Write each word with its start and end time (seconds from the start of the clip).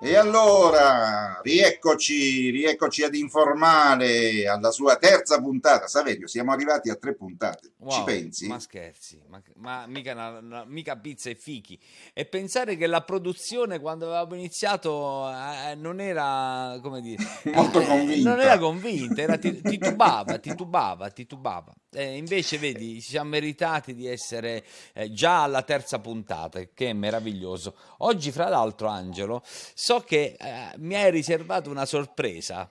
E 0.00 0.14
allora, 0.14 1.40
rieccoci, 1.42 2.50
rieccoci 2.50 3.02
ad 3.02 3.16
informale 3.16 4.46
alla 4.46 4.70
sua 4.70 4.94
terza 4.96 5.40
puntata. 5.40 5.88
Saverio, 5.88 6.28
siamo 6.28 6.52
arrivati 6.52 6.88
a 6.88 6.94
tre 6.94 7.16
puntate. 7.16 7.72
Wow, 7.78 7.90
Ci 7.90 8.02
pensi? 8.04 8.46
Ma 8.46 8.60
scherzi, 8.60 9.20
ma, 9.28 9.42
ma 9.56 9.86
mica, 9.88 10.12
una- 10.12 10.38
una- 10.38 10.64
mica 10.64 10.96
pizza 10.96 11.30
e 11.30 11.34
fichi. 11.34 11.76
E 12.14 12.26
pensare 12.26 12.76
che 12.76 12.86
la 12.86 13.02
produzione 13.02 13.80
quando 13.80 14.04
avevamo 14.06 14.36
iniziato 14.36 15.28
eh, 15.30 15.74
non 15.74 15.98
era, 16.00 16.78
come 16.80 17.00
dire, 17.00 17.24
Molto 17.52 17.80
eh, 17.80 17.86
convinta. 17.86 18.30
Non 18.30 18.40
era 18.40 18.56
convinta, 18.56 19.20
era 19.22 19.36
ti- 19.36 19.60
titubava, 19.62 20.38
titubava, 20.38 21.10
titubava. 21.10 21.74
Eh, 21.90 22.16
invece, 22.18 22.58
vedi, 22.58 23.00
ci 23.00 23.10
siamo 23.10 23.30
meritati 23.30 23.94
di 23.94 24.06
essere 24.06 24.62
eh, 24.92 25.10
già 25.10 25.44
alla 25.44 25.62
terza 25.62 25.98
puntata, 25.98 26.60
che 26.74 26.90
è 26.90 26.92
meraviglioso. 26.92 27.74
Oggi, 27.98 28.30
fra 28.30 28.48
l'altro, 28.48 28.88
Angelo, 28.88 29.42
so 29.44 30.00
che 30.00 30.36
eh, 30.38 30.72
mi 30.78 30.94
hai 30.96 31.10
riservato 31.10 31.70
una 31.70 31.86
sorpresa. 31.86 32.70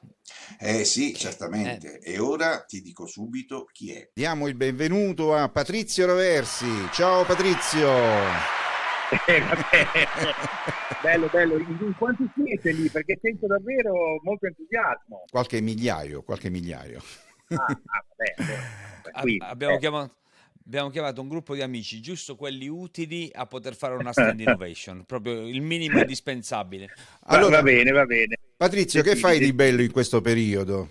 Eh 0.60 0.86
sì, 0.86 1.16
certamente. 1.16 2.00
E 2.00 2.20
ora 2.20 2.62
ti 2.62 2.82
dico 2.82 3.08
subito 3.08 3.68
chi 3.72 3.92
è. 3.92 4.10
Diamo 4.14 4.48
il 4.48 4.54
benvenuto 4.54 5.34
a 5.34 5.50
Patrizio 5.50 6.06
Roversi. 6.06 6.68
Ciao 6.92 7.26
Patrizio. 7.26 7.90
Eh, 9.26 9.42
bello, 11.02 11.28
bello. 11.32 11.58
In 11.58 11.96
quanti 11.98 12.30
siete 12.36 12.72
lì? 12.72 12.88
Perché 12.90 13.18
sento 13.20 13.48
davvero 13.48 13.94
molto 14.22 14.46
entusiasmo. 14.46 15.24
Qualche 15.32 15.60
migliaio, 15.60 16.22
qualche 16.22 16.50
migliaio. 16.50 17.02
Ah, 17.50 17.80
ah, 17.86 18.06
vabbè, 18.10 18.36
allora, 19.12 19.22
qui, 19.22 19.38
abbiamo, 19.40 19.76
eh, 19.76 19.80
chiamato, 19.80 20.16
abbiamo 20.66 20.90
chiamato 20.90 21.22
un 21.22 21.28
gruppo 21.30 21.56
di 21.56 21.62
amici, 21.62 22.02
giusto 22.02 22.36
quelli 22.36 22.68
utili 22.68 23.30
a 23.34 23.46
poter 23.46 23.76
fare 23.76 23.96
una 23.96 24.12
stand 24.12 24.40
innovation, 24.42 25.06
proprio 25.06 25.48
il 25.48 25.62
minimo 25.62 26.00
indispensabile. 26.00 26.92
va- 27.22 27.38
Allora, 27.38 27.58
va 27.58 27.64
bene, 27.64 27.92
va 27.92 28.06
bene. 28.06 28.38
Patrizio, 28.58 29.02
che 29.02 29.16
fai 29.16 29.40
di 29.40 29.54
bello 29.54 29.82
in 29.82 29.92
questo 29.92 30.20
periodo? 30.22 30.90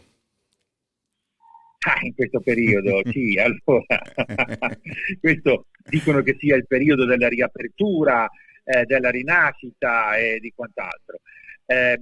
Ah, 1.87 1.99
in 2.03 2.15
questo 2.15 2.41
periodo, 2.41 3.03
sì, 3.12 3.39
allora, 3.39 3.84
questo 5.21 5.67
dicono 5.89 6.23
che 6.23 6.37
sia 6.39 6.57
il 6.57 6.67
periodo 6.67 7.05
della 7.05 7.29
riapertura, 7.29 8.29
eh, 8.65 8.84
della 8.84 9.11
rinascita 9.11 10.17
e 10.17 10.39
di 10.41 10.53
quant'altro. 10.55 11.21
Eh, 11.67 12.01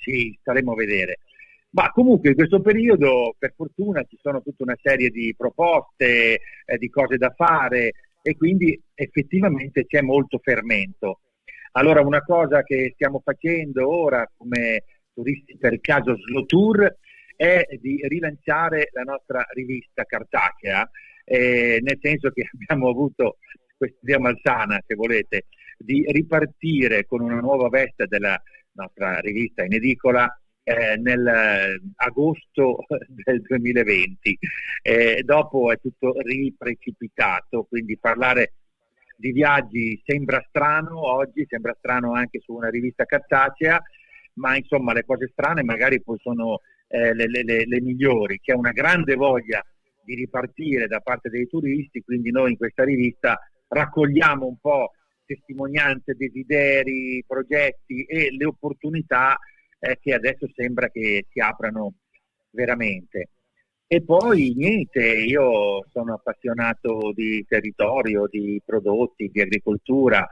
sì, 0.00 0.36
staremo 0.40 0.72
a 0.72 0.76
vedere. 0.76 1.18
Ma 1.70 1.90
comunque 1.90 2.30
in 2.30 2.34
questo 2.34 2.60
periodo, 2.60 3.34
per 3.38 3.52
fortuna, 3.54 4.02
ci 4.04 4.18
sono 4.20 4.40
tutta 4.42 4.62
una 4.62 4.78
serie 4.80 5.10
di 5.10 5.34
proposte, 5.36 6.40
eh, 6.64 6.78
di 6.78 6.88
cose 6.88 7.18
da 7.18 7.32
fare 7.36 7.92
e 8.22 8.36
quindi 8.36 8.80
effettivamente 8.94 9.86
c'è 9.86 10.00
molto 10.00 10.38
fermento. 10.42 11.20
Allora, 11.72 12.00
una 12.00 12.22
cosa 12.22 12.62
che 12.62 12.92
stiamo 12.94 13.20
facendo 13.22 13.88
ora 13.88 14.28
come 14.36 14.84
turisti 15.12 15.58
per 15.58 15.78
caso 15.80 16.16
Slow 16.16 16.46
Tour 16.46 16.96
è 17.36 17.64
di 17.80 18.00
rilanciare 18.08 18.88
la 18.92 19.02
nostra 19.02 19.44
rivista 19.52 20.04
cartacea, 20.04 20.88
eh, 21.24 21.78
nel 21.82 21.98
senso 22.00 22.30
che 22.30 22.48
abbiamo 22.54 22.88
avuto 22.88 23.36
questa 23.76 23.98
idea 24.02 24.18
malsana, 24.18 24.82
se 24.86 24.94
volete, 24.94 25.44
di 25.76 26.04
ripartire 26.08 27.04
con 27.06 27.20
una 27.20 27.38
nuova 27.38 27.68
veste 27.68 28.06
della 28.06 28.40
nostra 28.72 29.20
rivista 29.20 29.64
in 29.64 29.74
edicola 29.74 30.28
eh, 30.68 30.96
nel 30.98 31.26
eh, 31.26 31.80
del 33.24 33.40
2020. 33.40 34.38
Eh, 34.82 35.22
dopo 35.24 35.72
è 35.72 35.78
tutto 35.80 36.14
riprecipitato, 36.20 37.64
quindi 37.64 37.96
parlare 37.96 38.52
di 39.16 39.32
viaggi 39.32 40.00
sembra 40.04 40.44
strano 40.48 41.00
oggi, 41.10 41.46
sembra 41.48 41.74
strano 41.78 42.12
anche 42.12 42.40
su 42.40 42.52
una 42.52 42.68
rivista 42.68 43.04
cartacea, 43.04 43.82
ma 44.34 44.56
insomma 44.56 44.92
le 44.92 45.04
cose 45.04 45.28
strane 45.32 45.64
magari 45.64 46.02
poi 46.02 46.18
sono 46.20 46.60
eh, 46.88 47.14
le- 47.14 47.26
le- 47.26 47.66
le 47.66 47.80
migliori. 47.80 48.38
C'è 48.40 48.52
una 48.52 48.72
grande 48.72 49.14
voglia 49.14 49.64
di 50.04 50.14
ripartire 50.14 50.86
da 50.86 51.00
parte 51.00 51.30
dei 51.30 51.48
turisti, 51.48 52.02
quindi 52.02 52.30
noi 52.30 52.50
in 52.52 52.56
questa 52.56 52.84
rivista 52.84 53.38
raccogliamo 53.68 54.46
un 54.46 54.58
po' 54.60 54.92
testimonianze, 55.24 56.14
desideri, 56.14 57.22
progetti 57.26 58.04
e 58.04 58.28
le 58.30 58.46
opportunità 58.46 59.38
eh, 59.78 59.98
che 60.00 60.14
adesso 60.14 60.46
sembra 60.54 60.88
che 60.88 61.26
si 61.30 61.40
aprano 61.40 61.94
veramente. 62.50 63.30
E 63.86 64.02
poi 64.02 64.52
niente, 64.54 65.00
io 65.02 65.84
sono 65.90 66.14
appassionato 66.14 67.12
di 67.14 67.44
territorio, 67.48 68.26
di 68.28 68.60
prodotti, 68.64 69.30
di 69.32 69.40
agricoltura. 69.40 70.28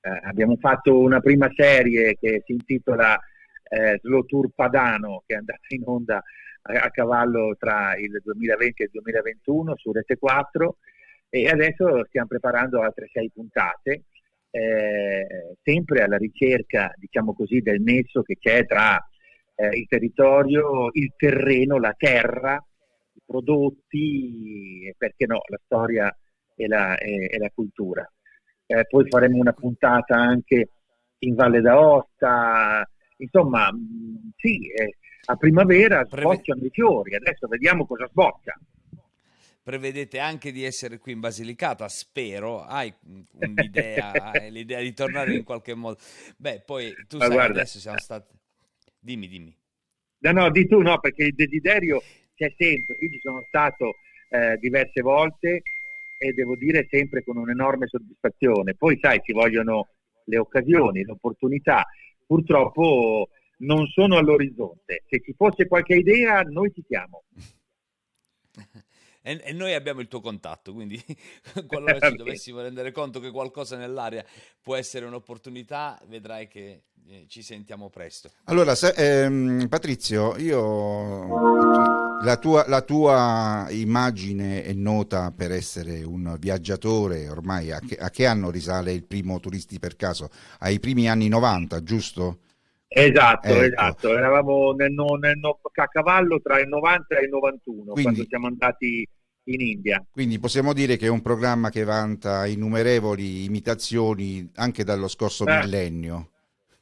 Eh, 0.00 0.20
abbiamo 0.24 0.56
fatto 0.56 0.98
una 0.98 1.20
prima 1.20 1.50
serie 1.54 2.16
che 2.18 2.42
si 2.44 2.52
intitola 2.52 3.18
eh, 3.68 3.98
Slow 4.02 4.24
Tour 4.26 4.50
Padano, 4.54 5.22
che 5.26 5.34
è 5.34 5.38
andata 5.38 5.60
in 5.68 5.82
onda 5.86 6.22
a, 6.62 6.72
a 6.72 6.90
cavallo 6.90 7.56
tra 7.58 7.96
il 7.96 8.20
2020 8.22 8.82
e 8.82 8.84
il 8.84 8.90
2021 8.92 9.76
su 9.76 9.92
Rete 9.92 10.18
4 10.18 10.76
e 11.34 11.48
adesso 11.48 12.04
stiamo 12.06 12.28
preparando 12.28 12.80
altre 12.80 13.08
sei 13.12 13.30
puntate, 13.34 14.04
eh, 14.54 15.56
sempre 15.64 16.04
alla 16.04 16.16
ricerca, 16.16 16.92
diciamo 16.96 17.34
così, 17.34 17.60
del 17.60 17.80
nesso 17.80 18.22
che 18.22 18.36
c'è 18.38 18.64
tra 18.66 18.96
eh, 19.56 19.66
il 19.76 19.88
territorio, 19.88 20.90
il 20.92 21.12
terreno, 21.16 21.80
la 21.80 21.92
terra, 21.96 22.64
i 23.14 23.20
prodotti 23.26 24.86
e 24.86 24.94
perché 24.96 25.26
no, 25.26 25.40
la 25.48 25.58
storia 25.64 26.16
e 26.54 26.68
la, 26.68 26.96
e- 26.96 27.30
e 27.32 27.38
la 27.38 27.50
cultura. 27.52 28.08
Eh, 28.66 28.86
poi 28.88 29.08
faremo 29.08 29.38
una 29.38 29.52
puntata 29.52 30.14
anche 30.14 30.68
in 31.18 31.34
Valle 31.34 31.60
d'Aosta, 31.60 32.88
insomma, 33.16 33.72
mh, 33.72 34.34
sì, 34.36 34.70
eh, 34.70 34.98
a 35.26 35.34
primavera 35.34 36.04
sbocciano 36.04 36.64
i 36.64 36.70
fiori, 36.70 37.16
adesso 37.16 37.48
vediamo 37.48 37.86
cosa 37.86 38.06
sboccia. 38.06 38.56
Prevedete 39.64 40.18
anche 40.18 40.52
di 40.52 40.62
essere 40.62 40.98
qui 40.98 41.12
in 41.12 41.20
Basilicata, 41.20 41.88
spero. 41.88 42.60
Hai 42.60 42.92
un'idea, 43.32 44.12
hai 44.32 44.50
l'idea 44.52 44.82
di 44.82 44.92
tornare 44.92 45.34
in 45.34 45.42
qualche 45.42 45.72
modo. 45.72 45.98
Beh, 46.36 46.60
poi 46.66 46.94
tu 47.08 47.16
Ma 47.16 47.24
sai, 47.24 47.32
guarda- 47.32 47.60
adesso 47.60 47.78
siamo 47.78 47.96
stati... 47.98 48.30
Dimmi, 48.98 49.26
dimmi. 49.26 49.56
No, 50.18 50.32
no, 50.32 50.50
di 50.50 50.68
tu 50.68 50.82
no, 50.82 51.00
perché 51.00 51.24
il 51.24 51.34
desiderio 51.34 52.02
c'è 52.34 52.52
sempre. 52.58 52.96
Io 53.00 53.08
ci 53.08 53.20
sono 53.20 53.42
stato 53.48 53.94
eh, 54.28 54.58
diverse 54.58 55.00
volte 55.00 55.62
e 56.18 56.32
devo 56.34 56.56
dire 56.56 56.86
sempre 56.90 57.24
con 57.24 57.38
un'enorme 57.38 57.86
soddisfazione. 57.86 58.74
Poi, 58.74 58.98
sai, 59.00 59.22
ci 59.24 59.32
vogliono 59.32 59.94
le 60.26 60.36
occasioni, 60.36 61.04
le 61.04 61.12
opportunità. 61.12 61.86
Purtroppo 62.26 63.30
non 63.60 63.86
sono 63.86 64.18
all'orizzonte. 64.18 65.04
Se 65.08 65.22
ci 65.22 65.32
fosse 65.32 65.66
qualche 65.66 65.94
idea, 65.94 66.42
noi 66.42 66.70
ci 66.70 66.84
siamo. 66.86 67.24
E, 69.26 69.40
e 69.42 69.52
noi 69.54 69.72
abbiamo 69.72 70.02
il 70.02 70.08
tuo 70.08 70.20
contatto, 70.20 70.74
quindi 70.74 71.02
qualora 71.66 71.98
ci 71.98 72.14
dovessimo 72.14 72.60
rendere 72.60 72.92
conto 72.92 73.20
che 73.20 73.30
qualcosa 73.30 73.78
nell'area 73.78 74.22
può 74.60 74.76
essere 74.76 75.06
un'opportunità, 75.06 75.98
vedrai 76.08 76.46
che 76.46 76.82
eh, 77.08 77.24
ci 77.26 77.42
sentiamo 77.42 77.88
presto. 77.88 78.30
Allora, 78.44 78.74
se- 78.74 78.92
ehm, 78.94 79.66
Patrizio, 79.68 80.36
io 80.36 82.20
la 82.22 82.36
tua, 82.36 82.68
la 82.68 82.82
tua 82.82 83.66
immagine 83.70 84.62
è 84.62 84.74
nota 84.74 85.32
per 85.34 85.52
essere 85.52 86.02
un 86.02 86.36
viaggiatore, 86.38 87.26
ormai 87.30 87.72
a 87.72 87.80
che, 87.80 87.96
a 87.96 88.10
che 88.10 88.26
anno 88.26 88.50
risale 88.50 88.92
il 88.92 89.04
primo 89.04 89.40
Turisti 89.40 89.78
per 89.78 89.96
caso? 89.96 90.28
Ai 90.58 90.78
primi 90.80 91.08
anni 91.08 91.28
90, 91.28 91.82
giusto? 91.82 92.40
Esatto, 92.94 93.48
Ecco. 93.48 93.62
esatto. 93.62 94.16
Eravamo 94.16 94.72
nel, 94.72 94.92
nel 94.92 95.38
a 95.82 95.88
cavallo 95.88 96.40
tra 96.40 96.60
il 96.60 96.68
90 96.68 97.18
e 97.18 97.24
il 97.24 97.28
91 97.30 97.92
Quindi- 97.92 98.02
quando 98.02 98.24
siamo 98.28 98.46
andati 98.46 99.08
in 99.46 99.60
India. 99.60 100.02
Quindi 100.10 100.38
possiamo 100.38 100.72
dire 100.72 100.96
che 100.96 101.06
è 101.06 101.10
un 101.10 101.20
programma 101.20 101.68
che 101.70 101.84
vanta 101.84 102.46
innumerevoli 102.46 103.44
imitazioni 103.44 104.50
anche 104.54 104.84
dallo 104.84 105.08
scorso 105.08 105.44
Beh. 105.44 105.58
millennio. 105.60 106.30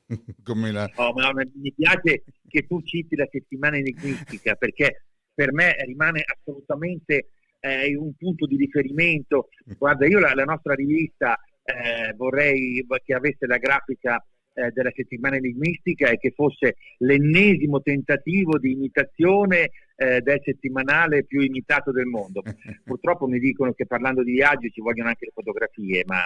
Come 0.44 0.70
la- 0.70 0.90
No, 0.96 1.12
ma 1.12 1.32
ma 1.32 1.42
mi 1.54 1.72
piace 1.74 2.24
che 2.48 2.66
tu 2.66 2.82
citi 2.82 3.16
la 3.16 3.26
settimana 3.30 3.76
enigmistica 3.78 4.54
perché 4.54 5.04
per 5.34 5.52
me 5.52 5.74
rimane 5.86 6.22
assolutamente 6.24 7.30
eh, 7.60 7.86
un 7.96 8.12
punto 8.16 8.46
di 8.46 8.56
riferimento. 8.56 9.48
Guarda, 9.78 10.06
io 10.06 10.18
la, 10.18 10.34
la 10.34 10.44
nostra 10.44 10.74
rivista 10.74 11.38
eh, 11.64 12.12
vorrei 12.16 12.84
che 13.04 13.14
avesse 13.14 13.46
la 13.46 13.56
grafica 13.56 14.22
eh, 14.54 14.70
della 14.72 14.92
settimana 14.94 15.36
enigmistica 15.36 16.10
e 16.10 16.18
che 16.18 16.32
fosse 16.32 16.76
l'ennesimo 16.98 17.80
tentativo 17.80 18.58
di 18.58 18.72
imitazione 18.72 19.70
eh, 20.02 20.20
del 20.20 20.40
settimanale 20.42 21.24
più 21.24 21.40
imitato 21.40 21.92
del 21.92 22.06
mondo. 22.06 22.42
Purtroppo 22.84 23.26
mi 23.26 23.38
dicono 23.38 23.72
che 23.72 23.86
parlando 23.86 24.22
di 24.22 24.32
viaggi 24.32 24.70
ci 24.70 24.80
vogliono 24.80 25.08
anche 25.10 25.26
le 25.26 25.32
fotografie, 25.32 26.02
ma 26.06 26.22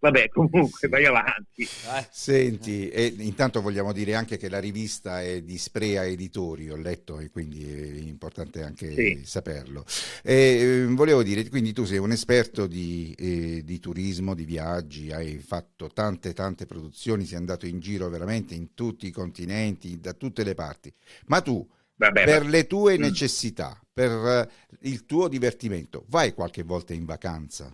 vabbè, 0.00 0.28
comunque 0.28 0.88
vai 0.88 1.06
avanti. 1.06 1.62
Eh. 1.62 2.06
Senti, 2.10 2.88
e 2.88 3.14
intanto 3.18 3.60
vogliamo 3.60 3.92
dire 3.92 4.14
anche 4.14 4.36
che 4.36 4.48
la 4.48 4.58
rivista 4.58 5.22
è 5.22 5.42
di 5.42 5.58
Sprea 5.58 6.04
Editori, 6.04 6.70
ho 6.70 6.76
letto 6.76 7.18
e 7.20 7.30
quindi 7.30 7.64
è 7.64 8.08
importante 8.08 8.62
anche 8.62 8.92
sì. 8.92 9.20
saperlo. 9.24 9.84
E, 10.22 10.34
eh, 10.34 10.86
volevo 10.86 11.22
dire, 11.22 11.48
quindi 11.48 11.72
tu 11.72 11.84
sei 11.84 11.98
un 11.98 12.10
esperto 12.10 12.66
di, 12.66 13.14
eh, 13.18 13.62
di 13.64 13.78
turismo, 13.78 14.34
di 14.34 14.44
viaggi, 14.44 15.12
hai 15.12 15.38
fatto 15.38 15.88
tante 15.88 16.32
tante 16.32 16.66
produzioni, 16.66 17.24
sei 17.24 17.38
andato 17.38 17.66
in 17.66 17.80
giro 17.80 18.08
veramente 18.08 18.54
in 18.54 18.74
tutti 18.74 19.06
i 19.06 19.10
continenti, 19.10 20.00
da 20.00 20.12
tutte 20.14 20.42
le 20.42 20.54
parti, 20.54 20.92
ma 21.26 21.40
tu 21.40 21.66
Vabbè, 22.00 22.24
per 22.24 22.44
ma... 22.44 22.48
le 22.48 22.66
tue 22.66 22.96
mm. 22.96 23.00
necessità, 23.02 23.78
per 23.92 24.10
eh, 24.10 24.48
il 24.88 25.04
tuo 25.04 25.28
divertimento, 25.28 26.06
vai 26.08 26.32
qualche 26.32 26.62
volta 26.62 26.94
in 26.94 27.04
vacanza? 27.04 27.70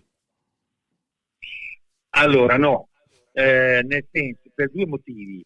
Allora, 2.10 2.56
no, 2.56 2.88
eh, 3.30 3.82
nel 3.84 4.04
senso, 4.10 4.50
per 4.52 4.72
due 4.72 4.86
motivi. 4.86 5.44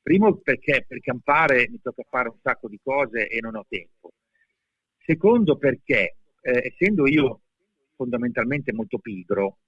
Primo 0.00 0.36
perché 0.36 0.86
per 0.88 1.00
campare 1.00 1.68
mi 1.68 1.80
tocca 1.82 2.02
fare 2.08 2.28
un 2.28 2.38
sacco 2.42 2.68
di 2.68 2.80
cose 2.82 3.28
e 3.28 3.40
non 3.40 3.56
ho 3.56 3.66
tempo. 3.68 4.12
Secondo 5.04 5.58
perché, 5.58 6.16
eh, 6.40 6.72
essendo 6.72 7.06
io 7.06 7.40
fondamentalmente 7.94 8.72
molto 8.72 8.98
pigro, 9.00 9.58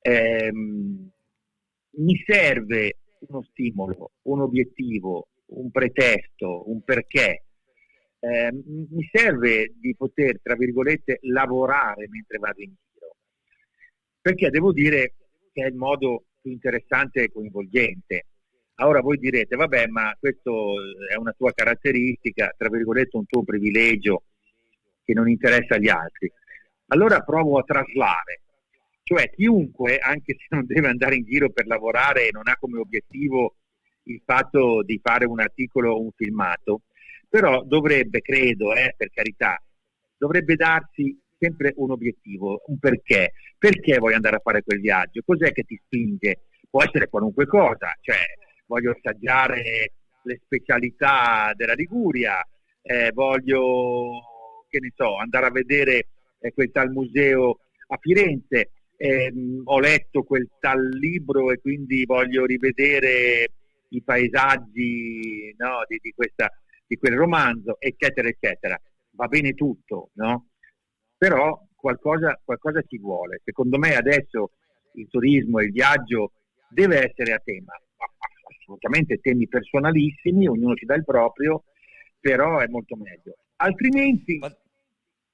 ehm, 0.00 1.08
mi 1.98 2.24
serve 2.26 2.96
uno 3.28 3.42
stimolo, 3.42 4.10
un 4.22 4.40
obiettivo, 4.40 5.28
un 5.46 5.70
pretesto, 5.70 6.68
un 6.68 6.82
perché 6.82 7.45
eh, 8.26 8.50
mi 8.52 9.08
serve 9.12 9.72
di 9.76 9.94
poter, 9.94 10.40
tra 10.42 10.56
virgolette, 10.56 11.18
lavorare 11.22 12.08
mentre 12.08 12.38
vado 12.38 12.60
in 12.60 12.72
giro, 12.74 13.16
perché 14.20 14.50
devo 14.50 14.72
dire 14.72 15.14
che 15.52 15.62
è 15.62 15.66
il 15.68 15.76
modo 15.76 16.24
più 16.40 16.50
interessante 16.50 17.22
e 17.22 17.30
coinvolgente. 17.30 18.26
Ora 18.78 19.00
voi 19.00 19.16
direte, 19.16 19.56
vabbè, 19.56 19.86
ma 19.86 20.14
questo 20.18 20.74
è 21.08 21.14
una 21.16 21.32
tua 21.32 21.52
caratteristica, 21.52 22.52
tra 22.56 22.68
virgolette, 22.68 23.16
un 23.16 23.26
tuo 23.26 23.42
privilegio 23.42 24.24
che 25.02 25.14
non 25.14 25.28
interessa 25.30 25.76
agli 25.76 25.88
altri. 25.88 26.30
Allora 26.88 27.20
provo 27.20 27.58
a 27.58 27.62
traslare, 27.62 28.42
cioè 29.02 29.30
chiunque, 29.30 29.98
anche 29.98 30.34
se 30.36 30.46
non 30.50 30.66
deve 30.66 30.88
andare 30.88 31.14
in 31.14 31.24
giro 31.24 31.50
per 31.50 31.66
lavorare 31.66 32.26
e 32.26 32.30
non 32.32 32.48
ha 32.48 32.56
come 32.58 32.78
obiettivo 32.78 33.56
il 34.04 34.20
fatto 34.24 34.82
di 34.82 35.00
fare 35.02 35.24
un 35.24 35.40
articolo 35.40 35.94
o 35.94 36.02
un 36.02 36.10
filmato, 36.14 36.82
però 37.28 37.62
dovrebbe, 37.62 38.20
credo, 38.20 38.74
eh, 38.74 38.94
per 38.96 39.10
carità, 39.12 39.60
dovrebbe 40.16 40.54
darsi 40.54 41.18
sempre 41.38 41.72
un 41.76 41.90
obiettivo, 41.90 42.62
un 42.66 42.78
perché. 42.78 43.32
Perché 43.58 43.98
vuoi 43.98 44.14
andare 44.14 44.36
a 44.36 44.40
fare 44.42 44.62
quel 44.62 44.80
viaggio? 44.80 45.22
Cos'è 45.24 45.52
che 45.52 45.62
ti 45.62 45.80
spinge? 45.84 46.40
Può 46.68 46.82
essere 46.82 47.08
qualunque 47.08 47.46
cosa, 47.46 47.94
cioè 48.00 48.18
voglio 48.66 48.92
assaggiare 48.92 49.92
le 50.22 50.40
specialità 50.44 51.52
della 51.54 51.74
Liguria, 51.74 52.44
eh, 52.82 53.10
voglio, 53.12 54.64
che 54.68 54.80
ne 54.80 54.92
so, 54.94 55.16
andare 55.16 55.46
a 55.46 55.50
vedere 55.50 56.08
eh, 56.40 56.52
quel 56.52 56.70
tal 56.72 56.90
museo 56.90 57.60
a 57.88 57.98
Firenze, 58.00 58.70
eh, 58.96 59.32
ho 59.64 59.78
letto 59.78 60.22
quel 60.22 60.48
tal 60.58 60.88
libro 60.88 61.52
e 61.52 61.60
quindi 61.60 62.04
voglio 62.04 62.44
rivedere 62.44 63.48
i 63.90 64.02
paesaggi 64.02 65.54
no, 65.58 65.84
di, 65.86 65.98
di, 66.00 66.12
questa, 66.14 66.50
di 66.86 66.96
quel 66.96 67.16
romanzo, 67.16 67.76
eccetera, 67.78 68.28
eccetera. 68.28 68.80
Va 69.12 69.26
bene 69.26 69.54
tutto, 69.54 70.10
no? 70.14 70.48
Però 71.16 71.66
qualcosa, 71.74 72.40
qualcosa 72.44 72.82
ci 72.82 72.98
vuole. 72.98 73.40
Secondo 73.44 73.78
me 73.78 73.94
adesso 73.94 74.52
il 74.94 75.08
turismo 75.08 75.58
e 75.58 75.64
il 75.66 75.72
viaggio 75.72 76.32
deve 76.68 77.08
essere 77.08 77.32
a 77.32 77.40
tema. 77.42 77.72
Assolutamente 78.58 79.18
temi 79.18 79.48
personalissimi, 79.48 80.48
ognuno 80.48 80.74
ci 80.74 80.84
dà 80.84 80.94
il 80.94 81.04
proprio, 81.04 81.64
però 82.20 82.58
è 82.58 82.66
molto 82.66 82.96
meglio. 82.96 83.36
Altrimenti, 83.56 84.38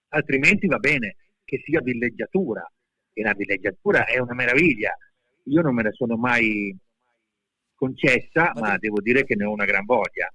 altrimenti 0.08 0.66
va 0.66 0.78
bene 0.78 1.16
che 1.44 1.62
sia 1.64 1.81
villeggiatura, 1.81 2.64
e 3.12 3.22
la 3.22 3.34
villeggiatura 3.34 4.04
è 4.04 4.19
una 4.19 4.34
meraviglia. 4.34 4.96
Io 5.44 5.60
non 5.60 5.75
me 5.75 5.82
la 5.82 5.93
sono 5.93 6.16
mai 6.16 6.76
concessa, 7.75 8.52
ma, 8.54 8.60
ma 8.60 8.78
devo 8.78 9.00
dire 9.00 9.25
che 9.25 9.34
ne 9.34 9.44
ho 9.44 9.52
una 9.52 9.64
gran 9.64 9.84
voglia. 9.84 10.32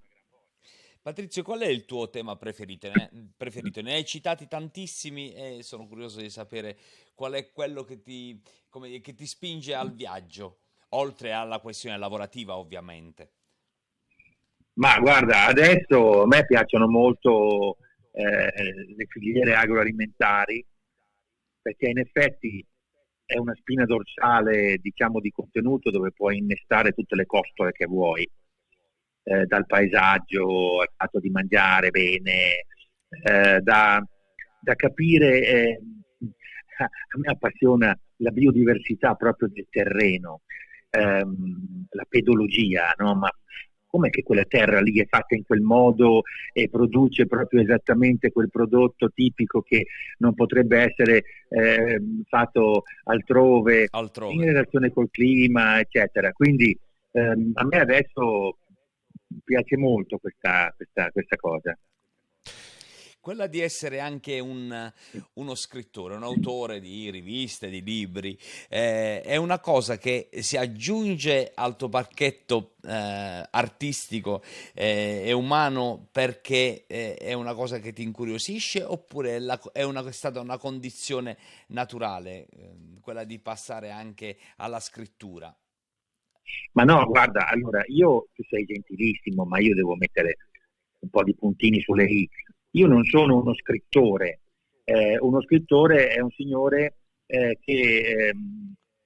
Patrizio, 1.07 1.41
qual 1.41 1.61
è 1.61 1.67
il 1.67 1.85
tuo 1.85 2.09
tema 2.09 2.35
preferito? 2.35 2.91
Ne, 2.93 3.31
preferito? 3.37 3.81
ne 3.81 3.93
hai 3.93 4.03
citati 4.03 4.45
tantissimi 4.45 5.33
e 5.33 5.63
sono 5.63 5.87
curioso 5.87 6.19
di 6.19 6.29
sapere 6.29 6.75
qual 7.15 7.31
è 7.31 7.49
quello 7.53 7.85
che 7.85 8.01
ti, 8.01 8.41
come, 8.67 8.99
che 8.99 9.13
ti 9.13 9.25
spinge 9.25 9.73
al 9.73 9.93
viaggio, 9.93 10.57
oltre 10.89 11.31
alla 11.31 11.59
questione 11.59 11.97
lavorativa 11.97 12.57
ovviamente. 12.57 13.31
Ma 14.73 14.99
guarda, 14.99 15.45
adesso 15.45 16.23
a 16.23 16.27
me 16.27 16.45
piacciono 16.45 16.89
molto 16.89 17.77
eh, 18.11 18.51
le 18.93 19.05
filiere 19.07 19.55
agroalimentari 19.55 20.61
perché 21.61 21.87
in 21.87 21.99
effetti 21.99 22.67
è 23.23 23.37
una 23.37 23.55
spina 23.55 23.85
dorsale 23.85 24.75
diciamo 24.79 25.21
di 25.21 25.31
contenuto 25.31 25.89
dove 25.89 26.11
puoi 26.11 26.39
innestare 26.39 26.91
tutte 26.91 27.15
le 27.15 27.25
costole 27.25 27.71
che 27.71 27.85
vuoi 27.85 28.29
eh, 29.27 29.45
dal 29.45 29.65
paesaggio 29.65 30.79
al 30.79 30.89
fatto 30.95 31.19
di 31.19 31.29
mangiare 31.29 31.89
bene, 31.89 32.65
eh, 33.23 33.59
da, 33.61 34.01
da, 34.59 34.75
capire, 34.75 35.41
eh, 35.41 35.81
a 36.79 37.17
me 37.17 37.27
appassiona 37.29 37.97
la 38.17 38.31
biodiversità 38.31 39.15
proprio 39.15 39.49
del 39.51 39.67
terreno, 39.69 40.41
ehm, 40.89 41.87
la 41.89 42.05
pedologia, 42.07 42.93
no? 42.97 43.15
ma 43.15 43.29
com'è 43.89 44.09
che 44.09 44.23
quella 44.23 44.45
terra 44.45 44.79
lì 44.79 44.99
è 44.99 45.05
fatta 45.07 45.35
in 45.35 45.43
quel 45.45 45.61
modo 45.61 46.21
e 46.53 46.69
produce 46.69 47.25
proprio 47.25 47.61
esattamente 47.61 48.31
quel 48.31 48.49
prodotto 48.49 49.09
tipico 49.09 49.61
che 49.61 49.87
non 50.19 50.33
potrebbe 50.35 50.79
essere 50.79 51.23
eh, 51.49 52.01
fatto 52.27 52.83
altrove, 53.05 53.87
altrove, 53.89 54.33
in 54.33 54.43
relazione 54.43 54.91
col 54.91 55.09
clima, 55.09 55.79
eccetera. 55.79 56.31
Quindi 56.31 56.77
ehm, 57.11 57.51
a 57.55 57.65
me 57.65 57.79
adesso 57.79 58.57
piace 59.43 59.77
molto 59.77 60.17
questa, 60.17 60.73
questa, 60.75 61.09
questa 61.11 61.35
cosa 61.35 61.77
quella 63.27 63.47
di 63.47 63.59
essere 63.59 63.99
anche 63.99 64.39
un, 64.39 64.89
uno 65.33 65.55
scrittore, 65.55 66.15
un 66.15 66.23
autore 66.23 66.79
di 66.79 67.09
riviste, 67.09 67.67
di 67.67 67.83
libri, 67.83 68.39
eh, 68.69 69.19
è 69.19 69.35
una 69.35 69.59
cosa 69.59 69.97
che 69.97 70.29
si 70.39 70.55
aggiunge 70.55 71.51
al 71.53 71.75
tuo 71.75 71.89
pacchetto 71.89 72.75
eh, 72.85 73.45
artistico 73.51 74.41
eh, 74.73 75.23
e 75.25 75.33
umano 75.33 76.07
perché 76.09 76.85
eh, 76.87 77.15
è 77.15 77.33
una 77.33 77.53
cosa 77.53 77.79
che 77.79 77.91
ti 77.91 78.01
incuriosisce 78.01 78.81
oppure 78.81 79.35
è, 79.35 79.39
la, 79.39 79.59
è, 79.73 79.83
una, 79.83 80.05
è 80.05 80.11
stata 80.13 80.39
una 80.39 80.57
condizione 80.57 81.37
naturale, 81.67 82.47
ehm, 82.57 83.01
quella 83.01 83.25
di 83.25 83.39
passare 83.39 83.91
anche 83.91 84.37
alla 84.55 84.79
scrittura? 84.79 85.53
Ma 86.73 86.83
no, 86.83 87.05
guarda, 87.05 87.47
allora 87.47 87.83
io, 87.87 88.27
tu 88.33 88.43
sei 88.43 88.65
gentilissimo, 88.65 89.45
ma 89.45 89.59
io 89.59 89.73
devo 89.73 89.95
mettere 89.95 90.37
un 90.99 91.09
po' 91.09 91.23
di 91.23 91.35
puntini 91.35 91.79
sulle 91.81 92.05
i. 92.05 92.29
Io 92.71 92.87
non 92.87 93.03
sono 93.03 93.37
uno 93.37 93.53
scrittore, 93.55 94.41
eh, 94.83 95.17
uno 95.19 95.41
scrittore 95.41 96.09
è 96.09 96.19
un 96.19 96.29
signore 96.31 96.97
eh, 97.25 97.57
che 97.61 97.73
eh, 97.73 98.33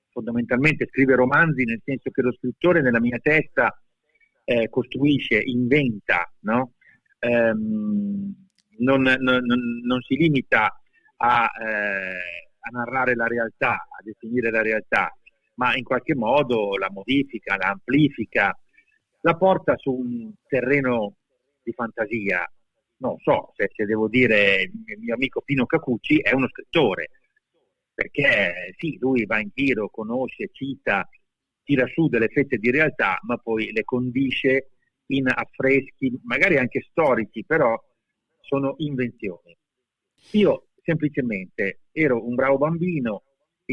fondamentalmente 0.09 0.87
scrive 0.87 1.15
romanzi, 1.15 1.63
nel 1.63 1.81
senso 1.83 2.09
che 2.09 2.21
lo 2.21 2.33
scrittore 2.33 2.81
nella 2.81 2.99
mia 2.99 3.17
testa 3.19 3.81
eh, 4.43 4.69
costruisce, 4.69 5.41
inventa, 5.41 6.31
no? 6.41 6.73
ehm, 7.21 8.33
non, 8.79 9.01
non, 9.01 9.43
non, 9.83 10.01
si 10.01 10.15
limita 10.15 10.81
a, 11.17 11.51
eh, 11.61 12.49
a 12.59 12.69
narrare 12.71 13.15
la 13.15 13.27
realtà, 13.27 13.73
a 13.73 14.01
definire 14.03 14.49
la 14.49 14.61
realtà, 14.61 15.15
ma 15.55 15.75
in 15.75 15.83
qualche 15.83 16.15
modo 16.15 16.77
la 16.77 16.89
modifica, 16.91 17.55
la 17.57 17.69
amplifica, 17.69 18.57
la 19.21 19.35
porta 19.35 19.77
su 19.77 19.91
un 19.91 20.31
terreno 20.47 21.15
di 21.63 21.71
fantasia. 21.73 22.49
Non 22.97 23.17
so 23.19 23.51
se, 23.55 23.69
se 23.73 23.85
devo 23.85 24.07
dire 24.07 24.61
il 24.61 24.99
mio 24.99 25.15
amico 25.15 25.41
Pino 25.41 25.65
Cacucci 25.65 26.19
è 26.19 26.33
uno 26.33 26.47
scrittore, 26.47 27.09
perché 27.93 28.73
sì, 28.77 28.97
lui 28.99 29.25
va 29.25 29.39
in 29.39 29.49
giro, 29.53 29.89
conosce, 29.89 30.49
cita, 30.51 31.07
tira 31.63 31.87
su 31.87 32.07
delle 32.07 32.27
fette 32.27 32.57
di 32.57 32.71
realtà, 32.71 33.19
ma 33.23 33.37
poi 33.37 33.71
le 33.71 33.83
condisce 33.83 34.71
in 35.07 35.27
affreschi, 35.27 36.17
magari 36.23 36.57
anche 36.57 36.85
storici, 36.89 37.43
però 37.43 37.79
sono 38.39 38.75
invenzioni. 38.77 39.55
Io 40.31 40.67
semplicemente 40.83 41.81
ero 41.91 42.25
un 42.25 42.35
bravo 42.35 42.57
bambino, 42.57 43.23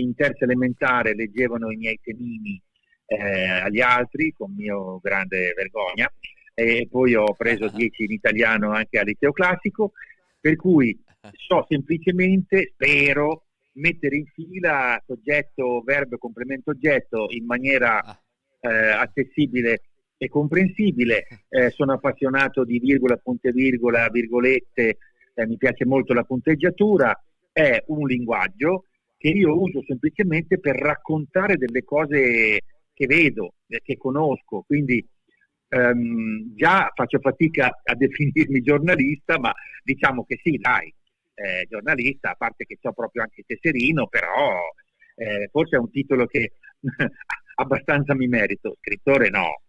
in 0.01 0.15
terza 0.15 0.45
elementare 0.45 1.15
leggevano 1.15 1.71
i 1.71 1.77
miei 1.77 1.99
temini 2.03 2.61
eh, 3.07 3.49
agli 3.49 3.81
altri 3.81 4.33
con 4.37 4.53
mio 4.55 4.99
grande 5.01 5.53
vergogna 5.57 6.11
e 6.55 6.89
poi 6.91 7.15
ho 7.15 7.33
preso 7.35 7.69
10 7.73 8.05
in 8.05 8.13
italiano 8.13 8.73
anche 8.73 8.99
al 8.99 9.07
liceo 9.07 9.33
classico 9.33 9.93
Per 10.41 10.57
cui 10.57 10.97
so 11.33 11.65
semplicemente, 11.69 12.73
spero, 12.75 13.45
mettere 13.75 14.17
in 14.17 14.27
fila 14.27 15.03
soggetto, 15.07 15.83
verbo, 15.85 16.19
complemento, 16.19 16.71
oggetto 16.71 17.27
in 17.31 17.45
maniera 17.45 18.01
Ah. 18.03 18.19
eh, 18.61 18.91
accessibile 18.91 19.83
e 20.17 20.29
comprensibile. 20.29 21.27
Eh, 21.51 21.71
sono 21.71 21.95
appassionato 21.95 22.63
di 22.65 22.79
virgola, 22.79 23.17
punte 23.17 23.53
virgola, 23.53 24.09
virgolette, 24.11 24.99
eh, 25.35 25.47
mi 25.47 25.57
piace 25.57 25.87
molto 25.87 26.13
la 26.13 26.25
punteggiatura. 26.25 27.19
È 27.51 27.83
un 27.87 28.07
linguaggio 28.07 28.85
che 29.19 29.29
io 29.29 29.61
uso 29.61 29.83
semplicemente 29.85 30.59
per 30.59 30.77
raccontare 30.77 31.57
delle 31.57 31.83
cose 31.83 32.61
che 32.95 33.07
vedo, 33.07 33.55
eh, 33.67 33.81
che 33.83 33.97
conosco. 33.97 34.63
Quindi 34.63 35.05
ehm, 35.69 36.55
già 36.55 36.91
faccio 36.95 37.19
fatica 37.19 37.81
a 37.83 37.95
definirmi 37.97 38.63
giornalista, 38.63 39.39
ma 39.39 39.53
diciamo 39.83 40.25
che 40.25 40.39
sì, 40.43 40.57
dai, 40.57 40.93
eh, 41.35 41.67
giornalista, 41.69 42.31
a 42.31 42.37
parte 42.37 42.65
che 42.65 42.79
ho 42.81 42.93
proprio 42.93 43.23
anche 43.23 43.41
il 43.41 43.47
tesserino, 43.47 44.07
però 44.07 44.61
eh, 45.17 45.49
forse 45.51 45.77
è 45.77 45.81
un 45.81 45.91
titolo 45.91 46.27
che 46.27 46.53
abbastanza 47.57 48.15
mi 48.15 48.29
merito, 48.29 48.77
scrittore 48.81 49.31
no. 49.31 49.63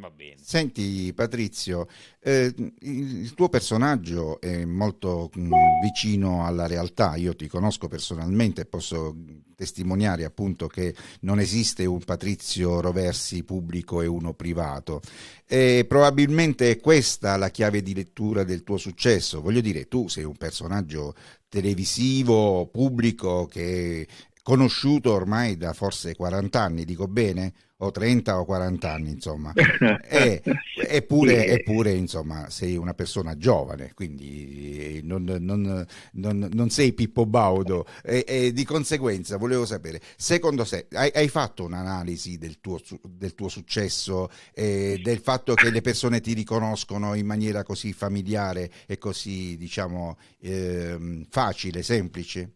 Va 0.00 0.10
bene. 0.10 0.36
Senti 0.40 1.12
Patrizio, 1.14 1.88
eh, 2.20 2.54
il, 2.80 3.34
tuo 3.34 3.48
personaggio 3.48 4.40
è 4.40 4.64
molto 4.64 5.30
mh, 5.34 5.50
vicino 5.82 6.46
alla 6.46 6.66
realtà, 6.66 7.16
io 7.16 7.34
ti 7.34 7.48
conosco 7.48 7.88
personalmente 7.88 8.62
e 8.62 8.66
posso 8.66 9.16
testimoniare 9.56 10.24
appunto 10.24 10.68
che 10.68 10.94
non 11.22 11.40
esiste 11.40 11.84
un 11.84 11.98
Patrizio 11.98 12.80
Roversi 12.80 13.42
pubblico 13.42 14.02
e 14.02 14.06
uno 14.06 14.32
privato. 14.34 15.00
E 15.44 15.84
probabilmente 15.88 16.70
è 16.70 16.78
questa 16.78 17.36
la 17.36 17.50
chiave 17.50 17.82
di 17.82 17.92
lettura 17.92 18.44
del 18.44 18.62
tuo 18.62 18.76
successo, 18.76 19.40
voglio 19.40 19.60
dire 19.60 19.88
tu 19.88 20.06
sei 20.06 20.22
un 20.22 20.36
personaggio 20.36 21.14
televisivo, 21.48 22.66
pubblico 22.66 23.46
che 23.46 24.06
conosciuto 24.48 25.12
ormai 25.12 25.58
da 25.58 25.74
forse 25.74 26.14
40 26.16 26.62
anni, 26.62 26.84
dico 26.86 27.06
bene? 27.06 27.52
o 27.80 27.92
30 27.92 28.40
o 28.40 28.44
40 28.44 28.92
anni, 28.92 29.10
insomma. 29.10 29.52
E, 30.10 30.42
eppure, 30.74 31.42
Sì. 31.44 31.52
eppure, 31.52 31.92
insomma, 31.92 32.48
sei 32.50 32.76
una 32.76 32.94
persona 32.94 33.36
giovane, 33.36 33.92
quindi 33.94 35.00
non, 35.04 35.22
non- 35.22 35.86
non- 36.12 36.48
non 36.52 36.70
sei 36.70 36.92
Pippo 36.92 37.24
Baudo. 37.26 37.86
E, 38.02 38.24
e 38.26 38.52
di 38.52 38.64
conseguenza 38.64 39.36
volevo 39.36 39.64
sapere, 39.66 40.00
secondo 40.16 40.64
te, 40.64 40.88
hai, 40.92 41.10
hai 41.14 41.28
fatto 41.28 41.64
un'analisi 41.64 42.36
del 42.38 42.58
tuo, 42.60 42.80
del 43.08 43.34
tuo 43.34 43.48
successo, 43.48 44.28
e 44.52 44.98
del 45.00 45.18
fatto 45.20 45.54
che 45.54 45.70
le 45.70 45.80
persone 45.82 46.20
ti 46.20 46.32
riconoscono 46.32 47.14
in 47.14 47.26
maniera 47.26 47.62
così 47.62 47.92
familiare 47.92 48.70
e 48.86 48.98
così, 48.98 49.56
diciamo, 49.56 50.16
ehm, 50.40 51.26
facile, 51.30 51.82
semplice? 51.84 52.54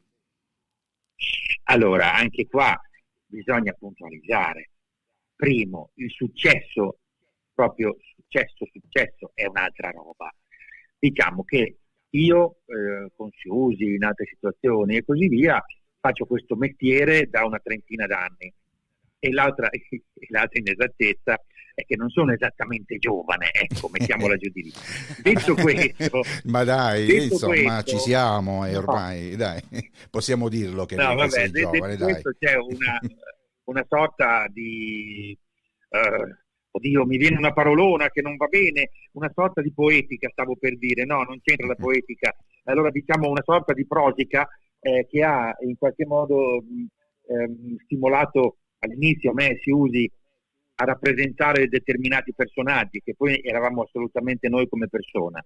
Allora, 1.64 2.14
anche 2.14 2.46
qua 2.46 2.78
bisogna 3.26 3.72
puntualizzare. 3.72 4.70
Primo, 5.34 5.90
il 5.94 6.10
successo, 6.10 6.98
proprio 7.54 7.96
successo, 8.14 8.66
successo 8.70 9.30
è 9.34 9.46
un'altra 9.46 9.90
roba. 9.90 10.32
Diciamo 10.98 11.44
che 11.44 11.78
io, 12.10 12.58
eh, 12.66 13.10
con 13.16 13.30
Siusi, 13.32 13.94
in 13.94 14.04
altre 14.04 14.26
situazioni 14.26 14.96
e 14.96 15.04
così 15.04 15.28
via, 15.28 15.62
faccio 15.98 16.26
questo 16.26 16.56
mestiere 16.56 17.28
da 17.28 17.44
una 17.44 17.58
trentina 17.58 18.06
d'anni. 18.06 18.52
E 19.18 19.32
l'altra, 19.32 19.68
l'altra 20.28 20.58
inesattezza 20.58 21.40
è 21.74 21.84
che 21.84 21.96
non 21.96 22.08
sono 22.10 22.32
esattamente 22.32 22.98
giovane, 22.98 23.50
ecco, 23.52 23.88
mettiamola 23.90 24.36
giù 24.36 24.50
di 24.50 24.62
lì. 24.62 24.72
Detto 25.22 25.54
questo, 25.54 26.22
Ma 26.44 26.64
dai, 26.64 27.06
detto 27.06 27.32
insomma, 27.34 27.54
questo- 27.82 27.90
ci 27.90 27.98
siamo 27.98 28.64
e 28.66 28.72
No. 28.72 28.78
ormai, 28.78 29.36
dai, 29.36 29.60
possiamo 30.10 30.48
dirlo 30.48 30.84
che, 30.86 30.96
No, 30.96 31.14
vabbè, 31.14 31.28
sei 31.30 31.50
de- 31.50 31.60
giovane, 31.60 31.92
detto 31.96 32.04
dai. 32.04 32.12
questo 32.22 32.32
c'è 32.38 32.54
una, 32.56 32.98
una 33.64 33.84
sorta 33.88 34.46
di... 34.52 35.36
eh, 35.88 36.36
oddio, 36.74 37.04
mi 37.04 37.16
viene 37.18 37.36
una 37.36 37.52
parolona 37.52 38.08
che 38.08 38.22
non 38.22 38.36
va 38.36 38.46
bene, 38.46 38.90
una 39.12 39.30
sorta 39.34 39.60
di 39.60 39.72
poetica 39.72 40.28
stavo 40.30 40.56
per 40.56 40.78
dire, 40.78 41.04
no, 41.04 41.22
non 41.22 41.40
c'entra 41.42 41.66
la 41.66 41.74
poetica. 41.74 42.34
Allora 42.64 42.90
diciamo 42.90 43.28
una 43.28 43.42
sorta 43.44 43.72
di 43.72 43.86
prosica 43.86 44.48
eh, 44.80 45.06
che 45.10 45.22
ha 45.22 45.54
in 45.66 45.76
qualche 45.76 46.06
modo 46.06 46.62
mh, 46.62 47.32
ehm, 47.32 47.76
stimolato 47.84 48.56
all'inizio 48.78 49.30
a 49.30 49.34
me 49.34 49.58
si 49.62 49.70
usi 49.70 50.10
a 50.74 50.84
rappresentare 50.84 51.68
determinati 51.68 52.32
personaggi 52.34 53.00
che 53.04 53.14
poi 53.14 53.40
eravamo 53.42 53.82
assolutamente 53.82 54.48
noi 54.48 54.68
come 54.68 54.88
persona. 54.88 55.44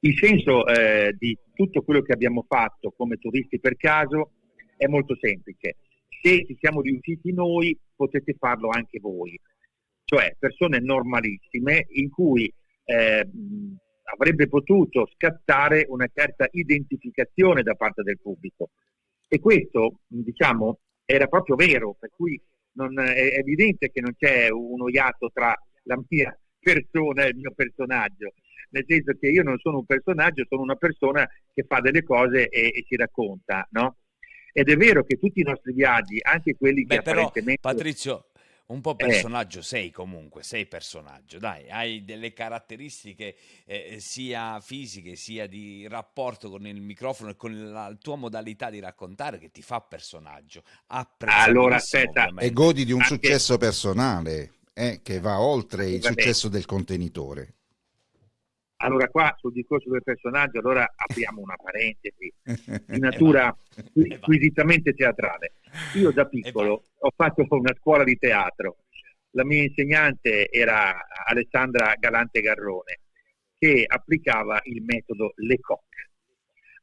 Il 0.00 0.16
senso 0.18 0.66
eh, 0.66 1.14
di 1.18 1.36
tutto 1.54 1.82
quello 1.82 2.02
che 2.02 2.12
abbiamo 2.12 2.44
fatto 2.48 2.92
come 2.96 3.16
turisti 3.16 3.60
per 3.60 3.76
caso 3.76 4.32
è 4.76 4.86
molto 4.86 5.16
semplice. 5.20 5.76
Se 6.22 6.44
ci 6.44 6.56
siamo 6.58 6.80
riusciti 6.80 7.32
noi, 7.32 7.78
potete 7.94 8.34
farlo 8.38 8.68
anche 8.68 8.98
voi. 8.98 9.38
Cioè 10.04 10.36
persone 10.38 10.80
normalissime 10.80 11.86
in 11.90 12.10
cui 12.10 12.52
eh, 12.84 13.28
avrebbe 14.12 14.48
potuto 14.48 15.08
scattare 15.14 15.86
una 15.88 16.08
certa 16.12 16.48
identificazione 16.50 17.62
da 17.62 17.74
parte 17.74 18.02
del 18.02 18.18
pubblico. 18.20 18.70
E 19.28 19.38
questo, 19.38 20.00
diciamo, 20.08 20.80
era 21.04 21.26
proprio 21.26 21.56
vero, 21.56 21.96
per 21.98 22.10
cui 22.14 22.40
non- 22.72 22.98
è 22.98 23.38
evidente 23.38 23.90
che 23.90 24.00
non 24.00 24.14
c'è 24.16 24.48
uno 24.48 24.88
iato 24.88 25.30
tra 25.32 25.54
la 25.84 26.00
mia 26.08 26.36
persona 26.58 27.24
e 27.24 27.28
il 27.28 27.36
mio 27.36 27.52
personaggio, 27.54 28.34
nel 28.70 28.84
senso 28.86 29.12
che 29.18 29.28
io 29.28 29.42
non 29.42 29.58
sono 29.58 29.78
un 29.78 29.86
personaggio, 29.86 30.44
sono 30.48 30.62
una 30.62 30.76
persona 30.76 31.28
che 31.52 31.64
fa 31.66 31.80
delle 31.80 32.02
cose 32.02 32.48
e, 32.48 32.72
e 32.74 32.84
ci 32.86 32.96
racconta, 32.96 33.66
no? 33.72 33.96
Ed 34.52 34.68
è 34.68 34.76
vero 34.76 35.02
che 35.02 35.18
tutti 35.18 35.40
i 35.40 35.44
nostri 35.44 35.72
viaggi, 35.72 36.18
anche 36.20 36.54
quelli 36.56 36.84
che 36.84 36.96
Beh, 36.96 37.02
però, 37.02 37.20
apparentemente... 37.22 37.60
Patrizio, 37.62 38.26
un 38.66 38.80
po' 38.80 38.92
Eh. 38.92 39.06
personaggio 39.06 39.62
sei 39.62 39.90
comunque, 39.90 40.42
sei 40.42 40.66
personaggio, 40.66 41.38
dai, 41.38 41.68
hai 41.70 42.04
delle 42.04 42.32
caratteristiche 42.32 43.36
eh, 43.64 43.98
sia 44.00 44.60
fisiche 44.60 45.16
sia 45.16 45.46
di 45.46 45.86
rapporto 45.88 46.50
con 46.50 46.66
il 46.66 46.80
microfono 46.80 47.30
e 47.30 47.36
con 47.36 47.70
la 47.70 47.94
tua 48.00 48.16
modalità 48.16 48.70
di 48.70 48.80
raccontare 48.80 49.38
che 49.38 49.50
ti 49.50 49.62
fa 49.62 49.80
personaggio. 49.80 50.62
Allora, 51.18 51.76
aspetta. 51.76 52.22
ovviamente. 52.22 52.44
E 52.44 52.52
godi 52.52 52.84
di 52.84 52.92
un 52.92 53.00
Anche- 53.00 53.14
successo 53.14 53.58
personale 53.58 54.52
eh, 54.74 55.00
che 55.02 55.20
va 55.20 55.40
oltre 55.40 55.88
il 55.90 56.02
successo 56.02 56.48
del 56.48 56.64
contenitore. 56.66 57.54
Allora 58.82 59.08
qua 59.08 59.34
sul 59.38 59.52
discorso 59.52 59.90
del 59.90 60.02
personaggio, 60.02 60.58
allora 60.58 60.90
apriamo 60.94 61.40
una 61.40 61.54
parentesi 61.56 62.32
di 62.86 62.98
natura 62.98 63.56
squisitamente 64.20 64.92
teatrale. 64.94 65.52
Io 65.94 66.10
da 66.12 66.26
piccolo 66.26 66.84
ho 66.98 67.10
fatto 67.14 67.46
una 67.50 67.74
scuola 67.78 68.04
di 68.04 68.16
teatro. 68.18 68.78
La 69.30 69.44
mia 69.44 69.62
insegnante 69.62 70.48
era 70.50 71.06
Alessandra 71.26 71.94
Galante 71.98 72.40
Garrone, 72.40 73.00
che 73.58 73.84
applicava 73.86 74.60
il 74.64 74.82
metodo 74.82 75.32
Lecoq. 75.36 75.80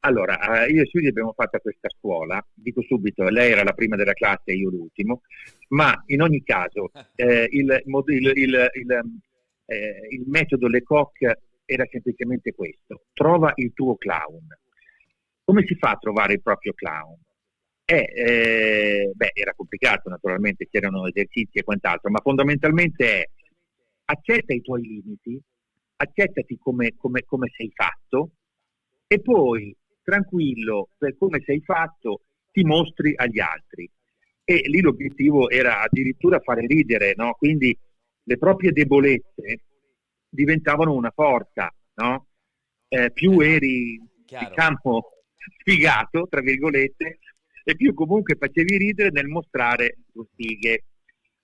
Allora, 0.01 0.63
eh, 0.65 0.71
io 0.71 0.83
e 0.83 0.85
Susi 0.85 1.07
abbiamo 1.07 1.33
fatto 1.33 1.59
questa 1.59 1.89
scuola, 1.89 2.41
dico 2.53 2.81
subito, 2.81 3.23
lei 3.27 3.51
era 3.51 3.63
la 3.63 3.73
prima 3.73 3.97
della 3.97 4.13
classe 4.13 4.43
e 4.45 4.53
io 4.55 4.69
l'ultimo, 4.69 5.23
ma 5.69 6.01
in 6.07 6.21
ogni 6.21 6.41
caso 6.41 6.89
eh, 7.15 7.47
il, 7.51 7.83
il- 7.85 8.31
il- 8.35 8.69
il, 8.73 9.01
eh, 9.65 10.23
metodo 10.25 10.67
Lecoq 10.67 11.17
era 11.69 11.85
semplicemente 11.89 12.53
questo, 12.53 13.05
trova 13.13 13.51
il 13.55 13.73
tuo 13.73 13.95
clown. 13.95 14.47
Come 15.43 15.63
si 15.65 15.75
fa 15.75 15.91
a 15.91 15.97
trovare 15.97 16.33
il 16.33 16.41
proprio 16.41 16.73
clown? 16.73 17.17
Eh, 17.85 18.07
eh, 18.15 19.11
beh, 19.13 19.31
era 19.33 19.53
complicato 19.55 20.09
naturalmente, 20.09 20.67
c'erano 20.69 21.07
esercizi 21.07 21.59
e 21.59 21.63
quant'altro, 21.63 22.09
ma 22.09 22.19
fondamentalmente 22.21 23.05
è 23.05 23.29
accetta 24.05 24.53
i 24.53 24.61
tuoi 24.61 24.81
limiti, 24.81 25.39
accettati 25.97 26.57
come, 26.57 26.95
come- 26.97 27.23
come 27.25 27.51
sei 27.55 27.71
fatto 27.73 28.31
e 29.07 29.19
poi 29.21 29.75
tranquillo 30.03 30.89
per 30.97 31.17
come 31.17 31.41
sei 31.45 31.61
fatto 31.61 32.21
ti 32.51 32.63
mostri 32.63 33.13
agli 33.15 33.39
altri. 33.39 33.89
E 34.43 34.61
lì 34.65 34.81
l'obiettivo 34.81 35.49
era 35.49 35.81
addirittura 35.81 36.39
fare 36.39 36.65
ridere, 36.65 37.13
no? 37.15 37.35
quindi 37.37 37.77
le 38.23 38.37
proprie 38.37 38.71
debolezze 38.71 39.61
diventavano 40.29 40.93
una 40.93 41.11
forza, 41.11 41.73
no? 41.95 42.27
Eh, 42.87 43.11
più 43.11 43.39
eri 43.39 43.99
Chiaro. 44.25 44.49
diciamo 44.49 45.03
sfigato, 45.59 46.27
tra 46.29 46.41
virgolette, 46.41 47.19
e 47.63 47.75
più 47.75 47.93
comunque 47.93 48.35
facevi 48.35 48.77
ridere 48.77 49.09
nel 49.11 49.27
mostrare 49.27 49.97
le 50.13 50.27
sfighe. 50.31 50.83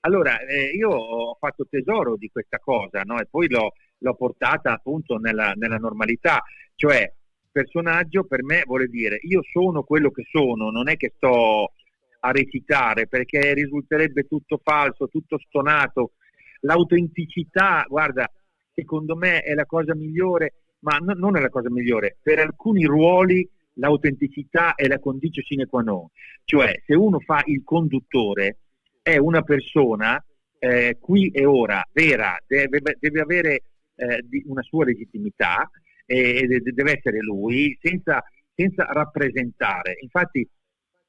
Allora, 0.02 0.40
eh, 0.40 0.70
io 0.76 0.90
ho 0.90 1.36
fatto 1.40 1.66
tesoro 1.70 2.16
di 2.16 2.30
questa 2.30 2.60
cosa, 2.60 3.02
no? 3.02 3.20
E 3.20 3.26
poi 3.26 3.50
l'ho, 3.50 3.74
l'ho 3.98 4.16
portata 4.16 4.74
appunto 4.74 5.18
nella, 5.18 5.54
nella 5.56 5.78
normalità, 5.78 6.44
cioè 6.76 7.12
personaggio 7.52 8.26
per 8.26 8.44
me 8.44 8.64
vuole 8.66 8.88
dire 8.88 9.18
io 9.22 9.40
sono 9.50 9.84
quello 9.84 10.12
che 10.12 10.26
sono, 10.30 10.72
non 10.72 10.90
è 10.90 10.98
che 10.98 11.14
sto 11.16 11.72
a 12.20 12.32
recitare 12.32 13.08
perché 13.08 13.54
risulterebbe 13.54 14.24
tutto 14.28 14.60
falso, 14.62 15.08
tutto 15.08 15.40
stonato. 15.48 16.14
L'autenticità, 16.62 17.86
guarda, 17.88 18.30
secondo 18.76 19.16
me 19.16 19.42
è 19.42 19.54
la 19.54 19.66
cosa 19.66 19.96
migliore 19.96 20.66
ma 20.86 20.98
no, 20.98 21.14
non 21.14 21.36
è 21.36 21.42
la 21.42 21.50
cosa 21.50 21.70
migliore. 21.72 22.18
Per 22.22 22.40
alcuni 22.40 22.86
ruoli 22.86 23.48
l'autenticità 23.74 24.76
è 24.76 24.88
la 24.88 25.00
condizione 25.00 25.48
sine 25.48 25.66
qua 25.66 25.82
non. 25.82 26.08
Cioè, 26.44 26.84
se 26.86 26.94
uno 26.96 27.20
fa 27.20 27.42
il 27.46 27.64
conduttore, 27.64 28.60
è 29.02 29.18
una 29.18 29.42
persona 29.42 30.24
eh, 30.60 30.98
qui 31.00 31.30
e 31.30 31.46
ora 31.46 31.84
vera, 31.92 32.38
deve, 32.48 32.82
deve 33.00 33.22
avere 33.22 33.64
eh, 33.96 34.24
una 34.46 34.62
sua 34.62 34.86
legittimità 34.86 35.70
e 36.08 36.62
deve 36.64 36.98
essere 36.98 37.20
lui 37.20 37.78
senza, 37.82 38.24
senza, 38.54 38.86
rappresentare. 38.86 39.98
Infatti 40.02 40.48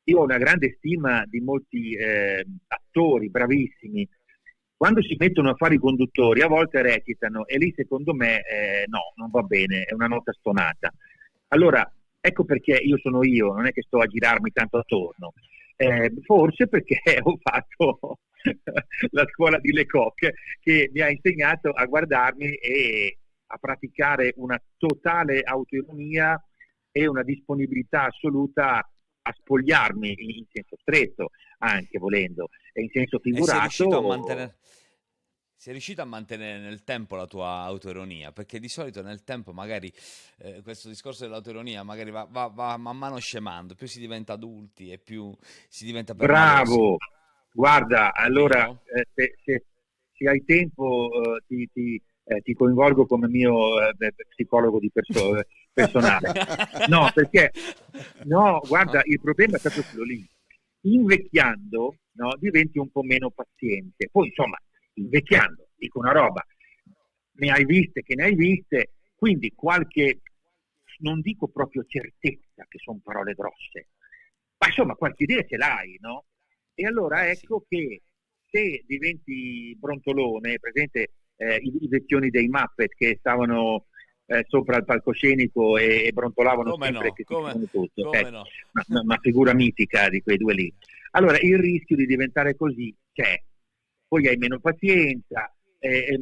io 0.05 0.19
ho 0.19 0.25
una 0.25 0.39
grande 0.39 0.75
stima 0.79 1.25
di 1.27 1.41
molti 1.41 1.95
eh, 1.95 2.45
attori 2.67 3.29
bravissimi. 3.29 4.09
Quando 4.77 5.03
si 5.03 5.17
mettono 5.19 5.51
a 5.51 5.55
fare 5.55 5.77
i 5.77 5.79
conduttori 5.79 6.43
a 6.43 6.49
volte 6.49 6.83
recitano 6.83 7.47
e 7.47 7.57
lì 7.57 7.73
secondo 7.75 8.13
me 8.13 8.43
eh, 8.43 8.85
no, 8.89 9.13
non 9.17 9.31
va 9.31 9.43
bene, 9.43 9.85
è 9.85 9.95
una 9.95 10.07
nota 10.07 10.33
stonata. 10.33 10.93
Allora, 11.49 11.91
ecco 12.21 12.45
perché 12.45 12.73
io 12.75 12.99
sono 12.99 13.25
io, 13.25 13.53
non 13.55 13.67
è 13.67 13.73
che 13.73 13.83
sto 13.83 13.99
a 14.01 14.07
girarmi 14.07 14.51
tanto 14.51 14.79
attorno. 14.79 15.33
Eh, 15.77 16.13
forse 16.25 16.69
perché 16.69 17.01
ho 17.23 17.39
fatto 17.41 18.19
la 19.11 19.25
scuola 19.33 19.59
di 19.59 19.73
Lecoq 19.73 20.31
che 20.61 20.91
mi 20.93 21.01
ha 21.01 21.11
insegnato 21.11 21.71
a 21.71 21.85
guardarmi 21.87 22.55
e 22.55 23.19
a 23.47 23.59
praticare 23.59 24.35
una 24.37 24.61
totale 24.77 25.41
autoironia 25.43 26.43
e 26.91 27.07
una 27.07 27.23
disponibilità 27.23 28.07
assoluta 28.07 28.79
a 28.79 29.33
spogliarmi 29.33 30.15
in, 30.17 30.45
senso 30.51 30.77
stretto, 30.81 31.31
anche 31.59 31.99
volendo, 31.99 32.49
e 32.73 32.83
in 32.83 32.91
senso 32.93 33.19
figurato. 33.19 33.51
sei 33.51 33.61
riuscito 33.61 33.99
a 33.99 34.03
mantenere, 34.03 34.57
sei 35.57 35.73
riuscito 35.73 36.03
a 36.03 36.05
mantenere 36.05 36.61
nel 36.61 36.85
tempo 36.85 37.17
la 37.17 37.27
tua 37.27 37.63
autoironia? 37.63 38.31
Perché 38.31 38.61
di 38.61 38.69
solito 38.69 39.03
nel 39.03 39.25
tempo 39.25 39.53
magari 39.53 39.91
eh, 40.39 40.61
questo 40.63 40.89
discorso 40.89 41.25
dell'autoironia 41.25 41.83
magari 41.83 42.11
va, 42.11 42.27
va, 42.31 42.47
va, 42.49 42.77
man 42.77 42.97
mano 42.97 43.19
scemando, 43.19 43.75
più 43.75 43.87
si 43.87 43.99
diventa 43.99 44.35
adulti 44.35 44.91
e 44.91 44.99
più 44.99 45.35
si 45.69 45.85
diventa... 45.85 46.15
Bravo! 46.15 46.99
Guarda, 47.53 48.13
allora 48.13 48.69
eh, 48.69 49.07
se, 49.15 49.39
se, 49.43 49.65
se, 50.13 50.29
hai 50.29 50.45
tempo 50.45 51.09
eh, 51.11 51.43
ti, 51.47 51.71
ti, 51.73 52.03
eh, 52.25 52.43
ti, 52.43 52.53
coinvolgo 52.53 53.07
come 53.07 53.29
mio 53.29 53.81
eh, 53.81 53.95
psicologo 54.29 54.79
di 54.79 54.91
perso- 54.93 55.41
personale. 55.73 56.33
No, 56.89 57.11
perché 57.15 57.51
no, 58.25 58.61
guarda, 58.69 59.01
il 59.05 59.19
problema 59.21 59.57
è 59.57 59.61
proprio 59.61 59.85
quello 59.85 60.05
lì. 60.05 60.29
Invecchiando 60.83 61.97
no, 62.13 62.37
diventi 62.39 62.79
un 62.79 62.91
po' 62.91 63.03
meno 63.03 63.31
paziente. 63.31 64.09
Poi, 64.13 64.29
insomma, 64.29 64.59
invecchiando, 64.97 65.69
dico 65.77 65.99
una 65.99 66.13
roba, 66.13 66.45
ne 67.39 67.51
hai 67.51 67.65
viste 67.65 68.03
che 68.03 68.15
ne 68.15 68.25
hai 68.25 68.35
viste, 68.35 68.93
quindi 69.15 69.53
qualche, 69.55 70.21
non 70.99 71.21
dico 71.21 71.49
proprio 71.49 71.85
certezza, 71.87 72.67
che 72.69 72.79
sono 72.79 73.01
parole 73.03 73.35
grosse, 73.35 73.89
ma 74.59 74.67
insomma 74.69 74.95
qualche 74.95 75.25
idea 75.25 75.43
ce 75.45 75.57
l'hai, 75.57 75.99
no? 76.01 76.25
E 76.75 76.87
allora 76.87 77.27
eh, 77.27 77.31
ecco 77.31 77.65
che 77.69 78.03
se 78.49 78.85
diventi 78.87 79.77
brontolone, 79.79 80.59
presente 80.59 81.13
eh, 81.37 81.57
i, 81.57 81.85
i 81.85 81.89
vecchioni 81.89 82.31
dei 82.31 82.49
Muppet 82.49 82.95
che 82.95 83.17
stavano 83.19 83.87
eh, 84.27 84.45
sopra 84.49 84.77
il 84.77 84.85
palcoscenico 84.85 85.77
e, 85.77 86.07
e 86.07 86.13
brontolavano 86.13 86.73
come 86.73 86.87
sempre 86.87 87.09
no, 87.09 87.13
che 87.15 87.25
come, 87.25 87.53
tutto. 87.71 88.09
Okay? 88.09 88.31
No. 88.31 88.45
Una, 88.89 89.01
una, 89.03 89.19
figura 89.21 89.55
mitica 89.55 90.09
di 90.09 90.21
quei 90.21 90.37
due 90.37 90.55
lì. 90.55 90.73
Allora 91.13 91.39
il 91.39 91.59
rischio 91.59 91.97
di 91.97 92.07
diventare 92.07 92.57
così 92.57 92.95
c'è. 93.13 93.41
Poi 94.09 94.29
hai 94.29 94.37
meno 94.37 94.59
pazienza 94.61 95.53
e, 95.79 95.89
e, 95.89 96.19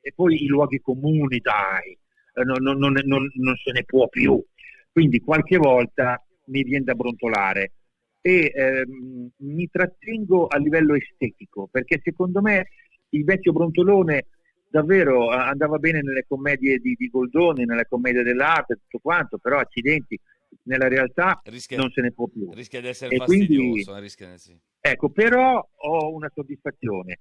e 0.00 0.12
poi 0.14 0.42
i 0.42 0.46
luoghi 0.46 0.80
comuni, 0.80 1.38
dai, 1.38 1.96
non, 2.44 2.62
non, 2.62 2.78
non, 2.78 3.30
non 3.32 3.56
se 3.56 3.72
ne 3.72 3.84
può 3.84 4.08
più. 4.08 4.42
Quindi 4.90 5.20
qualche 5.20 5.56
volta 5.56 6.24
mi 6.46 6.62
viene 6.62 6.84
da 6.84 6.94
brontolare 6.94 7.72
e 8.20 8.52
ehm, 8.54 9.30
mi 9.38 9.68
trattengo 9.68 10.46
a 10.46 10.56
livello 10.58 10.94
estetico, 10.94 11.68
perché 11.70 12.00
secondo 12.02 12.40
me 12.40 12.68
il 13.10 13.24
vecchio 13.24 13.52
brontolone 13.52 14.26
davvero 14.70 15.28
andava 15.30 15.78
bene 15.78 16.00
nelle 16.00 16.24
commedie 16.26 16.78
di, 16.78 16.94
di 16.98 17.08
Goldoni, 17.08 17.64
nelle 17.64 17.86
commedie 17.86 18.22
dell'arte, 18.22 18.76
tutto 18.76 18.98
quanto, 19.00 19.38
però 19.38 19.58
accidenti, 19.58 20.18
nella 20.62 20.88
realtà 20.88 21.40
rischia, 21.44 21.76
non 21.76 21.90
se 21.90 22.00
ne 22.00 22.12
può 22.12 22.26
più. 22.26 22.50
Rischia 22.52 22.80
di 22.80 22.88
essere 22.88 23.14
e 23.14 23.18
fastidioso. 23.18 23.90
Quindi, 23.90 24.00
rischia, 24.00 24.36
sì. 24.36 24.58
Ecco, 24.86 25.08
però 25.08 25.66
ho 25.76 26.12
una 26.12 26.30
soddisfazione. 26.34 27.20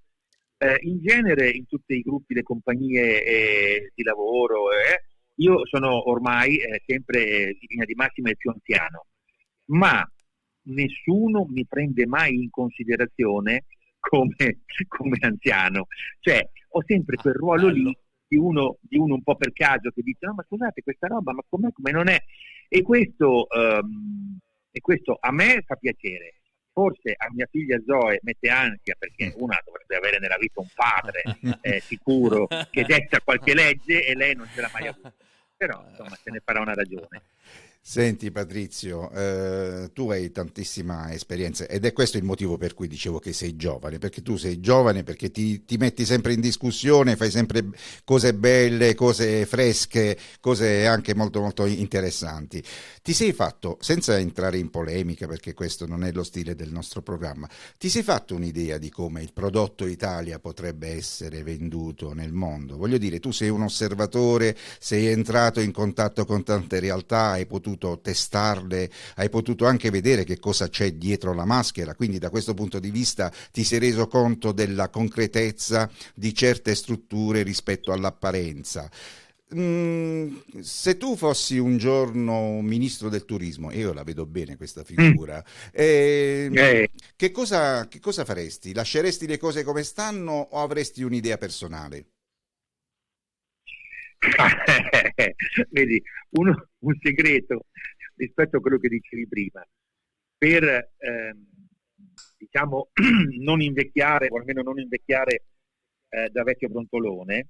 Eh, 0.58 0.80
in 0.82 1.02
genere 1.02 1.50
in 1.50 1.66
tutti 1.66 1.94
i 1.94 2.02
gruppi, 2.02 2.34
le 2.34 2.44
compagnie 2.44 3.24
eh, 3.24 3.92
di 3.96 4.04
lavoro, 4.04 4.70
eh, 4.74 5.06
io 5.36 5.66
sono 5.68 6.10
ormai 6.10 6.58
eh, 6.58 6.82
sempre 6.86 7.22
in 7.52 7.68
linea 7.70 7.86
di 7.86 7.94
massima 7.94 8.30
il 8.32 8.36
più 8.36 8.52
anziano, 8.52 9.06
ma 9.68 10.06
nessuno 10.64 11.46
mi 11.46 11.66
prende 11.66 12.06
mai 12.06 12.34
in 12.36 12.50
considerazione 12.50 13.64
come, 13.98 14.36
come 14.90 15.18
anziano. 15.22 15.88
Cioè, 16.20 16.46
ho 16.68 16.84
sempre 16.86 17.16
quel 17.16 17.36
ruolo 17.36 17.70
lì 17.70 17.98
di 18.28 18.36
uno, 18.36 18.78
di 18.82 18.98
uno, 18.98 19.14
un 19.14 19.24
po' 19.24 19.38
per 19.38 19.54
caso 19.54 19.90
che 19.92 20.02
dice 20.02 20.26
no 20.26 20.34
ma 20.34 20.44
scusate 20.44 20.82
questa 20.84 21.08
roba 21.08 21.32
ma 21.32 21.44
com'è 21.48 21.72
come 21.72 21.92
non 21.92 22.10
è 22.10 22.18
e 22.68 22.82
questo, 22.82 23.48
um, 23.50 24.38
e 24.70 24.82
questo 24.82 25.18
a 25.18 25.32
me 25.32 25.64
fa 25.66 25.76
piacere 25.76 26.40
forse 26.74 27.14
a 27.16 27.28
mia 27.32 27.48
figlia 27.50 27.80
Zoe 27.86 28.20
mette 28.24 28.50
ansia 28.50 28.96
perché 28.98 29.32
una 29.38 29.62
dovrebbe 29.64 29.96
avere 29.96 30.20
nella 30.20 30.38
vita 30.38 30.60
un 30.60 30.68
padre 30.74 31.22
eh, 31.62 31.80
sicuro 31.80 32.48
che 32.48 32.84
detta 32.84 33.22
qualche 33.22 33.54
legge 33.54 34.06
e 34.06 34.16
lei 34.16 34.36
non 34.36 34.50
ce 34.54 34.62
l'ha 34.62 34.70
mai 34.74 34.88
avuta. 34.88 35.14
Però 35.56 35.86
insomma 35.88 36.18
se 36.22 36.32
ne 36.32 36.42
farà 36.44 36.60
una 36.60 36.74
ragione 36.74 37.22
Senti 37.86 38.32
Patrizio, 38.32 39.12
eh, 39.12 39.90
tu 39.92 40.10
hai 40.10 40.32
tantissima 40.32 41.12
esperienza 41.12 41.68
ed 41.68 41.84
è 41.84 41.92
questo 41.92 42.16
il 42.16 42.24
motivo 42.24 42.58
per 42.58 42.74
cui 42.74 42.88
dicevo 42.88 43.20
che 43.20 43.34
sei 43.34 43.58
giovane, 43.58 44.00
perché 44.00 44.22
tu 44.22 44.38
sei 44.38 44.62
giovane, 44.62 45.04
perché 45.04 45.32
ti, 45.32 45.66
ti, 45.66 45.76
metti 45.76 46.06
sempre 46.06 46.32
in 46.32 46.40
discussione, 46.40 47.18
fai 47.18 47.30
sempre 47.30 47.66
cose 48.06 48.34
belle, 48.36 48.96
cose 48.96 49.46
fresche, 49.46 50.18
cose 50.40 50.88
anche 50.88 51.14
molto 51.14 51.42
molto 51.42 51.66
interessanti. 51.66 52.64
Ti 53.02 53.12
sei 53.12 53.34
fatto, 53.34 53.78
senza 53.82 54.18
entrare 54.18 54.58
in 54.58 54.70
polemica, 54.70 55.28
perché 55.28 55.54
questo 55.54 55.86
non 55.86 56.06
è 56.06 56.14
lo 56.14 56.24
stile 56.24 56.56
del 56.56 56.72
nostro 56.72 57.02
programma, 57.02 57.50
ti 57.78 57.90
sei 57.90 58.02
fatto 58.02 58.34
un'idea 58.34 58.78
di 58.78 58.90
come 58.90 59.22
il 59.22 59.34
prodotto 59.34 59.86
Italia 59.88 60.40
potrebbe 60.40 60.88
essere 60.88 61.44
venduto 61.44 62.14
nel 62.14 62.32
mondo? 62.32 62.78
Voglio 62.78 62.98
dire, 62.98 63.20
tu 63.20 63.32
sei 63.32 63.50
un 63.50 63.64
osservatore, 63.64 64.56
sei 64.80 65.08
entrato 65.08 65.60
in 65.60 65.74
contatto 65.74 66.24
con 66.24 66.44
tante 66.46 66.80
realtà, 66.80 67.32
hai 67.32 67.46
potuto 67.46 67.72
potuto 67.74 68.00
testarle, 68.00 68.90
hai 69.16 69.30
potuto 69.30 69.66
anche 69.66 69.90
vedere 69.90 70.24
che 70.24 70.40
cosa 70.40 70.70
c'è 70.70 70.94
dietro 70.94 71.34
la 71.34 71.46
maschera, 71.46 71.96
quindi 71.96 72.20
da 72.20 72.30
questo 72.30 72.54
punto 72.54 72.80
di 72.80 72.92
vista 72.92 73.32
ti 73.52 73.64
sei 73.64 73.80
reso 73.80 74.08
conto 74.08 74.52
della 74.52 74.90
concretezza 74.90 75.90
di 76.14 76.34
certe 76.34 76.76
strutture 76.76 77.44
rispetto 77.44 77.92
all'apparenza. 77.92 78.90
Mm, 79.56 80.36
se 80.62 80.98
tu 80.98 81.16
fossi 81.16 81.60
un 81.60 81.78
giorno 81.78 82.60
ministro 82.62 83.10
del 83.10 83.24
turismo, 83.24 83.72
io 83.72 83.94
la 83.94 84.04
vedo 84.04 84.26
bene 84.26 84.58
questa 84.58 84.82
mm. 84.82 84.84
figura, 84.84 85.38
mm. 85.38 85.70
eh, 85.72 86.50
eh. 86.52 86.90
Che, 87.16 87.32
cosa, 87.32 87.88
che 87.88 88.00
cosa 88.00 88.26
faresti? 88.26 88.74
Lasceresti 88.74 89.28
le 89.28 89.38
cose 89.38 89.64
come 89.64 89.84
stanno 89.84 90.48
o 90.52 90.62
avresti 90.62 91.04
un'idea 91.04 91.38
personale? 91.38 92.13
Vedi, 95.70 96.02
uno, 96.32 96.70
un 96.80 96.98
segreto 97.02 97.66
rispetto 98.16 98.58
a 98.58 98.60
quello 98.60 98.78
che 98.78 98.90
dicevi 98.90 99.28
prima, 99.28 99.66
per 100.38 100.92
ehm, 100.98 101.46
diciamo 102.38 102.90
non 103.42 103.62
invecchiare, 103.62 104.28
o 104.30 104.38
almeno 104.38 104.62
non 104.62 104.80
invecchiare 104.80 105.46
eh, 106.10 106.30
da 106.32 106.44
vecchio 106.44 106.70
brontolone, 106.70 107.48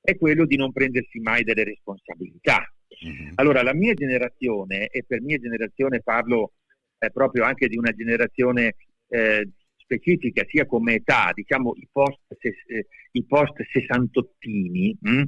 è 0.00 0.16
quello 0.16 0.44
di 0.44 0.56
non 0.56 0.72
prendersi 0.72 1.18
mai 1.20 1.44
delle 1.44 1.64
responsabilità. 1.64 2.62
Mm-hmm. 3.06 3.32
Allora, 3.36 3.62
la 3.62 3.74
mia 3.74 3.94
generazione, 3.94 4.88
e 4.88 5.04
per 5.06 5.22
mia 5.22 5.38
generazione 5.38 6.02
parlo 6.02 6.52
eh, 6.98 7.10
proprio 7.10 7.44
anche 7.44 7.68
di 7.68 7.76
una 7.76 7.92
generazione 7.92 8.76
eh, 9.08 9.48
specifica, 9.76 10.44
sia 10.48 10.66
come 10.66 10.94
età, 10.94 11.30
diciamo 11.32 11.74
i 11.76 11.88
post, 11.90 12.20
eh, 12.38 12.86
i 13.12 13.24
post 13.24 13.62
sessantottini, 13.70 14.96
mh? 15.00 15.22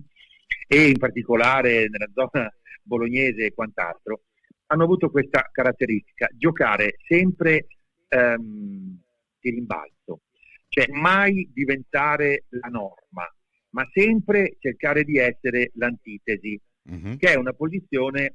E 0.67 0.89
in 0.89 0.99
particolare 0.99 1.89
nella 1.89 2.11
zona 2.13 2.53
bolognese 2.83 3.47
e 3.47 3.55
quant'altro, 3.55 4.23
hanno 4.67 4.85
avuto 4.85 5.11
questa 5.11 5.49
caratteristica, 5.53 6.29
giocare 6.35 6.97
sempre 7.07 7.67
ehm, 8.09 9.01
di 9.41 9.51
rimbalzo, 9.51 10.23
cioè 10.69 10.87
mai 10.89 11.49
diventare 11.53 12.45
la 12.49 12.69
norma, 12.69 13.33
ma 13.71 13.89
sempre 13.93 14.57
cercare 14.59 15.05
di 15.05 15.19
essere 15.19 15.71
l'antitesi, 15.75 16.61
uh-huh. 16.83 17.17
che 17.17 17.33
è 17.33 17.37
una 17.37 17.53
posizione 17.53 18.35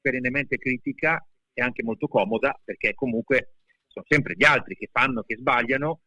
perennemente 0.00 0.58
critica 0.58 1.24
e 1.52 1.62
anche 1.62 1.82
molto 1.82 2.08
comoda, 2.08 2.60
perché 2.62 2.94
comunque 2.94 3.54
sono 3.86 4.04
sempre 4.08 4.34
gli 4.36 4.44
altri 4.44 4.74
che 4.74 4.88
fanno, 4.92 5.22
che 5.22 5.36
sbagliano, 5.36 6.00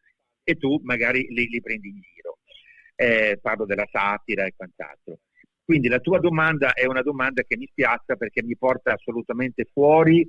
e 0.43 0.55
tu 0.55 0.79
magari 0.83 1.25
li, 1.29 1.47
li 1.47 1.61
prendi 1.61 1.89
in 1.89 1.99
giro. 1.99 2.37
Eh, 2.95 3.39
parlo 3.41 3.65
della 3.65 3.87
satira 3.89 4.45
e 4.45 4.53
quant'altro. 4.55 5.19
Quindi 5.67 5.89
la 5.89 5.99
tua 5.99 6.19
domanda 6.19 6.71
è 6.71 6.85
una 6.85 7.01
domanda 7.01 7.43
che 7.43 7.57
mi 7.57 7.67
spiazza 7.69 8.15
perché 8.15 8.41
mi 8.41 8.55
porta 8.55 8.93
assolutamente 8.93 9.67
fuori 9.69 10.25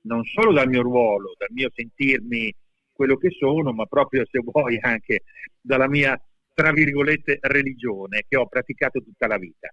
non 0.00 0.24
solo 0.24 0.52
dal 0.52 0.66
mio 0.66 0.82
ruolo, 0.82 1.34
dal 1.38 1.52
mio 1.52 1.70
sentirmi 1.72 2.52
quello 2.92 3.16
che 3.16 3.30
sono, 3.30 3.72
ma 3.72 3.86
proprio 3.86 4.24
se 4.28 4.40
vuoi 4.40 4.76
anche 4.80 5.22
dalla 5.60 5.88
mia, 5.88 6.20
tra 6.52 6.72
virgolette, 6.72 7.38
religione 7.42 8.24
che 8.28 8.36
ho 8.36 8.48
praticato 8.48 9.00
tutta 9.00 9.28
la 9.28 9.38
vita. 9.38 9.72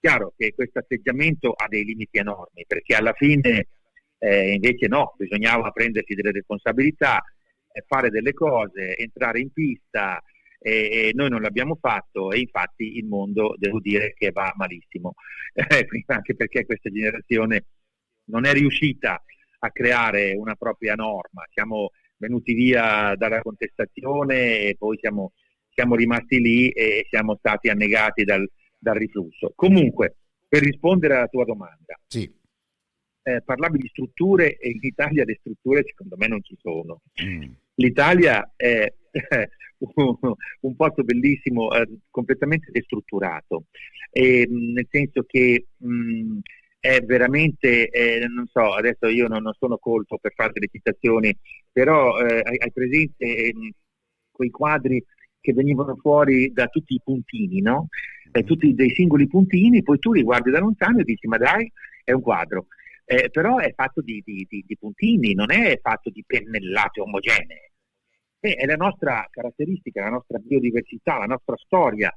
Chiaro 0.00 0.34
che 0.36 0.52
questo 0.54 0.80
atteggiamento 0.80 1.52
ha 1.52 1.68
dei 1.68 1.84
limiti 1.84 2.18
enormi, 2.18 2.64
perché 2.66 2.96
alla 2.96 3.12
fine 3.12 3.68
eh, 4.18 4.54
invece 4.54 4.88
no, 4.88 5.14
bisognava 5.16 5.70
prendersi 5.70 6.14
delle 6.14 6.32
responsabilità, 6.32 7.22
eh, 7.70 7.84
fare 7.86 8.10
delle 8.10 8.32
cose, 8.32 8.96
entrare 8.96 9.38
in 9.38 9.52
pista, 9.52 10.20
e, 10.62 11.10
noi 11.14 11.28
non 11.28 11.42
l'abbiamo 11.42 11.76
fatto 11.80 12.30
e 12.30 12.38
infatti 12.38 12.96
il 12.96 13.06
mondo 13.06 13.54
devo 13.58 13.80
dire 13.80 14.14
che 14.16 14.30
va 14.30 14.52
malissimo, 14.56 15.14
eh, 15.52 15.86
anche 16.06 16.34
perché 16.34 16.64
questa 16.64 16.90
generazione 16.90 17.64
non 18.24 18.46
è 18.46 18.52
riuscita 18.52 19.22
a 19.64 19.70
creare 19.70 20.34
una 20.34 20.54
propria 20.54 20.94
norma, 20.94 21.44
siamo 21.52 21.90
venuti 22.16 22.54
via 22.54 23.14
dalla 23.16 23.42
contestazione 23.42 24.60
e 24.60 24.76
poi 24.78 24.96
siamo, 24.98 25.32
siamo 25.74 25.96
rimasti 25.96 26.40
lì 26.40 26.70
e 26.70 27.06
siamo 27.08 27.36
stati 27.36 27.68
annegati 27.68 28.22
dal, 28.22 28.48
dal, 28.78 28.94
riflusso. 28.96 29.52
Comunque, 29.54 30.16
per 30.48 30.62
rispondere 30.62 31.16
alla 31.16 31.26
tua 31.26 31.44
domanda, 31.44 31.98
sì. 32.06 32.32
eh, 33.22 33.42
parlavi 33.42 33.78
di 33.78 33.88
strutture 33.88 34.56
e 34.56 34.70
in 34.70 34.78
Italia 34.80 35.24
le 35.24 35.36
strutture 35.40 35.82
secondo 35.84 36.16
me 36.16 36.28
non 36.28 36.42
ci 36.42 36.56
sono. 36.60 37.02
Mm. 37.22 37.52
L'Italia 37.74 38.52
è 38.54 38.92
un 40.60 40.76
posto 40.76 41.02
bellissimo, 41.02 41.72
eh, 41.72 41.88
completamente 42.10 42.70
destrutturato, 42.70 43.64
e, 44.10 44.46
nel 44.48 44.86
senso 44.90 45.24
che 45.24 45.66
mh, 45.76 46.38
è 46.78 47.00
veramente, 47.00 47.88
eh, 47.90 48.26
non 48.26 48.46
so, 48.48 48.72
adesso 48.72 49.06
io 49.08 49.28
non, 49.28 49.42
non, 49.42 49.52
sono 49.58 49.78
colto 49.78 50.18
per 50.18 50.32
fare 50.34 50.52
delle 50.52 50.68
citazioni, 50.70 51.36
però 51.70 52.18
eh, 52.18 52.42
hai, 52.44 52.56
hai, 52.58 52.72
presente 52.72 53.24
eh, 53.24 53.54
quei 54.30 54.50
quadri 54.50 55.04
che 55.40 55.52
venivano 55.52 55.96
fuori 55.96 56.52
da 56.52 56.66
tutti 56.66 56.94
i 56.94 57.00
puntini, 57.02 57.60
no? 57.60 57.88
Eh, 58.32 58.44
tutti 58.44 58.74
dei 58.74 58.90
singoli 58.90 59.26
puntini, 59.26 59.82
poi 59.82 59.98
tu 59.98 60.12
li 60.12 60.22
guardi 60.22 60.50
da 60.50 60.60
lontano 60.60 61.00
e 61.00 61.04
dici 61.04 61.26
ma 61.26 61.36
dai, 61.36 61.70
è 62.04 62.12
un 62.12 62.22
quadro. 62.22 62.66
Eh, 63.04 63.30
però 63.30 63.58
è 63.58 63.72
fatto 63.74 64.00
di, 64.00 64.22
di, 64.24 64.46
di, 64.48 64.64
di, 64.66 64.76
puntini, 64.78 65.34
non 65.34 65.50
è 65.50 65.78
fatto 65.82 66.08
di 66.10 66.24
pennellate 66.26 67.00
omogenee 67.00 67.71
è 68.50 68.66
la 68.66 68.74
nostra 68.74 69.24
caratteristica, 69.30 70.02
la 70.02 70.10
nostra 70.10 70.38
biodiversità, 70.38 71.18
la 71.18 71.26
nostra 71.26 71.54
storia. 71.56 72.12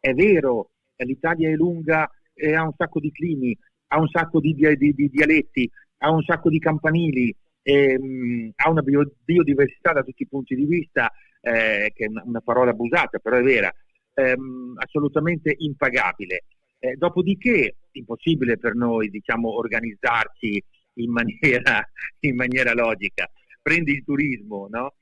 È 0.00 0.12
vero, 0.14 0.70
l'Italia 0.96 1.50
è 1.50 1.54
lunga 1.54 2.10
e 2.32 2.54
ha 2.54 2.62
un 2.62 2.72
sacco 2.76 2.98
di 2.98 3.12
climi, 3.12 3.56
ha 3.88 4.00
un 4.00 4.08
sacco 4.08 4.40
di, 4.40 4.54
di, 4.54 4.94
di 4.94 5.10
dialetti, 5.10 5.70
ha 5.98 6.10
un 6.10 6.22
sacco 6.22 6.48
di 6.48 6.58
campanili, 6.58 7.34
ehm, 7.62 8.52
ha 8.56 8.70
una 8.70 8.80
bio, 8.80 9.12
biodiversità 9.22 9.92
da 9.92 10.02
tutti 10.02 10.22
i 10.22 10.28
punti 10.28 10.54
di 10.54 10.64
vista, 10.64 11.12
eh, 11.42 11.92
che 11.94 12.04
è 12.06 12.08
una, 12.08 12.22
una, 12.24 12.40
parola 12.40 12.70
abusata, 12.70 13.18
però 13.18 13.36
è 13.36 13.42
vera, 13.42 13.70
ehm, 14.14 14.76
assolutamente 14.78 15.54
impagabile. 15.58 16.44
Eh, 16.78 16.96
dopodiché, 16.96 17.76
impossibile 17.92 18.56
per 18.58 18.74
noi 18.74 19.10
diciamo, 19.10 19.54
organizzarsi 19.56 20.62
in 20.94 21.10
maniera, 21.10 21.86
in 22.20 22.34
maniera 22.34 22.72
logica. 22.72 23.28
Prendi 23.60 23.92
il 23.92 24.04
turismo, 24.04 24.68
no? 24.70 24.94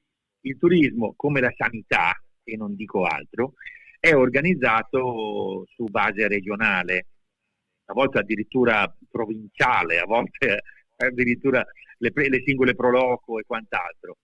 Il 0.44 0.58
turismo, 0.58 1.14
come 1.16 1.40
la 1.40 1.52
sanità, 1.56 2.12
e 2.42 2.56
non 2.56 2.74
dico 2.74 3.04
altro, 3.04 3.54
è 3.98 4.14
organizzato 4.14 5.64
su 5.74 5.84
base 5.84 6.28
regionale, 6.28 7.06
a 7.86 7.92
volte 7.92 8.18
addirittura 8.18 8.94
provinciale, 9.10 9.98
a 9.98 10.04
volte 10.04 10.62
addirittura 10.96 11.64
le, 11.98 12.12
le 12.14 12.42
singole 12.44 12.74
proloco 12.74 13.38
e 13.38 13.44
quant'altro. 13.46 14.18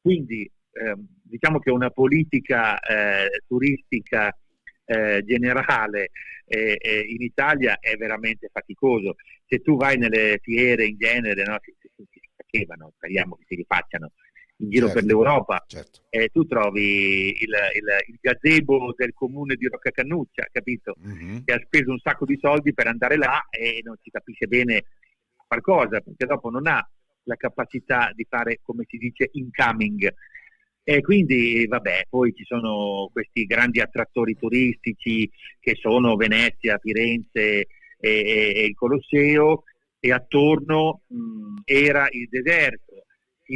Quindi 0.00 0.42
eh, 0.72 0.94
diciamo 1.22 1.58
che 1.58 1.70
una 1.70 1.90
politica 1.90 2.78
eh, 2.80 3.42
turistica 3.46 4.36
eh, 4.84 5.22
generale 5.24 6.10
eh, 6.44 6.76
eh, 6.78 7.00
in 7.08 7.22
Italia 7.22 7.78
è 7.80 7.96
veramente 7.96 8.48
faticoso. 8.52 9.14
Se 9.46 9.60
tu 9.60 9.76
vai 9.76 9.96
nelle 9.96 10.38
fiere 10.42 10.84
in 10.84 10.96
genere, 10.98 11.44
no, 11.44 11.58
si, 11.62 11.74
si, 11.80 11.88
si 12.10 12.20
facevano, 12.36 12.92
speriamo 12.96 13.36
che 13.36 13.44
si 13.46 13.54
rifacciano, 13.54 14.12
in 14.62 14.70
giro 14.70 14.86
certo, 14.86 15.00
per 15.00 15.08
l'Europa 15.08 15.64
certo. 15.66 16.00
e 16.08 16.28
tu 16.32 16.46
trovi 16.46 17.30
il, 17.42 17.50
il, 17.74 17.84
il, 18.08 18.18
gazebo 18.20 18.94
del 18.96 19.12
comune 19.12 19.56
di 19.56 19.66
Rocca 19.66 19.90
Cannuccia, 19.90 20.46
capito? 20.50 20.94
Mm-hmm. 21.04 21.38
Che 21.44 21.52
ha 21.52 21.60
speso 21.64 21.90
un 21.90 21.98
sacco 21.98 22.24
di 22.24 22.38
soldi 22.40 22.72
per 22.72 22.86
andare 22.86 23.16
là 23.16 23.46
e 23.50 23.80
non 23.84 23.96
si 24.02 24.10
capisce 24.10 24.46
bene 24.46 24.84
qualcosa, 25.46 26.00
perché 26.00 26.26
dopo 26.26 26.48
non 26.48 26.66
ha 26.66 26.88
la 27.24 27.36
capacità 27.36 28.12
di 28.14 28.26
fare, 28.28 28.60
come 28.62 28.84
si 28.88 28.96
dice, 28.96 29.28
incoming. 29.32 30.12
E 30.84 31.00
quindi, 31.00 31.66
vabbè, 31.66 32.06
poi 32.08 32.32
ci 32.34 32.44
sono 32.44 33.08
questi 33.12 33.44
grandi 33.44 33.80
attrattori 33.80 34.36
turistici 34.36 35.30
che 35.60 35.76
sono 35.76 36.16
Venezia, 36.16 36.78
Firenze 36.78 37.40
e, 37.40 37.66
e, 38.00 38.64
il 38.64 38.74
Colosseo, 38.74 39.64
e 40.00 40.12
attorno 40.12 41.02
mh, 41.06 41.60
era 41.64 42.08
il 42.10 42.28
deserto 42.28 43.01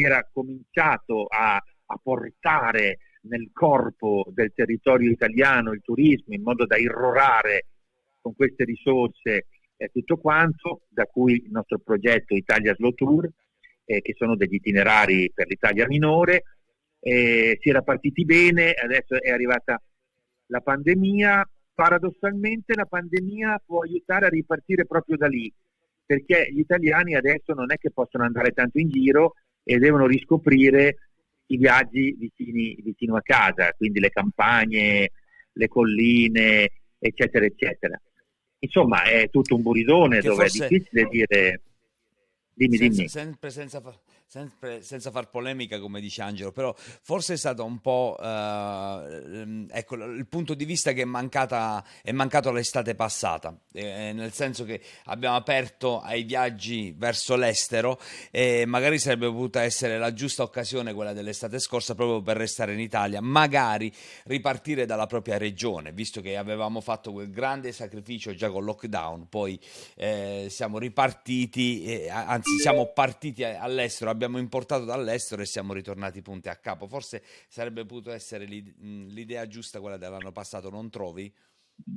era 0.02 0.28
cominciato 0.32 1.26
a, 1.26 1.56
a 1.56 2.00
portare 2.02 2.98
nel 3.22 3.50
corpo 3.52 4.24
del 4.32 4.52
territorio 4.54 5.10
italiano 5.10 5.72
il 5.72 5.82
turismo 5.82 6.34
in 6.34 6.42
modo 6.42 6.64
da 6.64 6.76
irrorare 6.76 7.66
con 8.20 8.34
queste 8.34 8.64
risorse 8.64 9.46
eh, 9.76 9.90
tutto 9.92 10.16
quanto, 10.16 10.82
da 10.88 11.04
cui 11.04 11.34
il 11.34 11.50
nostro 11.50 11.78
progetto 11.78 12.34
Italia 12.34 12.74
Slow 12.74 12.92
Tour, 12.92 13.28
eh, 13.84 14.00
che 14.00 14.14
sono 14.16 14.36
degli 14.36 14.54
itinerari 14.54 15.30
per 15.34 15.46
l'Italia 15.48 15.86
minore. 15.86 16.44
Eh, 16.98 17.58
si 17.60 17.68
era 17.68 17.82
partiti 17.82 18.24
bene, 18.24 18.72
adesso 18.72 19.20
è 19.20 19.30
arrivata 19.30 19.80
la 20.46 20.60
pandemia. 20.60 21.48
Paradossalmente 21.74 22.74
la 22.74 22.86
pandemia 22.86 23.62
può 23.64 23.82
aiutare 23.82 24.26
a 24.26 24.30
ripartire 24.30 24.86
proprio 24.86 25.16
da 25.16 25.28
lì, 25.28 25.52
perché 26.06 26.48
gli 26.50 26.60
italiani 26.60 27.14
adesso 27.14 27.52
non 27.52 27.70
è 27.70 27.76
che 27.76 27.90
possono 27.90 28.24
andare 28.24 28.52
tanto 28.52 28.78
in 28.78 28.88
giro, 28.88 29.34
e 29.68 29.78
devono 29.78 30.06
riscoprire 30.06 30.96
i 31.46 31.56
viaggi 31.56 32.14
vicini, 32.16 32.78
vicino 32.84 33.16
a 33.16 33.22
casa, 33.22 33.72
quindi 33.76 33.98
le 33.98 34.10
campagne, 34.10 35.10
le 35.52 35.68
colline, 35.68 36.70
eccetera, 36.98 37.44
eccetera. 37.44 38.00
Insomma, 38.60 39.02
è 39.02 39.28
tutto 39.28 39.56
un 39.56 39.62
buridone 39.62 40.20
che 40.20 40.28
dove 40.28 40.46
è 40.46 40.50
difficile 40.50 41.08
dire... 41.10 41.60
Dimmi, 42.54 42.76
senza, 42.76 42.96
dimmi. 42.96 43.08
Sempre 43.08 43.50
senza, 43.50 43.82
sempre 44.28 44.82
senza 44.82 45.12
far 45.12 45.30
polemica, 45.30 45.78
come 45.78 46.00
dice 46.00 46.20
Angelo, 46.20 46.50
però 46.50 46.74
forse 46.76 47.34
è 47.34 47.36
stato 47.36 47.64
un 47.64 47.80
po' 47.80 48.18
eh, 48.20 49.66
ecco, 49.70 49.94
il 49.94 50.26
punto 50.26 50.54
di 50.54 50.64
vista 50.64 50.92
che 50.92 51.02
è, 51.02 51.04
mancata, 51.04 51.84
è 52.02 52.10
mancato 52.10 52.50
l'estate 52.50 52.96
passata, 52.96 53.56
eh, 53.72 54.12
nel 54.12 54.32
senso 54.32 54.64
che 54.64 54.82
abbiamo 55.04 55.36
aperto 55.36 56.00
ai 56.00 56.24
viaggi 56.24 56.92
verso 56.96 57.36
l'estero 57.36 58.00
e 58.32 58.64
magari 58.66 58.98
sarebbe 58.98 59.26
potuta 59.28 59.62
essere 59.62 59.96
la 59.96 60.12
giusta 60.12 60.42
occasione 60.42 60.92
quella 60.92 61.12
dell'estate 61.12 61.60
scorsa 61.60 61.94
proprio 61.94 62.20
per 62.20 62.36
restare 62.36 62.72
in 62.72 62.80
Italia, 62.80 63.20
magari 63.20 63.92
ripartire 64.24 64.86
dalla 64.86 65.06
propria 65.06 65.38
regione, 65.38 65.92
visto 65.92 66.20
che 66.20 66.36
avevamo 66.36 66.80
fatto 66.80 67.12
quel 67.12 67.30
grande 67.30 67.70
sacrificio 67.70 68.34
già 68.34 68.50
con 68.50 68.64
lockdown, 68.64 69.28
poi 69.28 69.58
eh, 69.94 70.48
siamo 70.50 70.78
ripartiti, 70.78 72.08
anzi 72.10 72.58
siamo 72.58 72.86
partiti 72.86 73.44
all'estero 73.44 74.14
abbiamo 74.16 74.38
importato 74.38 74.84
dall'estero 74.84 75.42
e 75.42 75.46
siamo 75.46 75.74
ritornati 75.74 76.22
punti 76.22 76.48
a 76.48 76.56
capo. 76.56 76.88
Forse 76.88 77.22
sarebbe 77.48 77.84
potuto 77.84 78.10
essere 78.10 78.46
l'idea 78.46 79.46
giusta 79.46 79.80
quella 79.80 79.98
dell'anno 79.98 80.32
passato, 80.32 80.70
non 80.70 80.90
trovi? 80.90 81.32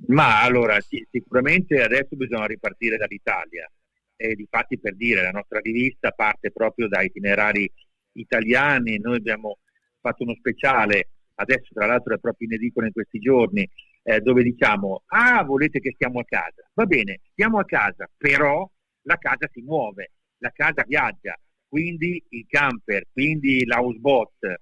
Ma 0.08 0.42
allora, 0.42 0.80
sì, 0.82 1.06
sicuramente 1.10 1.82
adesso 1.82 2.16
bisogna 2.16 2.46
ripartire 2.46 2.98
dall'Italia. 2.98 3.72
E 4.18 4.36
difatti 4.36 4.78
per 4.78 4.96
dire, 4.96 5.22
la 5.22 5.32
nostra 5.32 5.60
rivista 5.60 6.12
parte 6.12 6.52
proprio 6.52 6.90
da 6.90 7.02
itinerari 7.02 7.72
italiani, 8.14 9.00
noi 9.00 9.16
abbiamo 9.16 9.60
fatto 10.02 10.24
uno 10.24 10.36
speciale, 10.36 11.12
adesso 11.36 11.70
tra 11.74 11.86
l'altro 11.86 12.16
è 12.16 12.20
proprio 12.20 12.50
in 12.50 12.56
edicola 12.56 12.88
in 12.88 12.92
questi 12.92 13.20
giorni, 13.20 13.68
eh, 14.04 14.20
dove 14.20 14.44
diciamo, 14.44 15.04
ah 15.08 15.42
volete 15.44 15.80
che 15.80 15.94
stiamo 15.94 16.20
a 16.20 16.26
casa? 16.26 16.70
Va 16.74 16.86
bene, 16.86 17.22
stiamo 17.32 17.60
a 17.60 17.66
casa, 17.66 18.10
però 18.18 18.70
la 19.04 19.18
casa 19.18 19.50
si 19.54 19.62
muove, 19.62 20.12
la 20.40 20.52
casa 20.52 20.84
viaggia, 20.86 21.40
quindi 21.70 22.22
il 22.30 22.46
camper, 22.48 23.06
quindi 23.14 23.64
l'housebot, 23.66 24.58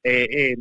e, 0.00 0.26
e, 0.30 0.56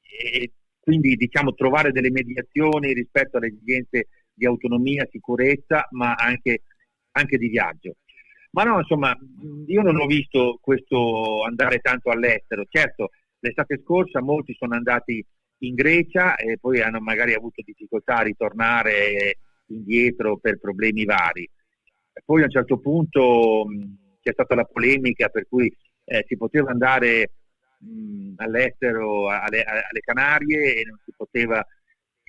e 0.00 0.52
quindi 0.80 1.14
diciamo 1.14 1.54
trovare 1.54 1.92
delle 1.92 2.10
mediazioni 2.10 2.92
rispetto 2.92 3.36
alle 3.36 3.48
esigenze 3.48 4.08
di 4.32 4.46
autonomia, 4.46 5.06
sicurezza, 5.10 5.86
ma 5.90 6.14
anche, 6.14 6.62
anche 7.12 7.36
di 7.36 7.48
viaggio. 7.48 7.96
Ma 8.52 8.64
no, 8.64 8.78
insomma, 8.78 9.16
io 9.66 9.82
non 9.82 9.96
ho 9.96 10.06
visto 10.06 10.58
questo 10.60 11.42
andare 11.44 11.78
tanto 11.78 12.10
all'estero. 12.10 12.64
Certo, 12.68 13.10
l'estate 13.38 13.80
scorsa 13.82 14.20
molti 14.20 14.54
sono 14.54 14.74
andati 14.74 15.24
in 15.58 15.74
Grecia 15.74 16.36
e 16.36 16.58
poi 16.58 16.80
hanno 16.80 17.00
magari 17.00 17.34
avuto 17.34 17.62
difficoltà 17.64 18.18
a 18.18 18.22
ritornare 18.22 19.38
indietro 19.66 20.36
per 20.38 20.58
problemi 20.58 21.04
vari. 21.04 21.48
Poi 22.24 22.42
a 22.42 22.44
un 22.44 22.50
certo 22.50 22.78
punto 22.78 23.66
c'è 24.22 24.32
stata 24.32 24.54
la 24.54 24.64
polemica 24.64 25.28
per 25.28 25.46
cui 25.48 25.74
eh, 26.04 26.24
si 26.28 26.36
poteva 26.36 26.70
andare 26.70 27.32
mh, 27.78 28.34
all'estero, 28.36 29.28
alle, 29.28 29.62
alle, 29.64 30.00
Canarie 30.00 30.76
e 30.76 30.84
non 30.84 30.98
si 31.04 31.12
poteva 31.16 31.64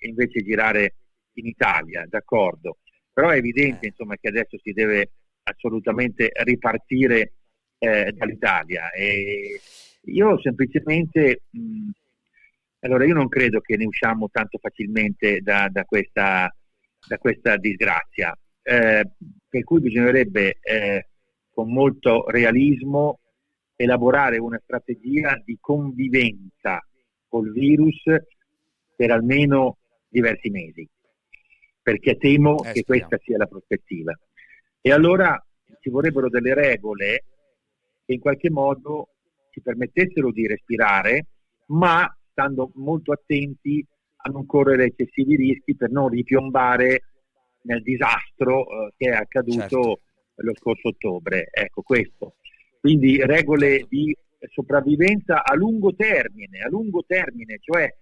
invece 0.02 0.42
girare 0.42 0.96
in 1.34 1.46
Italia, 1.48 2.06
d'accordo. 2.08 2.80
Però 3.14 3.30
è 3.30 3.38
evidente 3.38 3.88
insomma, 3.88 4.16
che 4.18 4.28
adesso 4.28 4.58
si 4.62 4.72
deve 4.72 5.12
assolutamente 5.44 6.32
ripartire 6.44 7.34
eh, 7.78 8.12
dall'Italia. 8.14 8.92
E 8.92 9.60
io 10.06 10.40
semplicemente, 10.42 11.44
mh, 11.50 11.90
allora 12.80 13.06
io 13.06 13.14
non 13.14 13.30
credo 13.30 13.62
che 13.62 13.78
ne 13.78 13.86
usciamo 13.86 14.30
tanto 14.32 14.58
facilmente 14.58 15.42
da, 15.42 15.70
da, 15.72 15.86
questa, 15.86 16.54
da 17.08 17.18
questa, 17.18 17.58
disgrazia, 17.58 18.36
eh, 18.64 19.08
per 19.48 19.64
cui 19.64 19.80
bisognerebbe 19.80 20.58
eh, 20.62 21.08
con 21.54 21.72
molto 21.72 22.28
realismo 22.30 23.20
elaborare 23.76 24.38
una 24.38 24.60
strategia 24.62 25.40
di 25.44 25.58
convivenza 25.60 26.84
col 27.28 27.52
virus 27.52 28.04
per 28.96 29.12
almeno 29.12 29.78
diversi 30.08 30.50
mesi, 30.50 30.88
perché 31.82 32.18
temo 32.18 32.64
eh, 32.64 32.72
che 32.74 32.84
questa 32.84 33.18
sia 33.22 33.38
la 33.38 33.48
prospettiva. 33.48 34.18
E 34.82 34.92
allora 34.92 35.42
ci 35.80 35.90
vorrebbero 35.90 36.30
delle 36.30 36.54
regole 36.54 37.24
che 38.06 38.14
in 38.14 38.20
qualche 38.20 38.50
modo 38.50 39.10
ci 39.52 39.62
permettessero 39.62 40.32
di 40.32 40.48
respirare, 40.48 41.28
ma 41.68 42.08
stando 42.32 42.72
molto 42.76 43.12
attenti 43.12 43.86
a 44.26 44.30
non 44.30 44.46
correre 44.46 44.86
eccessivi 44.86 45.36
rischi 45.36 45.76
per 45.76 45.92
non 45.92 46.10
ripiombare 46.10 47.04
nel 47.64 47.82
disastro 47.82 48.66
eh, 48.66 48.94
che 48.98 49.10
è 49.10 49.16
accaduto 49.16 49.60
certo. 49.60 50.00
Lo 50.44 50.54
scorso 50.56 50.90
ottobre. 50.90 51.48
Ecco 51.52 51.82
questo. 51.82 52.36
Quindi 52.80 53.24
regole 53.24 53.86
di 53.88 54.16
sopravvivenza 54.52 55.44
a 55.44 55.56
lungo 55.56 55.94
termine, 55.96 56.60
a 56.60 56.70
lungo 56.70 57.04
termine, 57.08 57.60
cioè 57.62 57.94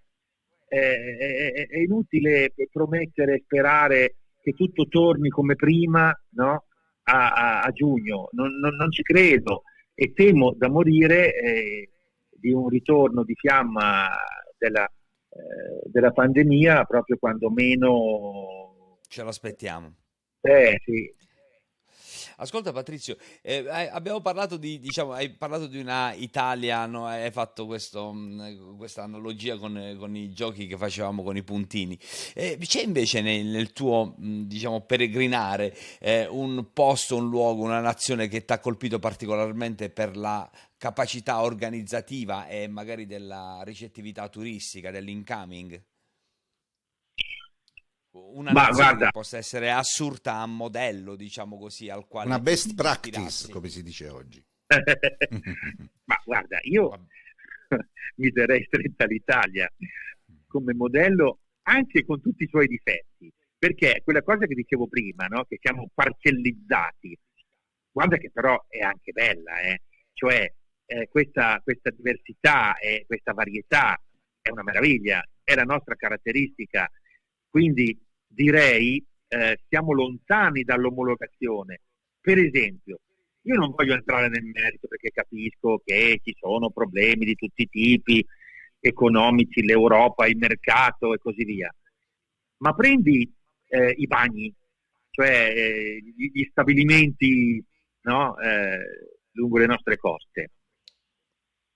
eh, 0.68 1.18
è, 1.18 1.68
è, 1.68 1.78
inutile 1.78 2.54
promettere 2.72 3.36
e 3.36 3.42
sperare 3.44 4.16
che 4.42 4.54
tutto 4.54 4.88
torni 4.88 5.30
come 5.30 5.56
prima 5.56 6.12
no? 6.32 6.66
a, 7.04 7.32
a, 7.32 7.62
a, 7.62 7.72
giugno, 7.72 8.30
non, 8.32 8.58
non, 8.58 8.76
non, 8.76 8.92
ci 8.92 9.04
credo 9.04 9.64
e 9.94 10.14
temo 10.14 10.56
da 10.58 10.70
morire 10.70 11.36
eh, 11.36 11.90
di 12.32 12.52
un 12.52 12.70
ritorno 12.70 13.24
di 13.24 13.36
fiamma 13.36 14.10
della, 14.58 14.86
eh, 14.86 15.90
della 15.92 16.12
pandemia 16.12 16.86
proprio 16.86 17.18
quando 17.18 17.52
meno 17.52 18.98
ce 19.08 19.24
l'aspettiamo. 19.24 19.94
Eh 20.42 20.80
sì, 20.84 21.14
Ascolta 22.42 22.72
Patrizio, 22.72 23.18
eh, 23.44 23.64
abbiamo 23.70 24.20
parlato 24.20 24.58
di, 24.58 24.80
diciamo, 24.80 25.12
hai 25.12 25.30
parlato 25.30 25.68
di 25.68 25.78
una 25.78 26.12
Italia, 26.14 26.88
no? 26.88 27.06
hai 27.06 27.30
fatto 27.30 27.68
questo, 27.68 28.12
mm, 28.12 28.78
questa 28.78 29.04
analogia 29.04 29.58
con, 29.58 29.96
con, 30.00 30.16
i 30.16 30.34
giochi 30.34 30.66
che 30.66 30.76
facevamo 30.76 31.22
con 31.22 31.38
i 31.38 31.44
puntini. 31.44 31.96
Eh, 32.34 32.58
c'è 32.60 32.82
invece 32.82 33.22
nel, 33.22 33.46
nel 33.46 33.72
tuo, 33.74 34.16
mm, 34.20 34.46
diciamo, 34.46 34.82
peregrinare 34.82 35.78
eh, 36.00 36.26
un 36.28 36.74
posto, 36.74 37.16
un 37.16 37.30
luogo, 37.30 37.62
una 37.62 37.80
nazione 37.80 38.28
che 38.28 38.44
ti 38.44 38.54
ha 38.54 38.58
colpito 38.58 38.98
particolarmente 38.98 39.92
per 39.92 40.18
la 40.18 40.50
capacità 40.80 41.44
organizzativa 41.44 42.48
e 42.48 42.68
magari 42.68 43.06
della 43.06 43.62
ricettività 43.64 44.28
turistica, 44.30 44.90
dell'incoming? 44.90 45.80
Una 48.12 48.52
Ma 48.52 48.70
guarda, 48.70 49.06
che 49.06 49.12
possa 49.12 49.38
essere 49.38 49.72
assurda 49.72 50.36
a 50.36 50.46
modello, 50.46 51.16
diciamo 51.16 51.58
così, 51.58 51.90
al 51.90 52.08
quale 52.08 52.28
una 52.28 52.40
best 52.40 52.76
practice, 52.76 53.50
come 53.50 53.70
si 53.70 53.84
dice 53.84 54.10
oggi. 54.10 54.44
Ma 56.06 56.22
guarda, 56.26 56.60
io 56.64 57.08
mi 58.18 58.32
terrei 58.32 58.64
stretta 58.66 59.06
all'Italia 59.06 59.72
come 60.48 60.74
modello 60.74 61.40
anche 61.64 62.04
con 62.04 62.22
tutti 62.22 62.44
i 62.44 62.48
suoi 62.48 62.68
difetti, 62.68 63.32
perché 63.58 64.02
quella 64.04 64.22
cosa 64.22 64.46
che 64.46 64.56
dicevo 64.56 64.88
prima, 64.88 65.26
no? 65.28 65.46
che 65.46 65.60
siamo 65.62 65.90
parcellizzati, 65.94 67.18
guarda 67.92 68.18
che 68.18 68.32
però 68.32 68.66
è 68.68 68.80
anche 68.80 69.12
bella, 69.14 69.60
eh? 69.62 69.82
cioè 70.14 70.52
eh, 70.86 71.08
questa, 71.10 71.62
questa 71.64 71.90
diversità 71.92 72.78
e 72.78 73.06
questa 73.08 73.34
varietà 73.34 73.98
è 74.42 74.50
una 74.50 74.64
meraviglia, 74.64 75.24
è 75.44 75.56
la 75.56 75.64
nostra 75.64 75.96
caratteristica 75.96 76.90
quindi 77.52 78.00
direi 78.26 79.06
eh, 79.28 79.60
siamo 79.68 79.94
lontani 79.94 80.64
dall'omologazione. 80.64 81.82
Per 82.20 82.38
esempio, 82.38 83.02
io 83.42 83.56
non 83.56 83.72
voglio 83.72 83.94
entrare 83.94 84.30
nel 84.30 84.44
merito 84.44 84.88
perché 84.88 85.12
capisco 85.12 85.82
che 85.84 86.20
ci 86.24 86.36
sono 86.40 86.70
problemi 86.70 87.26
di 87.26 87.36
tutti 87.36 87.64
i 87.64 87.70
tipi, 87.70 88.26
economici, 88.80 89.64
l'Europa, 89.64 90.28
il 90.28 90.38
mercato 90.38 91.14
e 91.14 91.18
così 91.18 91.44
via. 91.44 91.74
Ma 92.58 92.74
prendi 92.74 93.30
eh, 93.68 93.94
i 93.98 94.08
bagni, 94.08 94.54
cioè 95.10 95.54
eh, 95.56 96.02
gli 96.16 96.48
stabilimenti 96.50 97.64
no, 98.04 98.40
eh, 98.40 99.18
lungo 99.34 99.58
le 99.58 99.66
nostre 99.66 99.98
coste. 99.98 100.52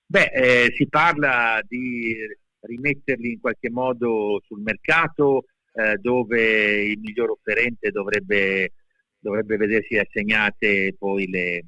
Beh, 0.05 0.31
eh, 0.33 0.73
si 0.75 0.88
parla 0.88 1.59
di 1.67 2.15
rimetterli 2.59 3.33
in 3.33 3.39
qualche 3.39 3.69
modo 3.69 4.41
sul 4.45 4.61
mercato, 4.61 5.45
eh, 5.75 5.97
dove 5.97 6.85
il 6.85 6.99
miglior 6.99 7.31
offerente 7.31 7.91
dovrebbe, 7.91 8.71
dovrebbe 9.19 9.57
vedersi 9.57 9.97
assegnate 9.97 10.95
poi 10.97 11.27
le, 11.27 11.65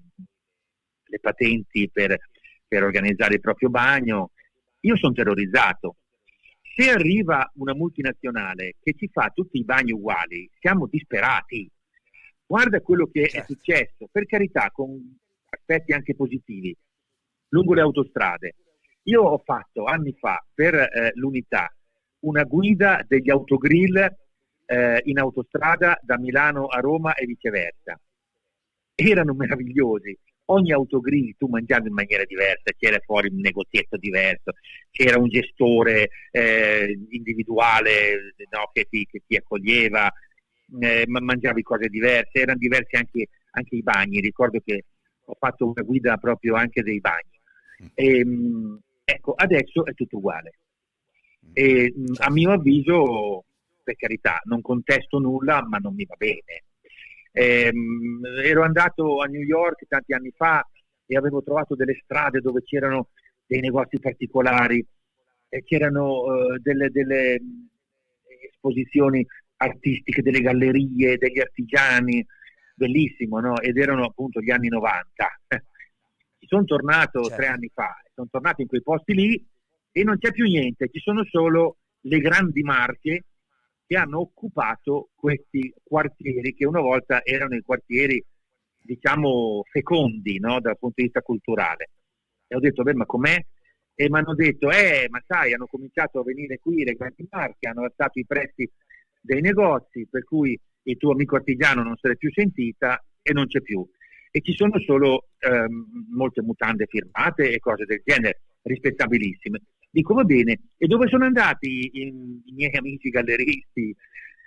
le 1.04 1.20
patenti 1.20 1.90
per, 1.92 2.18
per 2.68 2.84
organizzare 2.84 3.36
il 3.36 3.42
proprio 3.42 3.70
bagno. 3.70 4.32
Io 4.82 4.96
sono 4.96 5.14
terrorizzato. 5.14 5.98
Se 6.62 6.90
arriva 6.90 7.52
una 7.56 7.74
multinazionale 7.74 8.76
che 8.80 8.94
ci 8.94 9.10
fa 9.12 9.32
tutti 9.34 9.58
i 9.58 9.66
bagni 9.66 9.92
uguali, 9.92 10.50
siamo 10.60 10.88
disperati. 10.88 11.70
Guarda 12.46 12.80
quello 12.82 13.08
che 13.08 13.28
certo. 13.28 13.38
è 13.38 13.56
successo, 13.56 14.08
per 14.10 14.26
carità, 14.26 14.70
con 14.72 15.18
aspetti 15.50 15.92
anche 15.92 16.16
positivi, 16.16 16.74
lungo 17.50 17.74
le 17.74 17.82
autostrade. 17.82 18.56
Io 19.04 19.24
ho 19.24 19.42
fatto 19.44 19.86
anni 19.86 20.16
fa 20.18 20.46
per 20.54 20.76
eh, 20.76 21.12
l'unità 21.16 21.70
una 22.22 22.44
guida 22.44 23.04
degli 23.08 23.30
autogrill 23.30 24.16
eh, 24.66 25.02
in 25.06 25.20
autostrada 25.20 25.98
da 26.02 26.18
Milano 26.18 26.66
a 26.68 26.80
Roma 26.80 27.14
e 27.16 27.26
viceversa. 27.26 28.00
Erano 28.96 29.34
meravigliosi. 29.34 30.18
Ogni 30.50 30.72
autogrill 30.72 31.36
tu 31.38 31.48
mangiavi 31.48 31.90
in 31.90 31.94
maniera 31.94 32.24
diversa, 32.24 32.72
c'era 32.78 33.00
fuori 33.04 33.28
un 33.30 33.40
negozietto 33.40 33.98
diverso, 33.98 34.54
c'era 34.92 35.20
un 35.20 35.28
gestore 35.28 36.10
eh, 36.32 36.98
individuale 37.10 38.34
no, 38.50 38.70
che, 38.72 38.88
ti, 38.90 39.06
che, 39.06 39.24
ti, 39.28 39.36
accoglieva, 39.36 40.10
eh, 40.80 41.04
mangiavi 41.06 41.62
cose 41.64 41.90
diverse, 41.90 42.30
erano 42.32 42.60
diversi 42.60 42.96
anche, 42.96 43.28
anche, 43.52 43.76
i 43.76 43.84
bagni. 43.84 44.22
Ricordo 44.22 44.62
che 44.64 44.86
ho 45.26 45.36
fatto 45.38 45.66
una 45.68 45.82
guida 45.82 46.16
proprio 46.16 46.56
anche 46.56 46.82
dei 46.82 47.02
bagni. 47.02 47.40
Mm. 47.84 47.88
E, 47.94 48.18
ehm, 48.20 48.80
ecco, 49.04 49.34
adesso 49.36 49.86
è 49.86 49.94
tutto 49.94 50.16
uguale 50.16 50.60
e 51.58 51.92
a 52.18 52.30
mio 52.30 52.52
avviso, 52.52 53.46
per 53.84 53.96
carità, 53.96 54.40
non 54.44 54.62
contesto 54.62 55.18
nulla, 55.18 55.66
ma 55.68 55.80
non 55.80 55.96
mi 55.96 56.06
va 56.06 56.14
bene. 56.16 56.66
Ehm, 57.32 58.22
ero 58.44 58.62
andato 58.62 59.22
a 59.22 59.26
New 59.26 59.42
York 59.42 59.88
tanti 59.88 60.14
anni 60.14 60.32
fa 60.36 60.64
e 61.08 61.18
avevo 61.18 61.42
trovato 61.42 61.74
delle 61.74 62.00
strade 62.04 62.42
dove 62.42 62.62
c'erano 62.62 63.08
dei 63.48 63.60
negozi 63.60 64.00
particolari, 64.00 64.86
e 65.50 65.64
c'erano 65.64 66.20
uh, 66.20 66.60
delle, 66.60 66.92
delle 66.92 67.42
esposizioni 68.52 69.26
artistiche, 69.56 70.22
delle 70.22 70.42
gallerie, 70.42 71.18
degli 71.18 71.40
artigiani, 71.40 72.24
bellissimo, 72.76 73.40
no? 73.40 73.60
Ed 73.62 73.78
erano 73.78 74.06
appunto 74.06 74.42
gli 74.42 74.52
anni 74.52 74.68
90. 74.68 75.40
Ci 76.38 76.46
sono 76.46 76.66
tornato 76.66 77.24
certo. 77.24 77.36
tre 77.36 77.48
anni 77.48 77.72
fa, 77.74 78.00
sono 78.14 78.28
tornato 78.30 78.62
in 78.62 78.68
quei 78.68 78.84
posti 78.84 79.14
lì 79.16 79.48
e 79.98 80.04
non 80.04 80.20
c'è 80.20 80.32
più 80.32 80.46
niente, 80.46 80.90
ci 80.92 81.00
sono 81.00 81.26
solo 81.26 81.78
le 82.02 82.20
grandi 82.20 82.62
marche 82.62 83.24
che 83.88 83.96
hanno 83.96 84.20
occupato 84.20 85.10
questi 85.16 85.74
quartieri 85.82 86.54
che 86.54 86.68
una 86.68 86.82
volta 86.82 87.26
erano 87.26 87.56
i 87.56 87.64
quartieri 87.64 88.24
diciamo 88.80 89.64
fecondi 89.72 90.38
no? 90.38 90.60
dal 90.60 90.78
punto 90.78 90.96
di 90.98 91.04
vista 91.06 91.22
culturale. 91.24 91.90
E 92.46 92.56
ho 92.56 92.60
detto, 92.60 92.84
beh, 92.84 92.94
ma 92.94 93.06
com'è? 93.08 93.44
E 93.96 94.10
mi 94.10 94.20
hanno 94.20 94.36
detto, 94.36 94.70
eh, 94.70 95.08
ma 95.10 95.20
sai, 95.26 95.54
hanno 95.54 95.66
cominciato 95.66 96.20
a 96.20 96.24
venire 96.24 96.60
qui 96.60 96.84
le 96.84 96.94
grandi 96.94 97.28
marche, 97.32 97.68
hanno 97.68 97.86
alzato 97.86 98.20
i 98.20 98.26
prezzi 98.28 98.70
dei 99.20 99.42
negozi, 99.42 100.08
per 100.08 100.24
cui 100.26 100.56
il 100.84 100.98
tuo 100.98 101.14
amico 101.14 101.38
artigiano 101.38 101.82
non 101.82 101.98
se 101.98 102.10
l'è 102.10 102.18
più 102.18 102.32
sentita 102.32 103.04
e 103.20 103.34
non 103.34 103.48
c'è 103.48 103.62
più. 103.62 103.84
E 104.30 104.42
ci 104.42 104.54
sono 104.54 104.80
solo 104.80 105.30
ehm, 105.40 106.06
molte 106.14 106.44
mutande 106.44 106.86
firmate 106.86 107.52
e 107.52 107.58
cose 107.58 107.86
del 107.86 108.04
genere, 108.06 108.42
rispettabilissime. 108.62 109.62
Dico 109.98 110.14
bene, 110.24 110.60
e 110.78 110.86
dove 110.86 111.08
sono 111.08 111.26
andati 111.26 111.90
i, 111.92 112.08
i 112.46 112.54
miei 112.54 112.76
amici 112.76 113.10
galleristi? 113.10 113.96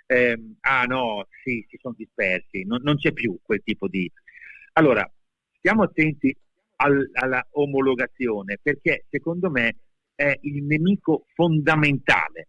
Eh, 0.05 0.55
ah 0.61 0.85
no, 0.85 1.27
sì, 1.43 1.65
si 1.69 1.77
sono 1.81 1.93
dispersi, 1.97 2.63
non, 2.63 2.79
non, 2.83 2.95
c'è 2.95 3.11
più 3.11 3.37
quel 3.43 3.61
tipo 3.61 3.89
di... 3.89 4.09
Allora, 4.75 5.05
stiamo 5.57 5.83
attenti 5.83 6.33
al, 6.77 7.05
alla 7.11 7.45
omologazione 7.51 8.59
perché 8.61 9.03
secondo 9.09 9.49
me 9.49 9.75
è 10.15 10.33
il 10.43 10.63
nemico 10.63 11.25
fondamentale 11.33 12.47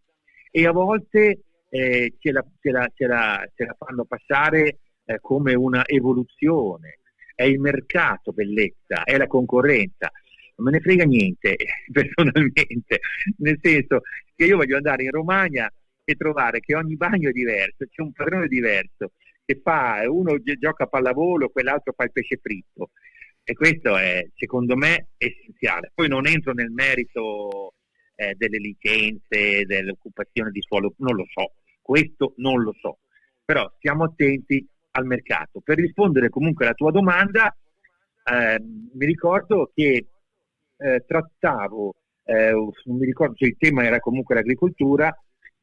e 0.53 0.65
a 0.69 0.71
volte 0.71 1.41
eh, 1.71 2.15
ce, 2.21 2.31
la, 2.31 2.45
ce, 2.61 2.71
la, 2.71 2.88
ce, 2.95 3.07
la, 3.09 3.51
ce, 3.53 3.65
la, 3.65 3.77
fanno 3.77 4.05
passare 4.05 4.79
eh, 5.07 5.19
come 5.21 5.55
una 5.55 5.85
evoluzione. 5.87 7.01
È 7.35 7.43
il 7.43 7.59
mercato, 7.59 8.31
bellezza, 8.31 9.03
è 9.03 9.17
la 9.17 9.27
concorrenza. 9.27 10.09
Non 10.57 10.67
me 10.67 10.71
ne 10.73 10.81
frega 10.81 11.05
niente 11.05 11.57
personalmente, 11.91 13.01
nel 13.38 13.59
senso 13.61 14.01
che 14.35 14.45
io 14.45 14.57
voglio 14.57 14.77
andare 14.77 15.05
in 15.05 15.11
Romagna 15.11 15.73
e 16.05 16.15
trovare 16.15 16.61
che 16.61 16.75
ogni 16.75 16.97
bagno 16.97 17.31
è 17.31 17.33
diverso, 17.33 17.87
c'è 17.88 18.03
un 18.03 18.12
padrone 18.12 18.49
diverso, 18.49 19.12
che 19.45 19.61
fa, 19.62 20.03
uno 20.07 20.37
gioca 20.59 20.85
a 20.85 20.87
pallavolo, 20.87 21.49
quell'altro 21.49 21.93
fa 21.97 22.05
il 22.05 22.12
pesce 22.12 22.38
fritto. 22.41 22.91
E 23.45 23.55
questo 23.55 23.97
è, 23.97 24.25
secondo 24.37 24.77
me, 24.77 25.09
essenziale. 25.17 25.91
Poi 25.95 26.09
non 26.09 26.27
entro 26.27 26.53
nel 26.53 26.71
merito 26.71 27.75
eh, 28.15 28.35
delle 28.37 28.59
licenze, 28.59 29.65
dell'occupazione 29.65 30.51
di 30.51 30.62
suolo, 30.62 30.95
non 30.99 31.17
lo 31.17 31.25
so, 31.29 31.55
questo 31.81 32.35
non 32.37 32.62
lo 32.62 32.73
so, 32.81 32.99
però 33.45 33.71
stiamo 33.79 34.05
attenti 34.05 34.67
al 34.93 35.07
mercato. 35.07 35.61
Per 35.61 35.77
rispondere 35.77 36.29
comunque 36.29 36.67
alla 36.67 36.75
tua 36.75 36.93
domanda, 36.93 37.55
eh, 38.25 38.61
mi 38.61 39.07
ricordo 39.07 39.73
che 39.75 40.07
eh, 40.83 41.05
trattavo, 41.07 41.95
eh, 42.25 42.53
non 42.53 42.97
mi 42.97 43.07
ricordo 43.07 43.35
se 43.37 43.47
il 43.47 43.57
tema 43.59 43.85
era 43.85 44.01
comunque 44.01 44.35
l'agricoltura, 44.35 45.14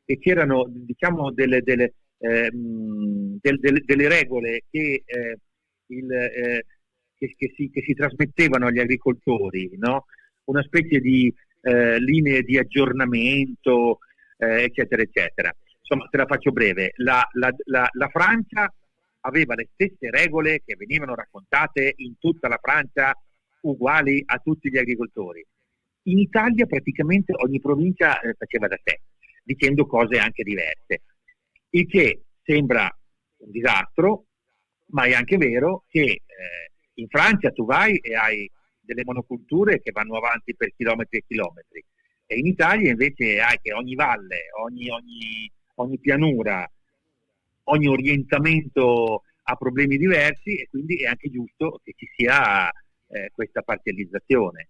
e 0.05 0.17
c'erano 0.17 0.65
diciamo 0.67 1.31
delle, 1.31 1.61
delle, 1.61 1.93
ehm, 2.17 3.37
del, 3.39 3.59
delle, 3.59 3.81
delle 3.85 4.07
regole 4.07 4.63
che, 4.69 5.03
eh, 5.05 5.37
il, 5.87 6.11
eh, 6.11 6.65
che, 7.15 7.35
che, 7.37 7.53
si, 7.55 7.69
che, 7.69 7.83
si, 7.85 7.93
trasmettevano 7.93 8.67
agli 8.67 8.79
agricoltori, 8.79 9.69
no? 9.77 10.05
una 10.45 10.63
specie 10.63 10.99
di 10.99 11.31
eh, 11.61 11.99
linee 11.99 12.41
di 12.41 12.57
aggiornamento, 12.57 13.99
eh, 14.37 14.63
eccetera, 14.63 15.01
eccetera. 15.01 15.55
Insomma, 15.79 16.07
te 16.09 16.17
la 16.17 16.25
faccio 16.25 16.51
breve. 16.51 16.91
La, 16.95 17.27
la, 17.33 17.53
la, 17.65 17.87
la, 17.91 18.07
Francia 18.07 18.73
aveva 19.21 19.55
le 19.55 19.69
stesse 19.73 20.09
regole 20.09 20.61
che 20.65 20.75
venivano 20.75 21.15
raccontate 21.15 21.93
in 21.97 22.17
tutta 22.17 22.47
la 22.47 22.59
Francia, 22.61 23.13
uguali 23.61 24.23
a 24.25 24.37
tutti 24.39 24.69
gli 24.69 24.77
agricoltori. 24.77 25.45
In 26.03 26.17
Italia 26.17 26.65
praticamente 26.65 27.33
ogni 27.35 27.59
provincia 27.59 28.19
eh, 28.19 28.33
faceva 28.33 28.67
da 28.67 28.79
sé, 28.83 29.01
dicendo 29.43 29.85
cose 29.85 30.17
anche 30.17 30.43
diverse. 30.43 31.01
Il 31.71 31.87
che 31.87 32.23
sembra 32.43 32.89
un 33.37 33.51
disastro, 33.51 34.25
ma 34.87 35.03
è 35.03 35.13
anche 35.13 35.37
vero 35.37 35.83
che 35.87 36.01
eh, 36.01 36.21
in 36.95 37.07
Francia 37.07 37.51
tu 37.51 37.65
vai 37.65 37.97
e 37.97 38.15
hai 38.15 38.49
delle 38.79 39.03
monoculture 39.05 39.79
che 39.81 39.91
vanno 39.91 40.17
avanti 40.17 40.55
per 40.55 40.73
chilometri 40.75 41.19
e 41.19 41.23
chilometri. 41.27 41.83
E 42.25 42.37
in 42.37 42.47
Italia 42.47 42.91
invece 42.91 43.39
hai 43.39 43.59
che 43.61 43.73
ogni 43.73 43.95
valle, 43.95 44.49
ogni, 44.63 44.89
ogni, 44.89 45.51
ogni 45.75 45.99
pianura, 45.99 46.69
ogni 47.65 47.87
orientamento 47.87 49.23
ha 49.43 49.55
problemi 49.55 49.97
diversi 49.97 50.55
e 50.55 50.67
quindi 50.69 50.97
è 50.97 51.07
anche 51.07 51.29
giusto 51.29 51.79
che 51.83 51.93
ci 51.95 52.07
sia 52.15 52.71
eh, 53.09 53.31
questa 53.33 53.61
parzializzazione. 53.61 54.69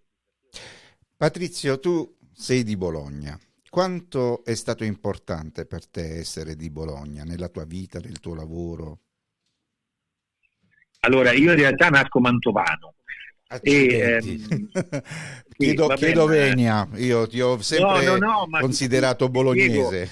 Patrizio, 1.15 1.79
tu 1.79 2.17
sei 2.33 2.63
di 2.63 2.77
Bologna. 2.77 3.37
Quanto 3.69 4.43
è 4.43 4.55
stato 4.55 4.83
importante 4.83 5.65
per 5.65 5.87
te 5.87 6.15
essere 6.17 6.55
di 6.55 6.69
Bologna 6.69 7.23
nella 7.23 7.49
tua 7.49 7.65
vita, 7.65 7.99
nel 7.99 8.19
tuo 8.19 8.33
lavoro? 8.33 8.99
Allora, 11.01 11.31
io 11.31 11.51
in 11.51 11.57
realtà 11.57 11.89
nasco 11.89 12.19
mantovano, 12.19 12.95
e, 13.61 13.87
ehm, 13.97 14.19
chiedo, 15.57 15.89
sì, 15.89 15.95
chiedo 15.95 16.25
venia, 16.27 16.87
io 16.95 17.27
ti 17.27 17.41
ho 17.41 17.59
sempre 17.61 18.05
no, 18.05 18.17
no, 18.17 18.45
no, 18.45 18.59
considerato 18.59 19.29
bolognese. 19.29 20.09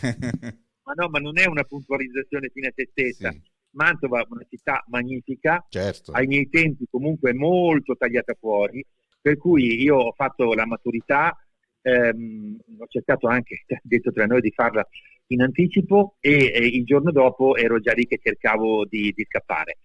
ma 0.84 0.94
no, 0.94 1.10
ma 1.10 1.20
non 1.20 1.38
è 1.38 1.46
una 1.46 1.64
puntualizzazione 1.64 2.50
fine 2.50 2.68
a 2.68 2.74
se 2.76 2.88
stessa. 2.92 3.32
Sì. 3.32 3.42
Mantova 3.72 4.22
è 4.22 4.26
una 4.30 4.46
città 4.50 4.84
magnifica, 4.88 5.66
certo. 5.70 6.12
ai 6.12 6.28
miei 6.28 6.50
tempi 6.50 6.86
comunque 6.90 7.34
molto 7.34 7.96
tagliata 7.96 8.34
fuori, 8.40 8.86
per 9.22 9.38
cui 9.38 9.82
io 9.82 9.98
ho 9.98 10.14
fatto 10.14 10.54
la 10.54 10.66
maturità, 10.66 11.38
ehm, 11.82 12.58
ho 12.80 12.88
cercato 12.88 13.28
anche, 13.28 13.64
detto 13.84 14.12
tra 14.12 14.26
noi, 14.26 14.42
di 14.42 14.52
farla 14.52 14.88
in 15.28 15.42
anticipo 15.42 16.16
e, 16.20 16.52
e, 16.54 16.66
il 16.66 16.86
giorno 16.86 17.12
dopo 17.12 17.56
ero 17.56 17.80
già 17.80 17.94
lì 17.94 18.06
che 18.08 18.20
cercavo 18.22 18.86
di, 18.86 19.12
di 19.16 19.26
scappare 19.28 19.80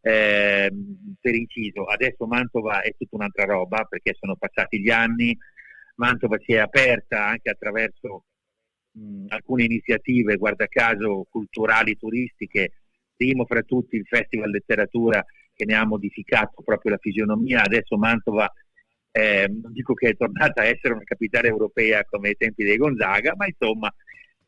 eh, 0.00 0.72
per 1.20 1.34
inciso. 1.34 1.84
Adesso 1.84 2.26
Mantova 2.26 2.82
è 2.82 2.94
tutta 2.96 3.16
un'altra 3.16 3.44
roba 3.44 3.84
perché 3.84 4.14
sono 4.18 4.36
passati 4.36 4.80
gli 4.80 4.90
anni, 4.90 5.36
Mantova 5.96 6.36
si 6.44 6.52
è 6.52 6.58
aperta 6.58 7.26
anche 7.26 7.50
attraverso 7.50 8.24
mh, 8.92 9.26
alcune 9.28 9.64
iniziative, 9.64 10.36
guarda 10.36 10.66
caso, 10.66 11.26
culturali, 11.28 11.96
turistiche, 11.96 12.77
primo 13.18 13.44
fra 13.44 13.62
tutti 13.62 13.96
il 13.96 14.06
Festival 14.06 14.50
Letteratura 14.50 15.24
che 15.52 15.64
ne 15.64 15.74
ha 15.74 15.84
modificato 15.84 16.62
proprio 16.62 16.92
la 16.92 16.98
fisionomia, 16.98 17.64
adesso 17.64 17.98
Mantova 17.98 18.50
eh, 19.10 19.48
non 19.48 19.72
dico 19.72 19.94
che 19.94 20.10
è 20.10 20.16
tornata 20.16 20.62
a 20.62 20.66
essere 20.66 20.94
una 20.94 21.02
capitale 21.02 21.48
europea 21.48 22.04
come 22.04 22.28
ai 22.28 22.36
tempi 22.36 22.62
dei 22.62 22.76
Gonzaga, 22.76 23.34
ma 23.36 23.46
insomma 23.46 23.92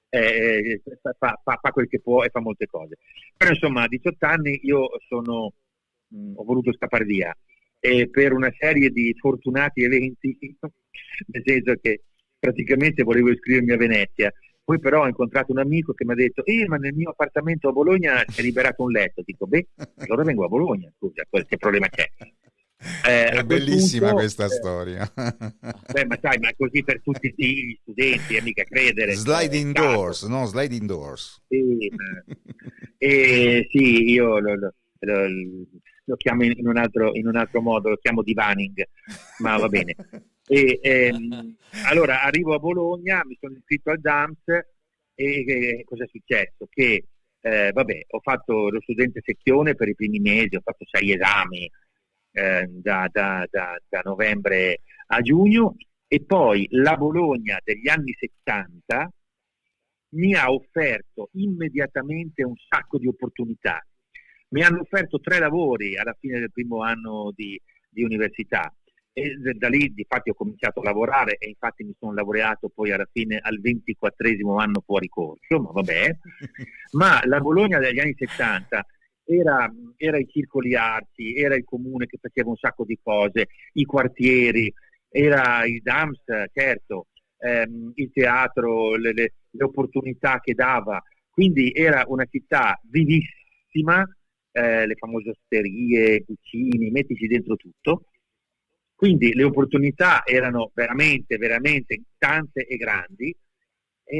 eh, 0.09 0.81
fa, 1.19 1.41
fa, 1.43 1.59
fa, 1.61 1.71
quel 1.73 1.89
che 1.89 2.01
può 2.01 2.23
e 2.23 2.29
fa 2.31 2.41
molte 2.41 2.67
cose. 2.67 2.99
Però 3.37 3.51
insomma 3.51 3.83
a 3.83 3.89
18 3.89 4.27
anni 4.27 4.61
io 4.63 4.89
sono, 5.09 5.53
mh, 6.09 6.33
ho 6.37 6.45
voluto 6.45 6.73
scappare 6.73 7.05
via. 7.05 7.37
E 7.81 8.09
per 8.11 8.33
una 8.33 8.53
serie 8.57 8.91
di 8.91 9.13
fortunati 9.19 9.83
eventi, 9.83 10.37
nel 11.27 11.43
senso 11.45 11.75
che 11.81 12.03
praticamente 12.39 13.03
volevo 13.03 13.31
iscrivermi 13.31 13.73
a 13.73 13.77
Venezia, 13.77 14.33
poi 14.71 14.79
però 14.79 15.03
ho 15.03 15.09
incontrato 15.09 15.51
un 15.51 15.59
amico 15.59 15.93
che 15.95 16.05
mi 16.05 16.13
ha 16.13 16.15
detto, 16.15 16.45
eh 16.45 16.65
ma 16.69 16.77
nel 16.77 16.95
mio 16.95 17.11
appartamento 17.11 17.69
a 17.69 17.73
Bologna 17.73 18.23
è 18.23 18.41
liberato 18.41 18.85
un 18.85 18.93
letto, 18.93 19.21
dico 19.25 19.47
beh, 19.49 19.67
allora 19.97 20.23
vengo 20.23 20.45
a 20.45 20.49
Bologna, 20.49 20.89
scusa, 20.97 21.25
che 21.29 21.57
problema 21.57 21.89
c'è? 21.89 22.09
Eh, 23.07 23.29
è 23.29 23.45
bellissima 23.45 24.07
punto, 24.07 24.23
questa 24.23 24.47
eh, 24.47 24.49
storia. 24.49 25.13
Beh, 25.93 26.07
ma 26.07 26.19
sai, 26.19 26.39
ma 26.39 26.51
così 26.57 26.83
per 26.83 27.03
tutti 27.03 27.31
gli 27.37 27.79
studenti, 27.83 28.37
è 28.37 28.41
mica 28.41 28.63
credere. 28.65 29.13
Sliding 29.13 29.77
eh, 29.77 29.81
doors, 29.83 30.23
no? 30.23 30.47
Sliding 30.47 30.87
doors. 30.87 31.43
Sì, 31.47 31.93
eh, 32.97 33.67
sì 33.71 34.11
io 34.11 34.39
lo, 34.39 34.55
lo, 34.55 34.75
lo, 35.01 35.27
lo 36.11 36.17
chiamo 36.17 36.45
in 36.45 36.67
un, 36.67 36.77
altro, 36.77 37.15
in 37.15 37.29
un, 37.29 37.37
altro, 37.37 37.61
modo, 37.61 37.91
lo 37.91 37.97
chiamo 37.97 38.23
divaning, 38.23 38.85
ma 39.39 39.57
va 39.57 39.69
bene. 39.69 39.95
E, 40.51 40.81
ehm, 40.83 41.55
allora 41.89 42.23
arrivo 42.23 42.55
a 42.55 42.59
Bologna, 42.59 43.23
mi 43.25 43.37
sono 43.39 43.55
iscritto 43.57 43.91
al 43.91 44.01
DAMS 44.01 44.49
e, 45.15 45.45
e 45.45 45.85
cosa 45.85 46.03
è 46.03 46.09
successo? 46.09 46.67
Che 46.69 47.05
eh, 47.41 47.71
vabbè, 47.73 48.07
ho 48.09 48.19
fatto 48.19 48.69
lo 48.69 48.81
studente 48.81 49.21
sezione 49.25 49.77
per 49.77 49.87
i 49.87 49.95
primi 49.95 50.19
mesi, 50.19 50.57
ho 50.57 50.61
fatto 50.65 50.85
sei 50.91 51.13
esami, 51.13 51.71
eh, 52.33 52.67
da, 52.69 53.09
da, 53.13 53.47
da, 53.49 53.81
da, 53.89 54.01
novembre 54.03 54.81
a 55.07 55.21
giugno 55.21 55.77
e 56.09 56.21
poi 56.25 56.67
la 56.71 56.97
Bologna 56.97 57.61
degli 57.63 57.89
anni 57.89 58.13
70 58.19 59.09
mi 60.15 60.35
ha 60.35 60.51
offerto 60.51 61.29
immediatamente 61.35 62.43
un 62.43 62.57
sacco 62.69 62.99
di 62.99 63.07
opportunità. 63.07 63.85
Mi 64.51 64.63
hanno 64.63 64.81
offerto 64.81 65.21
tre 65.21 65.39
lavori 65.39 65.97
alla 65.97 66.17
fine 66.19 66.39
del 66.39 66.53
primo 66.53 66.83
anno 66.83 67.33
di, 67.35 67.61
di 67.89 68.03
università 68.03 68.73
e 69.13 69.37
da 69.57 69.69
lì 69.69 69.93
di 69.93 70.05
fatti 70.09 70.31
ho 70.31 70.35
cominciato 70.35 70.81
a 70.81 70.85
lavorare 70.85 71.37
e 71.37 71.49
infatti 71.49 71.85
mi 71.85 71.95
sono 71.99 72.13
laureato 72.13 72.69
poi 72.69 72.93
alla 72.93 73.09
fine 73.11 73.39
al 73.41 73.61
24 73.61 74.29
anno 74.59 74.83
fuori 74.85 75.09
corso, 75.09 75.61
ma 75.61 75.71
vabbè. 75.71 76.17
Ma 76.93 77.21
la 77.25 77.41
Bologna 77.41 77.79
degli 77.79 77.99
anni 77.99 78.15
70 78.17 78.85
era, 79.25 79.73
era 79.97 80.19
i 80.19 80.27
circoli 80.29 80.75
arti, 80.75 81.37
era 81.37 81.55
il 81.55 81.65
comune 81.65 82.07
che 82.07 82.19
faceva 82.21 82.51
un 82.51 82.57
sacco 82.57 82.85
di 82.85 82.99
cose, 83.03 83.49
i 83.75 83.85
quartieri, 83.85 84.73
era 85.09 85.65
il 85.65 85.81
DAMS, 85.83 86.23
certo, 86.53 87.07
ehm, 87.39 87.93
il 87.95 88.11
teatro, 88.13 88.97
le, 88.97 89.13
le, 89.13 89.33
le, 89.51 89.65
opportunità 89.65 90.41
che 90.41 90.55
dava. 90.55 91.01
Quindi 91.31 91.73
era 91.73 92.05
una 92.07 92.27
città 92.29 92.81
vivissima, 92.85 94.05
eh, 94.53 94.87
le 94.87 94.95
famose 94.97 95.31
osterie, 95.31 96.25
cucini, 96.25 96.91
mettici 96.91 97.27
dentro 97.27 97.57
tutto. 97.57 98.07
Quindi 98.95 99.33
le 99.35 99.45
opportunità 99.45 100.25
erano 100.25 100.71
veramente, 100.75 101.37
veramente 101.37 102.03
tante 102.19 102.67
e 102.67 102.77
grandi. 102.77 103.35
E, 104.05 104.17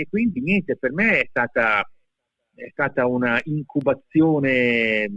e 0.00 0.06
quindi 0.08 0.40
niente, 0.40 0.76
per 0.76 0.92
me 0.92 1.20
è 1.20 1.26
stata 1.28 1.84
è 2.60 2.68
stata 2.70 3.06
una 3.06 3.40
incubazione 3.44 5.08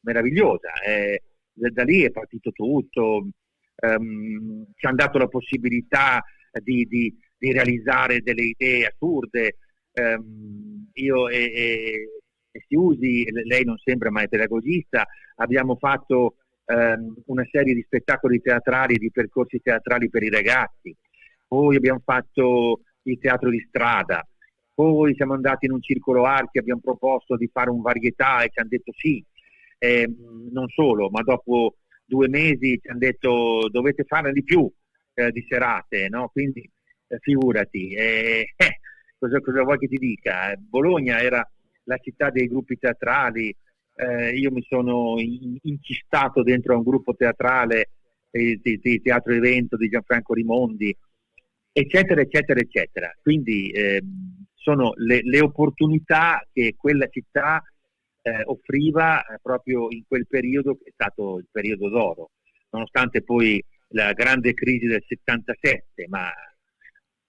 meravigliosa. 0.00 0.72
Eh, 0.84 1.22
da 1.52 1.84
lì 1.84 2.02
è 2.02 2.10
partito 2.10 2.50
tutto, 2.50 3.28
um, 3.76 4.66
ci 4.74 4.86
hanno 4.86 4.96
dato 4.96 5.18
la 5.18 5.28
possibilità 5.28 6.22
di, 6.62 6.84
di, 6.86 7.14
di 7.36 7.52
realizzare 7.52 8.20
delle 8.20 8.44
idee 8.44 8.86
assurde. 8.86 9.58
Um, 9.92 10.88
io 10.94 11.28
e, 11.28 11.36
e, 11.36 12.21
e 12.52 12.62
Siusi, 12.68 13.24
lei 13.44 13.64
non 13.64 13.78
sembra 13.78 14.10
mai 14.10 14.28
pedagogista, 14.28 15.06
abbiamo 15.36 15.76
fatto 15.76 16.36
um, 16.66 17.14
una 17.26 17.46
serie 17.50 17.74
di 17.74 17.82
spettacoli 17.82 18.40
teatrali, 18.40 18.98
di 18.98 19.10
percorsi 19.10 19.60
teatrali 19.60 20.08
per 20.10 20.22
i 20.22 20.30
ragazzi, 20.30 20.94
poi 21.48 21.76
abbiamo 21.76 22.00
fatto 22.04 22.82
il 23.02 23.18
teatro 23.18 23.50
di 23.50 23.64
strada, 23.66 24.26
poi 24.74 25.14
siamo 25.14 25.34
andati 25.34 25.66
in 25.66 25.72
un 25.72 25.82
circolo 25.82 26.24
archi, 26.24 26.58
abbiamo 26.58 26.80
proposto 26.82 27.36
di 27.36 27.48
fare 27.52 27.70
un 27.70 27.80
varietà 27.80 28.42
e 28.42 28.50
ci 28.50 28.60
hanno 28.60 28.68
detto 28.68 28.92
sì, 28.94 29.24
eh, 29.78 30.08
non 30.50 30.68
solo, 30.68 31.10
ma 31.10 31.22
dopo 31.22 31.76
due 32.04 32.28
mesi 32.28 32.78
ci 32.80 32.88
hanno 32.88 32.98
detto 32.98 33.68
dovete 33.70 34.04
fare 34.04 34.32
di 34.32 34.42
più 34.42 34.70
eh, 35.14 35.30
di 35.30 35.44
serate, 35.48 36.08
no? 36.08 36.28
quindi 36.28 36.68
eh, 37.08 37.18
figurati, 37.20 37.94
eh, 37.94 38.52
eh, 38.56 38.80
cosa, 39.18 39.40
cosa, 39.40 39.62
vuoi 39.62 39.78
che 39.78 39.88
ti 39.88 39.98
dica? 39.98 40.54
Bologna 40.56 41.20
era 41.20 41.46
la 41.84 41.98
città 41.98 42.30
dei 42.30 42.48
gruppi 42.48 42.78
teatrali, 42.78 43.54
eh, 43.94 44.30
io 44.30 44.50
mi 44.50 44.64
sono 44.68 45.18
in, 45.18 45.56
incistato 45.62 46.42
dentro 46.42 46.74
a 46.74 46.78
un 46.78 46.84
gruppo 46.84 47.14
teatrale 47.14 47.90
di, 48.30 48.58
di 48.80 49.02
teatro 49.02 49.34
evento 49.34 49.76
di 49.76 49.88
Gianfranco 49.88 50.32
Rimondi, 50.32 50.96
eccetera, 51.72 52.20
eccetera, 52.20 52.60
eccetera. 52.60 53.14
Quindi 53.20 53.70
eh, 53.70 54.02
sono 54.54 54.92
le, 54.96 55.20
le, 55.22 55.40
opportunità 55.40 56.46
che 56.52 56.74
quella 56.76 57.08
città 57.08 57.62
eh, 58.22 58.42
offriva 58.44 59.24
eh, 59.24 59.38
proprio 59.42 59.90
in 59.90 60.04
quel 60.06 60.26
periodo 60.26 60.76
che 60.76 60.90
è 60.90 60.92
stato 60.92 61.38
il 61.38 61.48
periodo 61.50 61.88
d'oro, 61.88 62.30
nonostante 62.70 63.22
poi 63.22 63.62
la 63.88 64.12
grande 64.12 64.54
crisi 64.54 64.86
del 64.86 65.02
77, 65.06 66.06
ma, 66.08 66.30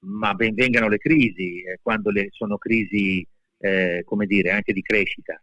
ma 0.05 0.33
ben 0.35 0.53
vengano 0.53 0.87
le 0.87 0.97
crisi, 0.97 1.63
eh, 1.63 1.79
quando 1.81 2.11
le, 2.11 2.27
sono 2.31 2.57
crisi, 2.57 3.25
eh, 3.63 4.03
come 4.03 4.25
dire, 4.25 4.51
anche 4.51 4.73
di 4.73 4.81
crescita. 4.81 5.41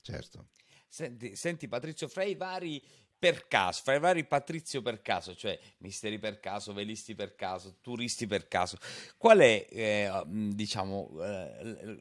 Certo. 0.00 0.48
Senti, 0.88 1.36
senti 1.36 1.68
Patrizio, 1.68 2.08
fra 2.08 2.24
i 2.24 2.34
vari 2.34 2.82
per 3.16 3.46
caso, 3.46 3.82
fra 3.84 3.94
i 3.94 4.00
vari 4.00 4.24
Patrizio 4.24 4.82
per 4.82 5.00
caso, 5.00 5.36
cioè 5.36 5.56
misteri 5.78 6.18
per 6.18 6.40
caso, 6.40 6.72
velisti 6.72 7.14
per 7.14 7.36
caso, 7.36 7.76
turisti 7.80 8.26
per 8.26 8.48
caso, 8.48 8.78
qual 9.16 9.38
è, 9.38 9.64
eh, 9.70 10.22
diciamo, 10.26 11.22
eh, 11.22 12.00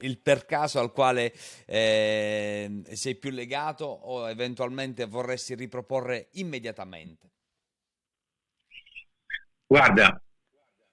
il 0.00 0.18
per 0.20 0.46
caso 0.46 0.80
al 0.80 0.90
quale 0.90 1.34
eh, 1.66 2.82
sei 2.92 3.16
più 3.16 3.30
legato 3.30 3.84
o 3.84 4.28
eventualmente 4.30 5.04
vorresti 5.04 5.54
riproporre 5.54 6.28
immediatamente? 6.32 7.30
Guarda, 9.66 10.18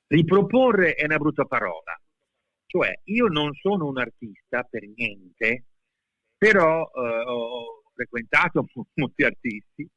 riproporre 0.08 0.96
è 0.96 1.06
una 1.06 1.18
brutta 1.18 1.46
parola, 1.46 1.98
cioè 2.76 3.00
io 3.06 3.28
non 3.28 3.54
sono 3.54 3.88
un 3.88 3.98
artista 3.98 4.64
per 4.64 4.86
niente, 4.86 5.64
però 6.38 6.92
eh, 6.94 7.24
ho 7.26 7.84
frequentato 7.94 8.68
molti 8.96 9.24
artisti 9.24 9.90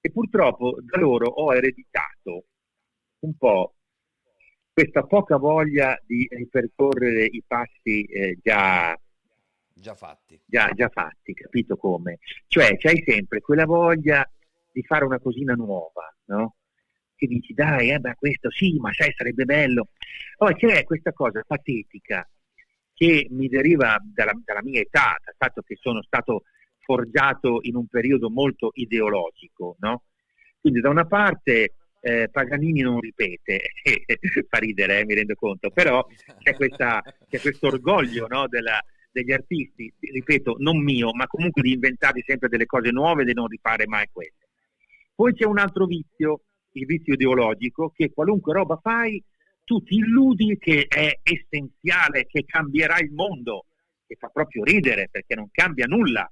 e 0.00 0.10
purtroppo 0.10 0.78
da 0.80 0.98
loro 0.98 1.28
ho 1.28 1.54
ereditato 1.54 2.46
un 3.20 3.36
po' 3.36 3.74
questa 4.72 5.04
poca 5.04 5.36
voglia 5.36 5.96
di 6.04 6.26
ripercorrere 6.28 7.24
i 7.26 7.42
passi 7.46 8.04
eh, 8.06 8.38
già, 8.42 8.96
già, 9.72 9.94
fatti. 9.94 10.40
Già, 10.44 10.70
già, 10.70 10.88
fatti, 10.88 11.32
capito 11.32 11.76
come? 11.76 12.18
Cioè 12.48 12.76
c'hai 12.76 13.02
sempre 13.06 13.40
quella 13.40 13.66
voglia 13.66 14.28
di 14.72 14.82
fare 14.82 15.04
una 15.04 15.20
cosina 15.20 15.54
nuova, 15.54 16.12
no? 16.26 16.56
Che 17.18 17.26
dici, 17.26 17.52
dai, 17.52 17.90
eh, 17.90 17.98
beh, 17.98 18.14
questo 18.14 18.48
sì, 18.48 18.78
ma 18.78 18.92
sai, 18.92 19.12
sarebbe 19.16 19.44
bello. 19.44 19.88
Poi 20.36 20.54
c'è 20.54 20.84
questa 20.84 21.12
cosa 21.12 21.42
patetica 21.44 22.24
che 22.94 23.26
mi 23.30 23.48
deriva 23.48 23.98
dalla, 24.00 24.32
dalla 24.44 24.62
mia 24.62 24.80
età, 24.80 25.16
dal 25.24 25.34
fatto 25.36 25.62
che 25.62 25.76
sono 25.80 26.00
stato 26.02 26.44
forgiato 26.78 27.58
in 27.62 27.74
un 27.74 27.88
periodo 27.88 28.30
molto 28.30 28.70
ideologico, 28.74 29.74
no? 29.80 30.04
Quindi 30.60 30.80
da 30.80 30.90
una 30.90 31.06
parte 31.06 31.74
eh, 32.00 32.28
Paganini 32.30 32.82
non 32.82 33.00
ripete, 33.00 33.60
fa 34.48 34.58
ridere, 34.58 35.00
eh, 35.00 35.04
mi 35.04 35.14
rendo 35.14 35.34
conto, 35.34 35.70
però 35.70 36.06
c'è, 36.38 36.54
questo 36.54 37.66
orgoglio 37.66 38.28
no, 38.28 38.46
della, 38.46 38.80
degli 39.10 39.32
artisti, 39.32 39.92
ripeto, 39.98 40.56
non 40.58 40.80
mio, 40.82 41.12
ma 41.12 41.26
comunque 41.26 41.62
di 41.62 41.72
inventarsi 41.72 42.22
sempre 42.24 42.48
delle 42.48 42.66
cose 42.66 42.90
nuove 42.90 43.22
e 43.22 43.24
di 43.24 43.34
non 43.34 43.48
rifare 43.48 43.86
mai 43.88 44.08
quelle. 44.12 44.32
Poi 45.14 45.34
c'è 45.34 45.44
un 45.44 45.58
altro 45.58 45.86
vizio, 45.86 46.42
il 46.72 46.86
vizio 46.86 47.14
ideologico, 47.14 47.92
che 47.94 48.12
qualunque 48.12 48.52
roba 48.52 48.78
fai, 48.82 49.22
tu 49.64 49.82
ti 49.82 49.96
illudi 49.96 50.56
che 50.58 50.86
è 50.88 51.20
essenziale, 51.22 52.26
che 52.26 52.44
cambierà 52.46 52.98
il 53.00 53.12
mondo, 53.12 53.66
che 54.06 54.16
fa 54.18 54.28
proprio 54.28 54.64
ridere 54.64 55.08
perché 55.10 55.34
non 55.34 55.48
cambia 55.50 55.86
nulla 55.86 56.30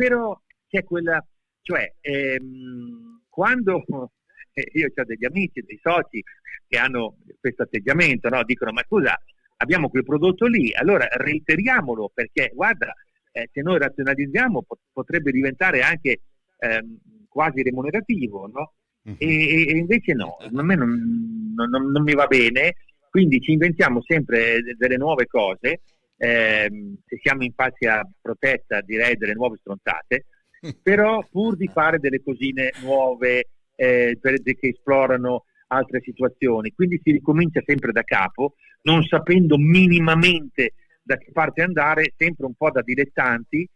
però 0.00 0.34
c'è 0.66 0.82
quella, 0.82 1.22
cioè 1.60 1.92
ehm, 2.00 3.24
quando 3.28 3.84
eh, 4.54 4.70
io 4.72 4.88
ho 4.94 5.04
degli 5.04 5.26
amici, 5.26 5.60
dei 5.60 5.78
soci 5.82 6.24
che 6.66 6.78
hanno 6.78 7.18
questo 7.38 7.64
atteggiamento, 7.64 8.30
no? 8.30 8.42
dicono 8.44 8.72
ma 8.72 8.82
scusa 8.86 9.14
abbiamo 9.58 9.90
quel 9.90 10.04
prodotto 10.04 10.46
lì, 10.46 10.72
allora 10.72 11.06
reiteriamolo 11.06 12.10
perché 12.14 12.50
guarda 12.54 12.94
eh, 13.32 13.50
se 13.52 13.60
noi 13.60 13.78
razionalizziamo 13.78 14.62
pot- 14.62 14.80
potrebbe 14.90 15.30
diventare 15.32 15.82
anche 15.82 16.22
ehm, 16.56 17.26
quasi 17.28 17.62
remunerativo, 17.62 18.46
no? 18.46 18.72
Uh-huh. 19.10 19.16
E, 19.18 19.68
e, 19.68 19.76
invece 19.76 20.12
no, 20.14 20.36
a 20.38 20.62
me 20.62 20.74
non, 20.74 21.54
non, 21.54 21.90
non, 21.90 22.02
mi 22.02 22.14
va 22.14 22.26
bene, 22.26 22.76
quindi 23.10 23.40
ci 23.40 23.52
inventiamo 23.52 24.02
sempre 24.06 24.60
delle 24.76 24.96
nuove 24.96 25.26
cose. 25.26 25.80
Ehm, 26.16 26.96
se 27.06 27.18
siamo 27.22 27.44
in 27.44 27.52
fascia 27.54 28.06
protetta 28.20 28.80
direi 28.82 29.16
delle 29.16 29.34
nuove 29.34 29.56
stronzate, 29.58 30.26
però 30.82 31.24
pur 31.30 31.56
di 31.56 31.68
fare 31.68 31.98
delle 31.98 32.22
cosine 32.22 32.72
nuove 32.82 33.46
eh, 33.74 34.18
che 34.20 34.68
esplorano 34.68 35.44
altre 35.68 36.00
situazioni, 36.02 36.72
quindi 36.72 37.00
si 37.02 37.12
ricomincia 37.12 37.62
sempre 37.64 37.92
da 37.92 38.02
capo, 38.02 38.56
non 38.82 39.02
sapendo 39.04 39.56
minimamente 39.56 40.74
da 41.02 41.16
che 41.16 41.30
parte 41.32 41.62
andare, 41.62 42.12
sempre 42.16 42.46
un 42.46 42.54
po' 42.54 42.70
da 42.70 42.82
dilettanti, 42.82 43.68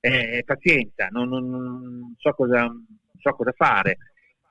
eh, 0.00 0.42
pazienza, 0.44 1.08
non, 1.10 1.28
non, 1.28 1.48
non, 1.50 2.14
so 2.16 2.32
cosa, 2.32 2.70
so 3.18 3.32
cosa 3.32 3.52
fare. 3.56 3.96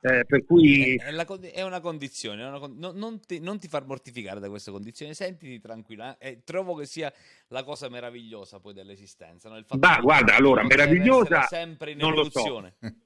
Eh, 0.02 0.26
per 0.26 0.46
cui... 0.46 0.96
È, 0.96 1.12
la, 1.12 1.26
è, 1.26 1.62
una 1.64 1.80
condizione, 1.80 2.44
è 2.44 2.48
una, 2.48 2.60
non, 2.68 2.96
non, 2.96 3.20
ti, 3.20 3.40
non, 3.40 3.60
ti, 3.60 3.68
far 3.68 3.86
mortificare 3.86 4.40
da 4.40 4.48
questa 4.48 4.72
condizione, 4.72 5.14
sentiti 5.14 5.60
tranquilla 5.60 6.18
e 6.18 6.44
trovo 6.44 6.76
che 6.76 6.86
sia 6.86 7.12
la 7.48 7.64
cosa 7.64 7.90
meravigliosa 7.90 8.60
poi 8.60 8.74
dell'esistenza. 8.74 9.50
No? 9.50 9.60
Bah, 9.78 10.00
guarda, 10.02 10.36
allora, 10.36 10.64
meravigliosa 10.64 11.44
sempre 11.44 11.92
in 11.92 11.98
non 11.98 12.12
evoluzione. 12.12 12.76
Lo 12.80 12.88
so. 12.88 12.96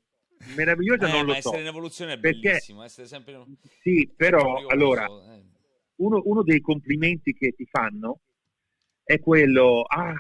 Meravigliosa 0.56 1.08
eh, 1.08 1.12
non 1.12 1.26
lo 1.26 1.32
so. 1.34 1.38
essere 1.38 1.62
in 1.62 1.68
evoluzione 1.68 2.14
è 2.14 2.20
perché, 2.20 2.50
bellissimo, 2.50 2.84
essere 2.84 3.08
sempre 3.08 3.34
in... 3.34 3.56
Sì, 3.82 4.12
però, 4.16 4.42
curioso, 4.42 4.68
allora, 4.74 5.06
eh. 5.06 5.44
uno, 5.98 6.22
uno 6.26 6.44
dei 6.44 6.62
complimenti 6.62 7.34
che 7.34 7.54
ti 7.54 7.66
fanno 7.66 8.22
è 9.04 9.20
quello, 9.20 9.84
ah, 9.84 10.14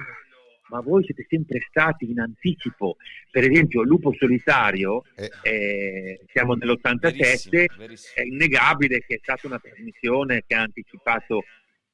ma 0.72 0.80
voi 0.80 1.04
siete 1.04 1.26
sempre 1.28 1.60
stati 1.68 2.10
in 2.10 2.20
anticipo. 2.20 2.96
Per 3.30 3.44
esempio, 3.44 3.84
Lupo 3.84 4.14
Solitario, 4.18 5.04
eh. 5.16 5.30
Eh, 5.44 6.22
siamo 6.32 6.54
nell'87, 6.54 7.00
verissimo, 7.02 7.68
verissimo. 7.78 8.16
è 8.16 8.22
innegabile 8.22 9.00
che 9.06 9.16
è 9.16 9.20
stata 9.22 9.48
una 9.48 9.60
trasmissione 9.60 10.44
che 10.48 10.56
ha 10.56 10.62
anticipato 10.62 11.44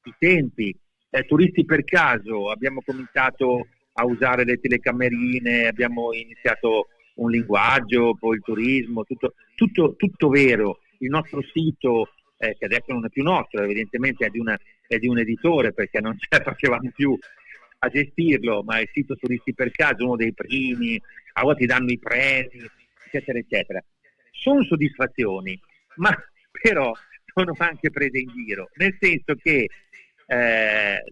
i 0.04 0.14
tempi. 0.16 0.74
Eh, 1.10 1.24
turisti 1.24 1.64
per 1.64 1.82
caso, 1.84 2.50
abbiamo 2.50 2.80
cominciato 2.84 3.66
a 3.94 4.04
usare 4.06 4.44
le 4.44 4.60
telecamerine, 4.60 5.66
abbiamo 5.66 6.12
iniziato 6.12 6.88
un 7.14 7.30
linguaggio, 7.30 8.14
poi 8.14 8.36
il 8.36 8.42
turismo, 8.42 9.02
tutto, 9.02 9.34
tutto, 9.56 9.96
tutto 9.96 10.28
vero. 10.28 10.78
Il 10.98 11.10
nostro 11.10 11.42
sito, 11.52 12.12
eh, 12.36 12.56
che 12.56 12.66
adesso 12.66 12.92
non 12.92 13.04
è 13.04 13.08
più 13.08 13.24
nostro, 13.24 13.60
evidentemente 13.60 14.26
è 14.26 14.28
di, 14.28 14.38
una, 14.38 14.56
è 14.86 14.98
di 14.98 15.08
un 15.08 15.18
editore 15.18 15.72
perché 15.72 16.00
non 16.00 16.16
ce 16.16 16.28
la 16.30 16.42
facevamo 16.42 16.90
più 16.94 17.18
a 17.80 17.88
gestirlo, 17.88 18.62
ma 18.62 18.80
il 18.80 18.88
sito 18.92 19.16
Turisti 19.16 19.54
per 19.54 19.70
Caso 19.70 20.04
uno 20.04 20.16
dei 20.16 20.32
primi, 20.32 21.00
a 21.34 21.42
volte 21.42 21.66
danno 21.66 21.90
i 21.90 21.98
premi, 21.98 22.68
eccetera, 23.06 23.38
eccetera. 23.38 23.84
Sono 24.30 24.64
soddisfazioni, 24.64 25.58
ma 25.96 26.10
però 26.50 26.92
sono 27.32 27.54
anche 27.58 27.90
prese 27.90 28.18
in 28.18 28.28
giro, 28.34 28.70
nel 28.74 28.96
senso 28.98 29.34
che 29.36 29.68
eh, 30.26 31.04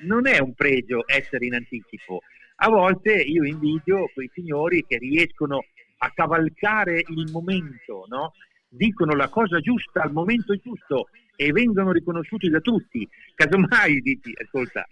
non 0.00 0.26
è 0.26 0.38
un 0.40 0.54
pregio 0.54 1.04
essere 1.06 1.46
in 1.46 1.54
anticipo. 1.54 2.22
A 2.62 2.68
volte 2.68 3.12
io 3.12 3.44
invidio 3.44 4.10
quei 4.12 4.30
signori 4.34 4.84
che 4.86 4.98
riescono 4.98 5.64
a 5.98 6.10
cavalcare 6.14 7.02
il 7.06 7.30
momento, 7.30 8.04
no? 8.08 8.32
dicono 8.68 9.14
la 9.14 9.28
cosa 9.28 9.58
giusta 9.58 10.02
al 10.02 10.12
momento 10.12 10.54
giusto 10.56 11.08
e 11.34 11.52
vengono 11.52 11.92
riconosciuti 11.92 12.48
da 12.48 12.60
tutti. 12.60 13.08
Casomai 13.34 14.00
dici, 14.00 14.32
ascolta, 14.40 14.86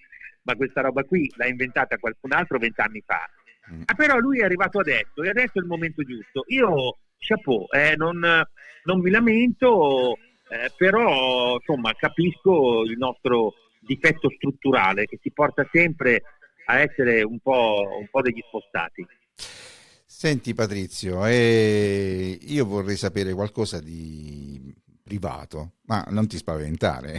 ma 0.48 0.56
questa 0.56 0.80
roba 0.80 1.04
qui 1.04 1.30
l'ha 1.36 1.46
inventata 1.46 1.98
qualcun 1.98 2.32
altro 2.32 2.58
vent'anni 2.58 3.02
fa. 3.04 3.28
Mm. 3.70 3.82
Ah, 3.84 3.94
però 3.94 4.16
lui 4.16 4.40
è 4.40 4.44
arrivato 4.44 4.78
adesso 4.78 5.22
e 5.22 5.28
adesso 5.28 5.52
è 5.54 5.58
il 5.58 5.66
momento 5.66 6.02
giusto. 6.02 6.44
Io, 6.46 6.96
chapeau, 7.18 7.66
eh, 7.70 7.94
non, 7.96 8.18
non, 8.84 9.00
mi 9.00 9.10
lamento, 9.10 10.16
eh, 10.48 10.72
però 10.74 11.56
insomma 11.56 11.92
capisco 11.92 12.82
il 12.84 12.96
nostro 12.96 13.52
difetto 13.78 14.30
strutturale 14.30 15.04
che 15.04 15.18
ci 15.20 15.30
porta 15.32 15.68
sempre 15.70 16.22
a 16.64 16.78
essere 16.80 17.22
un 17.22 17.38
po', 17.40 17.98
un 18.00 18.08
po 18.10 18.22
degli 18.22 18.42
spostati. 18.46 19.06
Senti 20.06 20.54
Patrizio, 20.54 21.26
eh, 21.26 22.38
io 22.40 22.64
vorrei 22.64 22.96
sapere 22.96 23.34
qualcosa 23.34 23.80
di 23.80 24.74
privato, 25.08 25.72
ma 25.86 26.06
non 26.10 26.26
ti 26.26 26.36
spaventare, 26.36 27.18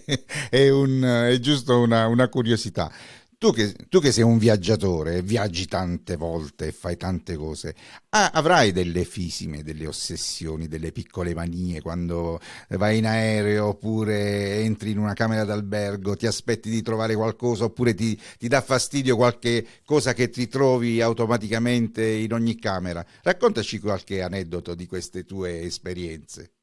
è, 0.48 0.70
un, 0.70 1.02
è, 1.02 1.38
giusto 1.38 1.78
una, 1.78 2.06
una 2.06 2.28
curiosità. 2.30 2.90
Tu 3.38 3.52
che, 3.52 3.74
tu 3.90 4.00
che, 4.00 4.12
sei 4.12 4.24
un 4.24 4.38
viaggiatore, 4.38 5.20
viaggi 5.20 5.66
tante 5.66 6.16
volte, 6.16 6.72
fai 6.72 6.96
tante 6.96 7.36
cose, 7.36 7.74
ah, 8.08 8.30
avrai 8.32 8.72
delle 8.72 9.04
fisime, 9.04 9.62
delle 9.62 9.86
ossessioni, 9.86 10.66
delle 10.66 10.90
piccole 10.90 11.34
manie 11.34 11.82
quando 11.82 12.40
vai 12.70 12.96
in 12.96 13.04
aereo 13.04 13.66
oppure 13.66 14.60
entri 14.60 14.92
in 14.92 14.98
una 14.98 15.12
camera 15.12 15.44
d'albergo, 15.44 16.16
ti 16.16 16.26
aspetti 16.26 16.70
di 16.70 16.80
trovare 16.80 17.14
qualcosa 17.14 17.64
oppure 17.64 17.92
ti, 17.92 18.18
ti 18.38 18.48
dà 18.48 18.62
fastidio 18.62 19.16
qualche 19.16 19.66
cosa 19.84 20.14
che 20.14 20.30
ti 20.30 20.48
trovi 20.48 21.02
automaticamente 21.02 22.02
in 22.08 22.32
ogni 22.32 22.58
camera. 22.58 23.04
Raccontaci 23.22 23.78
qualche 23.80 24.22
aneddoto 24.22 24.74
di 24.74 24.86
queste 24.86 25.24
tue 25.26 25.60
esperienze. 25.60 26.55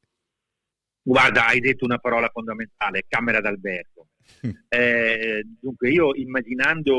Guarda, 1.06 1.48
hai 1.48 1.60
detto 1.60 1.84
una 1.84 1.98
parola 1.98 2.30
fondamentale, 2.32 3.04
camera 3.06 3.40
d'albergo. 3.40 4.08
Eh, 4.68 5.44
dunque 5.60 5.90
io 5.90 6.14
immaginando 6.14 6.94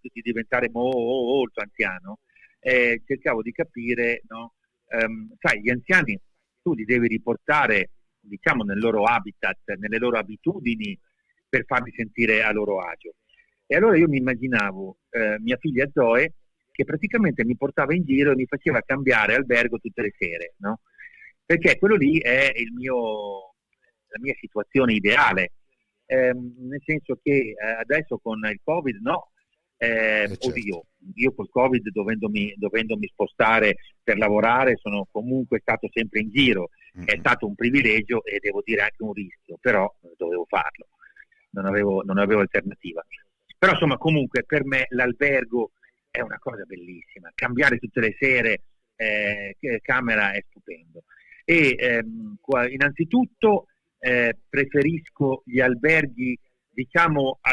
di 0.00 0.20
diventare 0.22 0.70
molto 0.70 1.60
anziano, 1.60 2.20
eh, 2.60 3.02
cercavo 3.04 3.42
di 3.42 3.50
capire, 3.50 4.22
no? 4.28 4.54
um, 4.90 5.34
sai, 5.40 5.60
gli 5.60 5.70
anziani 5.70 6.18
tu 6.62 6.72
li 6.74 6.84
devi 6.84 7.08
riportare, 7.08 7.90
diciamo, 8.20 8.62
nel 8.62 8.78
loro 8.78 9.04
habitat, 9.04 9.74
nelle 9.76 9.98
loro 9.98 10.18
abitudini 10.18 10.96
per 11.48 11.64
farli 11.66 11.92
sentire 11.96 12.44
a 12.44 12.52
loro 12.52 12.78
agio. 12.78 13.14
E 13.66 13.74
allora 13.74 13.96
io 13.96 14.08
mi 14.08 14.18
immaginavo 14.18 14.98
eh, 15.10 15.38
mia 15.40 15.56
figlia 15.56 15.88
Zoe 15.92 16.34
che 16.70 16.84
praticamente 16.84 17.44
mi 17.44 17.56
portava 17.56 17.92
in 17.92 18.04
giro 18.04 18.30
e 18.30 18.36
mi 18.36 18.46
faceva 18.46 18.80
cambiare 18.82 19.34
albergo 19.34 19.78
tutte 19.78 20.02
le 20.02 20.14
sere, 20.16 20.54
no? 20.58 20.80
Perché 21.52 21.78
quello 21.78 21.96
lì 21.96 22.18
è 22.18 22.50
mio, 22.74 23.54
la 24.08 24.18
mia 24.20 24.34
situazione 24.40 24.94
ideale 24.94 25.52
ehm, 26.06 26.54
nel 26.68 26.80
senso 26.82 27.18
che 27.22 27.32
eh, 27.32 27.56
adesso 27.78 28.18
con 28.22 28.40
il 28.50 28.60
Covid 28.64 28.98
no, 29.02 29.32
eh, 29.76 30.28
certo. 30.28 30.48
oddio, 30.48 30.86
io 31.14 31.34
col 31.34 31.50
Covid 31.50 31.90
dovendomi, 31.90 32.54
dovendomi, 32.56 33.06
spostare 33.08 33.76
per 34.02 34.16
lavorare 34.16 34.76
sono 34.76 35.06
comunque 35.10 35.58
stato 35.60 35.90
sempre 35.92 36.20
in 36.20 36.30
giro, 36.30 36.70
mm-hmm. 36.96 37.06
è 37.06 37.16
stato 37.18 37.46
un 37.46 37.54
privilegio 37.54 38.24
e 38.24 38.38
devo 38.40 38.62
dire 38.64 38.80
anche 38.80 39.02
un 39.02 39.12
rischio, 39.12 39.58
però 39.60 39.92
dovevo 40.16 40.46
farlo, 40.48 40.88
non 41.50 41.66
avevo, 41.66 42.00
non 42.02 42.16
avevo 42.16 42.40
alternativa. 42.40 43.04
Però 43.58 43.72
insomma 43.72 43.98
comunque 43.98 44.42
per 44.44 44.64
me 44.64 44.86
l'albergo 44.88 45.72
è 46.10 46.20
una 46.20 46.38
cosa 46.38 46.64
bellissima, 46.64 47.30
cambiare 47.34 47.76
tutte 47.76 48.00
le 48.00 48.16
sere 48.18 48.62
eh, 48.96 49.56
camera 49.82 50.32
è 50.32 50.42
stupendo. 50.48 51.02
E 51.44 51.76
ehm, 51.78 52.36
innanzitutto 52.70 53.66
eh, 53.98 54.36
preferisco 54.48 55.42
gli 55.44 55.60
alberghi, 55.60 56.38
diciamo, 56.70 57.38
a... 57.40 57.50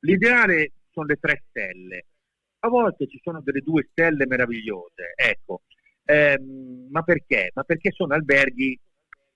l'ideale 0.00 0.72
sono 0.90 1.06
le 1.06 1.16
tre 1.16 1.44
stelle. 1.48 2.04
A 2.60 2.68
volte 2.68 3.06
ci 3.06 3.18
sono 3.22 3.40
delle 3.40 3.60
due 3.60 3.88
stelle 3.90 4.26
meravigliose, 4.26 5.14
ecco. 5.16 5.62
Ehm, 6.04 6.88
ma 6.90 7.02
perché? 7.02 7.50
Ma 7.54 7.62
perché 7.62 7.90
sono 7.92 8.14
alberghi 8.14 8.78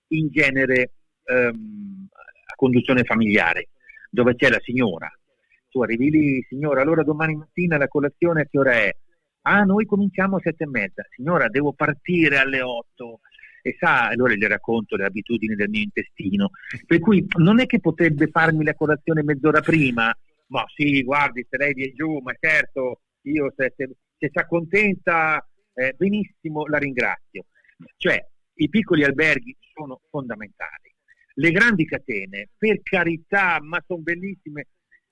in 0.09 0.29
genere 0.29 0.91
ehm, 1.23 2.07
a 2.11 2.55
conduzione 2.55 3.03
familiare, 3.03 3.69
dove 4.09 4.35
c'è 4.35 4.49
la 4.49 4.59
signora. 4.61 5.11
Tu 5.69 5.81
arrivi 5.81 6.09
lì, 6.09 6.45
signora, 6.47 6.81
allora 6.81 7.03
domani 7.03 7.35
mattina 7.35 7.77
la 7.77 7.87
colazione 7.87 8.41
a 8.41 8.45
che 8.45 8.59
ora 8.59 8.73
è? 8.73 8.95
Ah, 9.47 9.63
noi 9.63 9.85
cominciamo 9.85 10.37
a 10.37 10.39
sette 10.41 10.63
e 10.63 10.67
mezza. 10.67 11.03
Signora, 11.09 11.49
devo 11.49 11.73
partire 11.73 12.37
alle 12.37 12.61
otto 12.61 13.19
e 13.65 13.75
sa, 13.79 14.09
allora 14.09 14.35
gli 14.35 14.45
racconto 14.45 14.95
le 14.95 15.05
abitudini 15.05 15.55
del 15.55 15.69
mio 15.69 15.81
intestino, 15.81 16.51
per 16.85 16.99
cui 16.99 17.25
non 17.39 17.59
è 17.59 17.65
che 17.65 17.79
potrebbe 17.79 18.27
farmi 18.27 18.63
la 18.63 18.75
colazione 18.75 19.23
mezz'ora 19.23 19.59
prima, 19.61 20.15
ma 20.49 20.63
sì, 20.75 21.01
guardi, 21.01 21.43
se 21.49 21.57
lei 21.57 21.73
viene 21.73 21.93
giù, 21.93 22.19
ma 22.19 22.31
certo, 22.39 23.01
io 23.23 23.51
se, 23.57 23.73
se, 23.75 23.89
se 24.19 24.29
si 24.31 24.37
accontenta, 24.37 25.43
eh, 25.73 25.95
benissimo, 25.97 26.67
la 26.67 26.77
ringrazio. 26.77 27.45
Cioè, 27.97 28.23
i 28.53 28.69
piccoli 28.69 29.03
alberghi 29.03 29.57
sono 29.73 29.99
fondamentali. 30.11 30.93
Le 31.33 31.49
grandi 31.49 31.85
catene, 31.85 32.49
per 32.55 32.83
carità, 32.83 33.57
ma 33.63 33.83
sono 33.87 34.03
bellissime, 34.03 34.67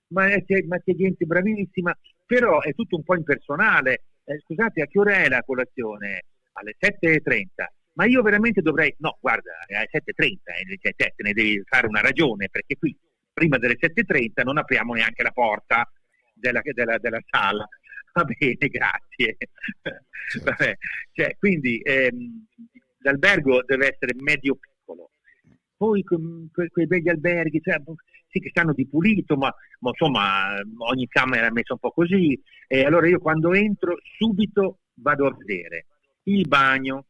ma 0.09 0.27
c'è, 0.27 0.61
ma 0.67 0.77
c'è, 0.77 0.93
gente 0.93 1.25
bravissima, 1.25 1.91
però 2.23 2.61
è 2.61 2.71
tutto 2.75 2.97
un 2.97 3.03
po' 3.03 3.15
impersonale. 3.15 4.03
Eh, 4.25 4.39
scusate, 4.41 4.83
a 4.83 4.85
che 4.85 4.99
ora 4.99 5.23
è 5.23 5.27
la 5.27 5.41
colazione? 5.41 6.25
Alle 6.51 6.75
7.30 6.79 7.81
ma 7.93 8.05
io 8.05 8.21
veramente 8.21 8.61
dovrei, 8.61 8.93
no, 8.99 9.17
guarda, 9.19 9.51
è 9.67 9.75
alle 9.75 9.89
7.30, 9.91 10.37
eh, 10.67 10.79
cioè, 10.81 10.93
te 10.95 11.13
ne 11.17 11.33
devi 11.33 11.61
fare 11.65 11.87
una 11.87 12.01
ragione, 12.01 12.49
perché 12.49 12.75
qui 12.77 12.95
prima 13.31 13.57
delle 13.57 13.77
7.30 13.79 14.43
non 14.43 14.57
apriamo 14.57 14.93
neanche 14.93 15.23
la 15.23 15.31
porta 15.31 15.89
della, 16.33 16.61
della, 16.63 16.97
della 16.97 17.21
sala. 17.29 17.67
Va 18.13 18.25
bene, 18.25 18.67
grazie. 18.69 19.37
Certo. 19.81 20.43
Vabbè, 20.43 20.77
cioè, 21.11 21.35
quindi 21.37 21.79
ehm, 21.79 22.45
l'albergo 22.99 23.63
deve 23.63 23.93
essere 23.93 24.13
medio 24.19 24.55
piccolo. 24.55 25.11
Poi 25.75 26.03
que, 26.03 26.17
quei 26.69 26.87
begli 26.87 27.09
alberghi, 27.09 27.59
cioè, 27.61 27.81
sì 28.29 28.39
che 28.39 28.49
stanno 28.49 28.73
di 28.73 28.87
pulito, 28.87 29.35
ma, 29.35 29.53
ma, 29.79 29.89
insomma 29.89 30.61
ogni 30.89 31.07
camera 31.07 31.47
è 31.47 31.51
messa 31.51 31.73
un 31.73 31.79
po' 31.79 31.91
così. 31.91 32.39
E 32.67 32.85
allora 32.85 33.07
io 33.07 33.19
quando 33.19 33.53
entro 33.53 33.97
subito 34.17 34.79
vado 34.95 35.27
a 35.27 35.35
vedere 35.35 35.87
il 36.23 36.47
bagno, 36.47 37.07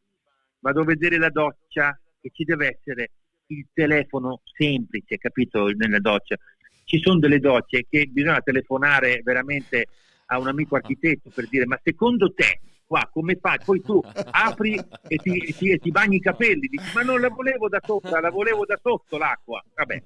vado 0.64 0.82
a 0.82 0.86
vedere 0.86 1.18
la 1.18 1.30
doccia 1.30 2.00
e 2.22 2.32
ci 2.32 2.46
deve 2.46 2.78
essere 2.80 3.12
il 3.48 3.68
telefono 3.74 4.42
semplice, 4.56 5.18
capito, 5.18 5.68
nella 5.68 6.00
doccia. 6.00 6.38
Ci 6.86 7.02
sono 7.02 7.20
delle 7.20 7.40
docce 7.40 7.86
che 7.90 8.08
bisogna 8.08 8.40
telefonare 8.40 9.22
veramente 9.24 9.88
a 10.28 10.40
un 10.40 10.48
amico 10.48 10.76
architetto 10.76 11.30
per 11.30 11.50
dire 11.50 11.66
ma 11.66 11.78
secondo 11.84 12.34
te 12.34 12.62
qua 12.86 13.08
come 13.12 13.38
fai? 13.40 13.58
Poi 13.64 13.82
tu 13.82 14.02
apri 14.32 14.80
e 15.08 15.18
ti, 15.18 15.54
ti, 15.54 15.78
ti 15.78 15.92
bagni 15.92 16.16
i 16.16 16.22
capelli, 16.22 16.68
dici 16.68 16.92
ma 16.96 17.02
non 17.02 17.20
la 17.20 17.30
volevo 17.30 17.68
da 17.68 17.80
sopra, 17.84 18.22
la 18.22 18.30
volevo 18.30 18.66
da 18.66 18.80
sotto 18.82 19.18
l'acqua. 19.18 19.62
Vabbè. 19.76 20.02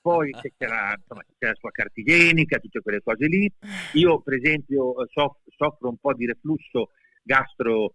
Poi 0.00 0.30
c'è 0.32 0.66
la, 0.66 0.94
insomma, 0.96 1.22
c'è 1.36 1.48
la 1.48 1.54
sua 1.56 1.70
carta 1.72 2.00
igienica, 2.00 2.58
tutte 2.58 2.80
quelle 2.80 3.02
cose 3.02 3.26
lì. 3.26 3.52
Io 3.94 4.20
per 4.20 4.34
esempio 4.34 4.94
soffro 5.08 5.88
un 5.88 5.96
po' 5.96 6.14
di 6.14 6.26
reflusso 6.26 6.90
gastro 7.22 7.94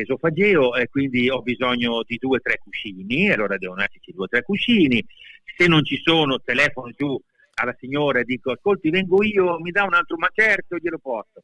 esofageo 0.00 0.74
e 0.74 0.88
quindi 0.88 1.28
ho 1.28 1.42
bisogno 1.42 2.02
di 2.06 2.16
due 2.18 2.38
o 2.38 2.40
tre 2.40 2.58
cuscini, 2.58 3.30
allora 3.30 3.58
devono 3.58 3.82
esserci 3.82 4.12
due 4.12 4.24
o 4.24 4.28
tre 4.28 4.42
cuscini, 4.42 5.04
se 5.56 5.66
non 5.66 5.84
ci 5.84 6.00
sono 6.02 6.40
telefono 6.40 6.90
giù 6.96 7.20
alla 7.54 7.76
signora 7.78 8.20
e 8.20 8.24
dico 8.24 8.52
ascolti 8.52 8.90
vengo 8.90 9.22
io, 9.22 9.58
mi 9.60 9.70
dà 9.70 9.84
un 9.84 9.94
altro 9.94 10.16
ma 10.16 10.30
certo 10.32 10.76
glielo 10.76 10.98
porto. 10.98 11.42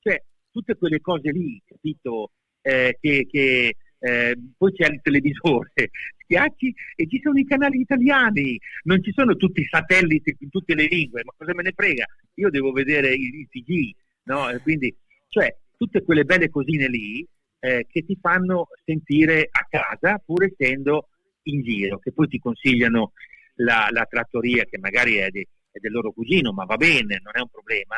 Cioè 0.00 0.22
tutte 0.50 0.76
quelle 0.76 1.00
cose 1.00 1.30
lì, 1.30 1.60
capito, 1.64 2.32
eh, 2.60 2.96
che, 3.00 3.26
che 3.28 3.76
eh, 3.98 4.38
poi 4.56 4.72
c'è 4.72 4.88
il 4.88 5.00
televisore, 5.02 5.72
schiacci 6.22 6.74
e 6.96 7.08
ci 7.08 7.20
sono 7.22 7.38
i 7.38 7.46
canali 7.46 7.80
italiani, 7.80 8.58
non 8.84 9.02
ci 9.02 9.12
sono 9.12 9.36
tutti 9.36 9.60
i 9.60 9.68
satelliti 9.68 10.36
in 10.40 10.50
tutte 10.50 10.74
le 10.74 10.86
lingue, 10.86 11.22
ma 11.24 11.32
cosa 11.36 11.54
me 11.54 11.62
ne 11.62 11.72
frega? 11.74 12.04
Io 12.34 12.50
devo 12.50 12.72
vedere 12.72 13.12
il, 13.14 13.34
il 13.34 13.48
TG, 13.48 13.94
no? 14.24 14.46
quindi, 14.62 14.94
cioè, 15.28 15.54
tutte 15.76 16.02
quelle 16.02 16.24
belle 16.24 16.50
cosine 16.50 16.88
lì 16.88 17.26
eh, 17.64 17.86
che 17.88 18.04
ti 18.04 18.18
fanno 18.20 18.66
sentire 18.84 19.48
a 19.48 19.64
casa 19.70 20.18
pur 20.18 20.42
essendo 20.44 21.10
in 21.44 21.62
giro, 21.62 22.00
che 22.00 22.10
poi 22.10 22.26
ti 22.26 22.40
consigliano 22.40 23.12
la, 23.56 23.86
la 23.92 24.04
trattoria 24.04 24.64
che 24.64 24.78
magari 24.78 25.14
è, 25.14 25.30
di, 25.30 25.46
è, 25.70 25.78
del 25.78 25.92
loro 25.92 26.10
cugino, 26.10 26.52
ma 26.52 26.64
va 26.64 26.76
bene, 26.76 27.20
non 27.22 27.34
è 27.34 27.40
un 27.40 27.48
problema, 27.48 27.96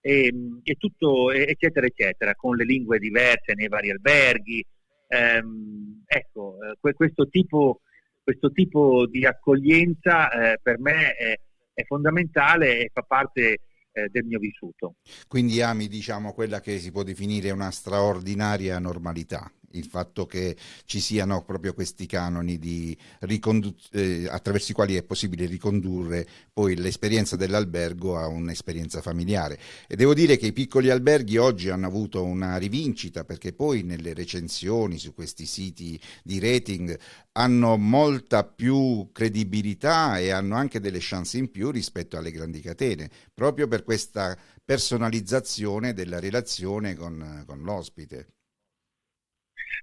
e, 0.00 0.32
e 0.64 0.74
tutto, 0.74 1.30
eccetera, 1.30 1.86
eccetera, 1.86 2.34
con 2.34 2.56
le 2.56 2.64
lingue 2.64 2.98
diverse 2.98 3.54
nei 3.54 3.68
vari 3.68 3.92
alberghi. 3.92 4.66
Ehm, 5.06 6.02
ecco, 6.06 6.58
eh, 6.82 6.92
questo, 6.92 7.28
tipo, 7.28 7.82
questo, 8.20 8.50
tipo, 8.50 9.06
di 9.06 9.24
accoglienza 9.24 10.28
eh, 10.30 10.58
per 10.60 10.80
me 10.80 11.14
è, 11.14 11.38
è 11.72 11.84
fondamentale 11.84 12.80
e 12.80 12.90
fa 12.92 13.02
parte 13.02 13.60
eh, 13.94 14.08
del 14.10 14.24
mio 14.24 14.38
vissuto. 14.38 14.96
Quindi 15.28 15.62
ami 15.62 15.88
diciamo 15.88 16.32
quella 16.32 16.60
che 16.60 16.78
si 16.78 16.90
può 16.90 17.02
definire 17.04 17.50
una 17.52 17.70
straordinaria 17.70 18.78
normalità, 18.78 19.50
il 19.74 19.86
fatto 19.86 20.26
che 20.26 20.56
ci 20.84 21.00
siano 21.00 21.44
proprio 21.44 21.74
questi 21.74 22.06
canoni 22.06 22.96
ricondu- 23.20 23.88
eh, 23.92 24.26
attraverso 24.28 24.72
i 24.72 24.74
quali 24.74 24.96
è 24.96 25.02
possibile 25.02 25.46
ricondurre 25.46 26.26
poi 26.52 26.76
l'esperienza 26.76 27.36
dell'albergo 27.36 28.18
a 28.18 28.26
un'esperienza 28.26 29.00
familiare. 29.00 29.58
E 29.86 29.96
devo 29.96 30.14
dire 30.14 30.36
che 30.36 30.46
i 30.46 30.52
piccoli 30.52 30.90
alberghi 30.90 31.36
oggi 31.36 31.68
hanno 31.68 31.86
avuto 31.86 32.22
una 32.24 32.56
rivincita 32.56 33.24
perché 33.24 33.52
poi 33.52 33.82
nelle 33.82 34.14
recensioni 34.14 34.98
su 34.98 35.14
questi 35.14 35.46
siti 35.46 36.00
di 36.22 36.38
rating 36.38 36.98
hanno 37.32 37.76
molta 37.76 38.44
più 38.44 39.10
credibilità 39.12 40.18
e 40.18 40.30
hanno 40.30 40.54
anche 40.56 40.80
delle 40.80 40.98
chance 41.00 41.36
in 41.36 41.50
più 41.50 41.70
rispetto 41.70 42.16
alle 42.16 42.30
grandi 42.30 42.60
catene, 42.60 43.10
proprio 43.32 43.66
per 43.66 43.82
questa 43.82 44.36
personalizzazione 44.64 45.92
della 45.92 46.20
relazione 46.20 46.94
con, 46.94 47.42
con 47.46 47.60
l'ospite. 47.62 48.28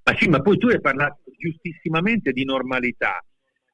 Ma 0.03 0.15
sì, 0.17 0.27
ma 0.27 0.41
poi 0.41 0.57
tu 0.57 0.67
hai 0.67 0.81
parlato 0.81 1.21
giustissimamente 1.37 2.31
di 2.31 2.43
normalità, 2.45 3.23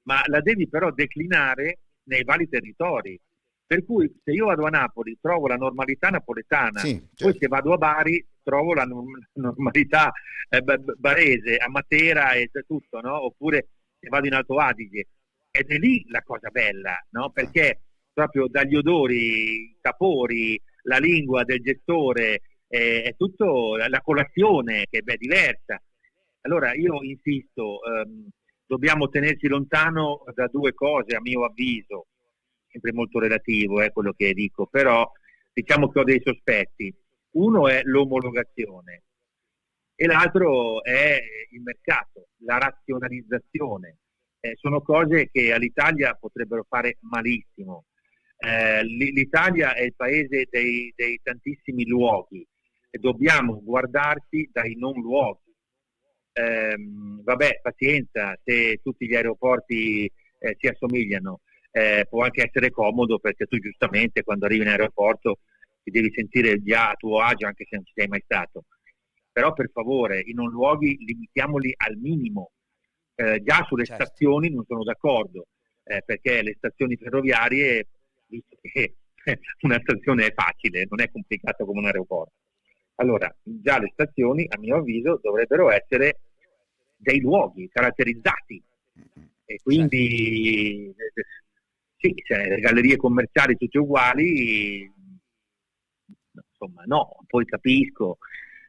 ma 0.03 0.21
la 0.25 0.41
devi 0.41 0.67
però 0.67 0.91
declinare 0.91 1.79
nei 2.03 2.23
vari 2.23 2.47
territori. 2.47 3.19
Per 3.65 3.83
cui 3.83 4.09
se 4.23 4.31
io 4.31 4.45
vado 4.45 4.65
a 4.65 4.69
Napoli 4.69 5.17
trovo 5.19 5.47
la 5.47 5.57
normalità 5.57 6.09
napoletana, 6.09 6.79
sì, 6.79 6.91
certo. 6.91 7.25
poi 7.25 7.37
se 7.37 7.47
vado 7.47 7.73
a 7.73 7.77
Bari 7.77 8.25
trovo 8.41 8.73
la 8.73 8.85
normalità 9.33 10.11
eh, 10.49 10.61
barese, 10.61 11.57
a 11.57 11.69
Matera 11.69 12.31
e 12.31 12.49
tutto, 12.65 13.01
no? 13.01 13.25
oppure 13.25 13.67
se 13.99 14.07
vado 14.07 14.27
in 14.27 14.33
Alto 14.33 14.57
Adige. 14.57 15.07
Ed 15.51 15.69
è 15.69 15.77
lì 15.77 16.05
la 16.09 16.21
cosa 16.21 16.49
bella, 16.49 16.95
no? 17.09 17.31
perché 17.31 17.81
proprio 18.13 18.47
dagli 18.47 18.75
odori, 18.75 19.15
i 19.17 19.77
sapori, 19.81 20.59
la 20.83 20.97
lingua 20.97 21.43
del 21.43 21.61
gestore, 21.61 22.41
eh, 22.67 23.03
è 23.03 23.15
tutto 23.17 23.75
la 23.75 24.01
colazione 24.01 24.85
che 24.89 25.01
è 25.03 25.15
diversa. 25.17 25.81
Allora 26.47 26.73
io 26.73 27.03
insisto, 27.03 27.83
ehm, 27.83 28.29
dobbiamo 28.65 29.09
tenerci 29.09 29.47
lontano 29.47 30.23
da 30.33 30.47
due 30.47 30.73
cose 30.73 31.13
a 31.13 31.19
mio 31.19 31.43
avviso, 31.43 32.07
sempre 32.67 32.93
molto 32.93 33.19
relativo 33.19 33.81
è 33.81 33.87
eh, 33.87 33.91
quello 33.91 34.13
che 34.13 34.33
dico, 34.33 34.65
però 34.65 35.09
diciamo 35.51 35.89
che 35.89 35.99
ho 35.99 36.03
dei 36.05 36.21
sospetti. 36.23 36.93
Uno 37.31 37.67
è 37.67 37.81
l'omologazione 37.83 39.03
e 39.93 40.05
l'altro 40.05 40.81
è 40.83 41.19
il 41.51 41.61
mercato, 41.61 42.29
la 42.45 42.57
razionalizzazione. 42.57 43.97
Eh, 44.39 44.55
sono 44.55 44.81
cose 44.81 45.29
che 45.29 45.51
all'Italia 45.51 46.13
potrebbero 46.13 46.65
fare 46.67 46.97
malissimo. 47.01 47.87
Eh, 48.37 48.83
L'Italia 48.85 49.73
è 49.73 49.81
il 49.81 49.95
paese 49.95 50.47
dei, 50.49 50.93
dei 50.95 51.19
tantissimi 51.21 51.85
luoghi 51.85 52.47
e 52.89 52.99
dobbiamo 52.99 53.61
guardarci 53.61 54.49
dai 54.53 54.75
non 54.77 54.93
luoghi 54.93 55.46
ehm, 56.37 57.23
vabbè, 57.23 57.59
pazienza, 57.61 58.37
se 58.43 58.79
tutti 58.83 59.07
gli 59.07 59.15
aeroporti 59.15 60.11
eh, 60.39 60.55
si 60.59 60.67
assomigliano, 60.67 61.41
eh, 61.71 62.05
può 62.09 62.23
anche 62.23 62.45
essere 62.45 62.69
comodo 62.69 63.19
perché 63.19 63.45
tu 63.45 63.57
giustamente 63.57 64.23
quando 64.23 64.45
arrivi 64.45 64.63
in 64.63 64.69
aeroporto 64.69 65.39
ti 65.83 65.91
devi 65.91 66.11
sentire 66.13 66.61
già 66.63 66.91
a 66.91 66.95
tuo 66.95 67.21
agio 67.21 67.45
anche 67.45 67.65
se 67.67 67.75
non 67.75 67.85
ci 67.85 67.93
sei 67.95 68.07
mai 68.07 68.21
stato. 68.23 68.65
Però 69.31 69.53
per 69.53 69.69
favore, 69.71 70.19
i 70.19 70.33
non 70.33 70.49
luoghi 70.49 70.97
limitiamoli 70.97 71.73
al 71.77 71.95
minimo. 71.97 72.51
Eh, 73.15 73.41
già 73.43 73.63
sulle 73.67 73.85
certo. 73.85 74.05
stazioni 74.05 74.49
non 74.49 74.63
sono 74.67 74.83
d'accordo, 74.83 75.47
eh, 75.83 76.03
perché 76.05 76.41
le 76.43 76.55
stazioni 76.57 76.97
ferroviarie, 76.97 77.87
visto 78.27 78.57
che 78.61 78.95
una 79.61 79.79
stazione 79.81 80.27
è 80.27 80.33
facile, 80.33 80.85
non 80.89 81.01
è 81.01 81.09
complicata 81.11 81.63
come 81.65 81.79
un 81.79 81.85
aeroporto. 81.85 82.33
Allora, 82.95 83.33
già 83.43 83.79
le 83.79 83.89
stazioni, 83.93 84.45
a 84.49 84.57
mio 84.57 84.77
avviso, 84.77 85.19
dovrebbero 85.21 85.69
essere 85.69 86.19
dei 86.97 87.19
luoghi 87.19 87.69
caratterizzati. 87.69 88.61
E 89.45 89.59
quindi 89.63 90.93
sì, 91.97 92.13
cioè, 92.25 92.47
le 92.47 92.59
gallerie 92.59 92.97
commerciali 92.97 93.55
tutte 93.55 93.79
uguali, 93.79 94.91
insomma 96.33 96.83
no, 96.85 97.23
poi 97.27 97.45
capisco 97.45 98.17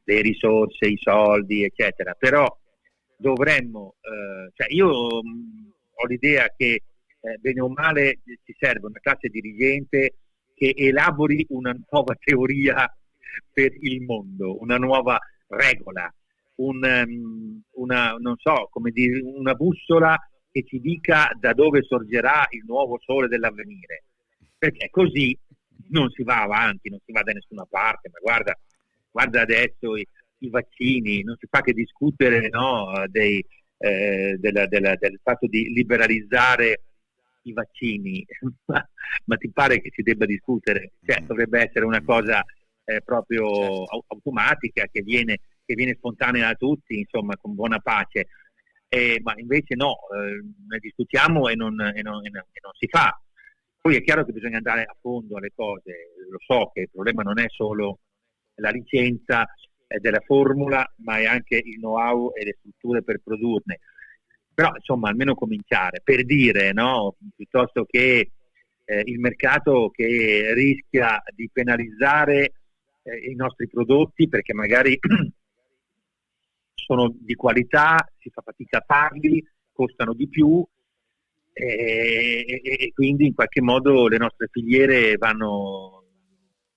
le 0.04 0.20
risorse, 0.22 0.86
i 0.86 0.96
soldi, 0.98 1.64
eccetera, 1.64 2.14
però 2.14 2.46
dovremmo, 3.16 3.96
eh, 4.00 4.50
cioè 4.54 4.72
io 4.72 5.22
mh, 5.22 5.72
ho 5.94 6.06
l'idea 6.06 6.52
che 6.56 6.82
eh, 7.20 7.36
bene 7.38 7.60
o 7.60 7.68
male 7.68 8.20
ci 8.24 8.54
serve 8.58 8.86
una 8.86 9.00
classe 9.00 9.28
dirigente 9.28 10.14
che 10.54 10.72
elabori 10.76 11.44
una 11.50 11.76
nuova 11.90 12.14
teoria 12.18 12.90
per 13.52 13.72
il 13.80 14.02
mondo, 14.02 14.60
una 14.60 14.78
nuova 14.78 15.18
regola, 15.48 16.12
un, 16.58 16.82
um, 16.82 17.62
una, 17.72 18.14
so, 18.36 18.70
dire, 18.92 19.20
una 19.22 19.54
bussola 19.54 20.16
che 20.50 20.64
ci 20.64 20.80
dica 20.80 21.30
da 21.38 21.52
dove 21.52 21.82
sorgerà 21.82 22.46
il 22.50 22.64
nuovo 22.66 22.98
sole 23.02 23.28
dell'avvenire, 23.28 24.04
perché 24.56 24.88
così 24.90 25.36
non 25.90 26.10
si 26.10 26.22
va 26.22 26.42
avanti, 26.42 26.88
non 26.88 27.00
si 27.04 27.12
va 27.12 27.22
da 27.22 27.32
nessuna 27.32 27.66
parte, 27.68 28.10
ma 28.12 28.18
guarda, 28.20 28.58
guarda 29.10 29.42
adesso 29.42 29.96
i, 29.96 30.06
i 30.38 30.50
vaccini, 30.50 31.22
non 31.22 31.36
si 31.38 31.46
fa 31.48 31.60
che 31.60 31.72
discutere 31.72 32.48
no, 32.48 33.04
dei, 33.08 33.44
eh, 33.78 34.36
della, 34.38 34.66
della, 34.66 34.96
del 34.96 35.18
fatto 35.22 35.46
di 35.46 35.72
liberalizzare 35.72 36.82
i 37.42 37.52
vaccini, 37.52 38.24
ma, 38.66 38.86
ma, 39.24 39.36
ti 39.36 39.50
pare 39.50 39.80
che 39.80 39.90
si 39.92 40.02
debba 40.02 40.26
discutere? 40.26 40.92
Cioè, 41.04 41.22
dovrebbe 41.22 41.60
essere 41.66 41.84
una 41.84 42.02
cosa 42.02 42.44
eh, 42.84 43.00
proprio 43.02 43.48
certo. 43.48 44.04
automatica 44.08 44.86
che 44.90 45.02
viene 45.02 45.38
che 45.68 45.74
viene 45.74 45.96
spontanea 45.96 46.46
da 46.46 46.54
tutti, 46.54 46.98
insomma, 46.98 47.36
con 47.36 47.54
buona 47.54 47.78
pace. 47.78 48.28
Eh, 48.88 49.20
ma 49.22 49.34
invece 49.36 49.74
no, 49.74 49.98
eh, 50.16 50.40
ne 50.66 50.78
discutiamo 50.78 51.48
e 51.48 51.54
non, 51.54 51.78
e, 51.78 52.00
non, 52.00 52.24
e, 52.24 52.30
non, 52.30 52.72
si 52.78 52.86
fa. 52.88 53.20
Poi 53.78 53.96
è 53.96 54.02
chiaro 54.02 54.24
che 54.24 54.32
bisogna 54.32 54.56
andare 54.56 54.84
a 54.84 54.96
fondo 54.98 55.36
alle 55.36 55.52
cose, 55.54 56.14
lo 56.30 56.38
so 56.40 56.70
che 56.72 56.80
il 56.80 56.90
problema 56.90 57.22
non 57.22 57.38
è 57.38 57.44
solo 57.48 57.98
la 58.54 58.70
licenza 58.70 59.44
eh, 59.86 59.98
della 59.98 60.22
formula, 60.24 60.90
ma 61.04 61.18
è 61.18 61.26
anche 61.26 61.56
il 61.56 61.76
know-how 61.76 62.32
e 62.34 62.44
le 62.46 62.56
strutture 62.58 63.02
per 63.02 63.20
produrne. 63.22 63.80
Però 64.54 64.72
insomma, 64.74 65.10
almeno 65.10 65.34
cominciare, 65.34 66.00
per 66.02 66.24
dire, 66.24 66.72
no? 66.72 67.14
piuttosto 67.36 67.84
che 67.84 68.30
eh, 68.84 69.02
il 69.04 69.20
mercato 69.20 69.90
che 69.90 70.54
rischia 70.54 71.22
di 71.34 71.48
penalizzare 71.52 72.52
eh, 73.08 73.30
i 73.30 73.34
nostri 73.34 73.68
prodotti 73.68 74.28
perché 74.28 74.52
magari 74.52 74.98
sono 76.88 77.14
di 77.14 77.34
qualità, 77.34 78.10
si 78.18 78.30
fa 78.30 78.40
fatica 78.40 78.78
a 78.78 78.84
farli, 78.86 79.46
costano 79.70 80.14
di 80.14 80.26
più 80.26 80.66
e, 81.52 82.46
e, 82.46 82.60
e 82.62 82.92
quindi 82.94 83.26
in 83.26 83.34
qualche 83.34 83.60
modo 83.60 84.08
le 84.08 84.16
nostre 84.16 84.48
filiere 84.50 85.18
vanno, 85.18 86.04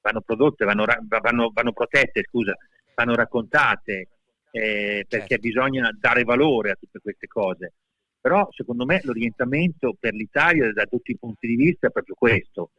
vanno 0.01 0.19
prodotte, 0.19 0.65
vanno, 0.65 0.83
vanno, 1.07 1.51
vanno, 1.53 1.71
protette, 1.71 2.25
scusa, 2.27 2.53
vanno 2.93 3.15
raccontate 3.15 4.09
eh, 4.51 5.05
perché 5.07 5.27
certo. 5.27 5.47
bisogna 5.47 5.89
dare 5.97 6.23
valore 6.23 6.71
a 6.71 6.75
tutte 6.75 6.99
queste 6.99 7.27
cose. 7.27 7.73
Però 8.19 8.49
secondo 8.51 8.83
me 8.83 8.99
l'orientamento 9.03 9.95
per 9.97 10.13
l'Italia 10.13 10.73
da 10.73 10.85
tutti 10.87 11.11
i 11.11 11.17
punti 11.17 11.47
di 11.47 11.55
vista 11.55 11.87
è 11.87 11.91
proprio 11.91 12.15
questo, 12.15 12.71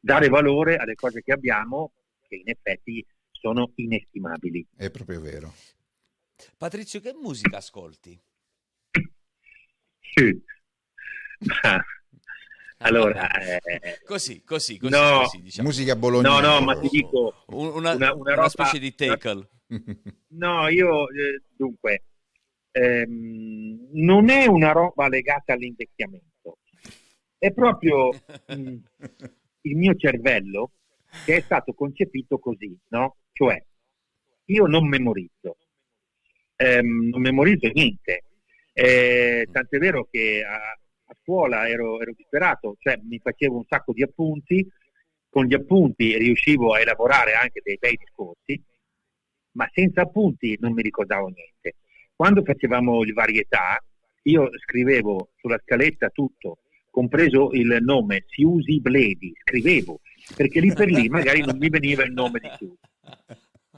dare 0.00 0.28
valore 0.28 0.76
alle 0.76 0.94
cose 0.94 1.20
che 1.22 1.32
abbiamo 1.32 1.92
che 2.26 2.36
in 2.36 2.48
effetti 2.48 3.04
sono 3.30 3.72
inestimabili. 3.74 4.66
È 4.74 4.90
proprio 4.90 5.20
vero. 5.20 5.52
Patrizio, 6.56 7.00
che 7.00 7.14
musica 7.14 7.58
ascolti? 7.58 8.20
Sì. 10.14 10.42
allora, 12.78 13.30
eh, 13.40 14.00
così, 14.04 14.42
così, 14.44 14.78
così, 14.78 14.92
no, 14.92 15.20
così 15.20 15.42
diciamo. 15.42 15.68
musica 15.68 15.96
bolognese. 15.96 16.40
No, 16.40 16.40
no, 16.40 16.60
ma 16.60 16.78
ti 16.78 16.88
dico 16.88 17.44
una, 17.46 17.94
una, 17.94 18.14
una, 18.14 18.32
una 18.34 18.48
specie 18.48 18.78
di 18.78 18.94
tackle. 18.94 19.48
No, 20.32 20.68
io 20.68 21.08
eh, 21.08 21.42
dunque 21.56 22.04
ehm, 22.72 23.88
non 23.92 24.28
è 24.28 24.46
una 24.46 24.72
roba 24.72 25.08
legata 25.08 25.52
all'invecchiamento, 25.52 26.58
è 27.38 27.52
proprio 27.52 28.10
mh, 28.10 28.54
mm, 28.54 28.76
il 29.62 29.76
mio 29.76 29.94
cervello 29.94 30.72
che 31.24 31.36
è 31.36 31.40
stato 31.40 31.74
concepito 31.74 32.38
così, 32.38 32.76
no? 32.88 33.16
Cioè, 33.32 33.62
io 34.46 34.66
non 34.66 34.88
memorizzo, 34.88 35.56
ehm, 36.62 37.08
non 37.08 37.20
memorizzo 37.20 37.68
niente. 37.72 38.24
Eh, 38.72 39.48
tant'è 39.50 39.78
vero 39.78 40.06
che 40.10 40.42
a, 40.46 40.54
a 40.54 41.16
scuola 41.22 41.68
ero, 41.68 42.00
ero, 42.00 42.12
disperato, 42.16 42.76
cioè 42.78 42.98
mi 43.02 43.18
facevo 43.18 43.56
un 43.56 43.64
sacco 43.68 43.92
di 43.92 44.02
appunti, 44.02 44.66
con 45.28 45.44
gli 45.46 45.54
appunti 45.54 46.16
riuscivo 46.16 46.74
a 46.74 46.80
elaborare 46.80 47.34
anche 47.34 47.60
dei 47.62 47.76
bei 47.78 47.96
discorsi, 47.96 48.62
ma 49.52 49.68
senza 49.72 50.02
appunti 50.02 50.56
non 50.60 50.72
mi 50.72 50.82
ricordavo 50.82 51.28
niente. 51.28 51.76
Quando 52.14 52.42
facevamo 52.42 53.02
il 53.02 53.12
varietà, 53.12 53.82
io 54.24 54.48
scrivevo 54.58 55.30
sulla 55.36 55.58
scaletta 55.62 56.08
tutto, 56.10 56.58
compreso 56.90 57.50
il 57.52 57.78
nome 57.80 58.24
Siusi 58.28 58.80
Bledi, 58.80 59.32
scrivevo, 59.42 60.00
perché 60.36 60.60
lì 60.60 60.72
per 60.72 60.88
lì 60.88 61.08
magari 61.08 61.40
non 61.40 61.58
mi 61.58 61.68
veniva 61.68 62.04
il 62.04 62.12
nome 62.12 62.38
di 62.38 62.50
Siusi. 62.56 62.78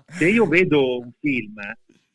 Se 0.06 0.28
io 0.28 0.46
vedo 0.46 0.98
un 0.98 1.12
film 1.18 1.54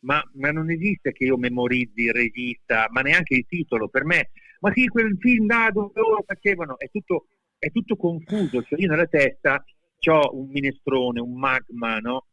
ma, 0.02 0.22
ma, 0.34 0.52
non 0.52 0.70
esiste 0.72 1.12
che 1.12 1.26
io 1.26 1.38
memorizzi 1.38 2.04
il 2.04 2.14
regista, 2.14 2.88
ma 2.92 3.02
neanche 3.02 3.36
il 3.36 3.46
titolo. 3.48 3.90
Per 3.90 4.06
me, 4.06 4.32
ma 4.60 4.72
sì, 4.74 4.88
quel 4.88 5.18
film 5.20 5.48
là 5.48 5.70
dove 5.72 5.92
loro 5.94 6.24
facevano, 6.26 6.78
è 6.78 6.90
tutto, 6.90 7.28
è 7.58 7.70
tutto 7.72 7.96
confuso. 7.96 8.62
Cioè 8.64 8.80
io 8.80 8.90
nella 8.90 9.08
testa 9.08 9.64
ho 10.08 10.38
un 10.40 10.48
minestrone, 10.50 11.20
un 11.20 11.38
magma, 11.38 11.98
no? 11.98 12.28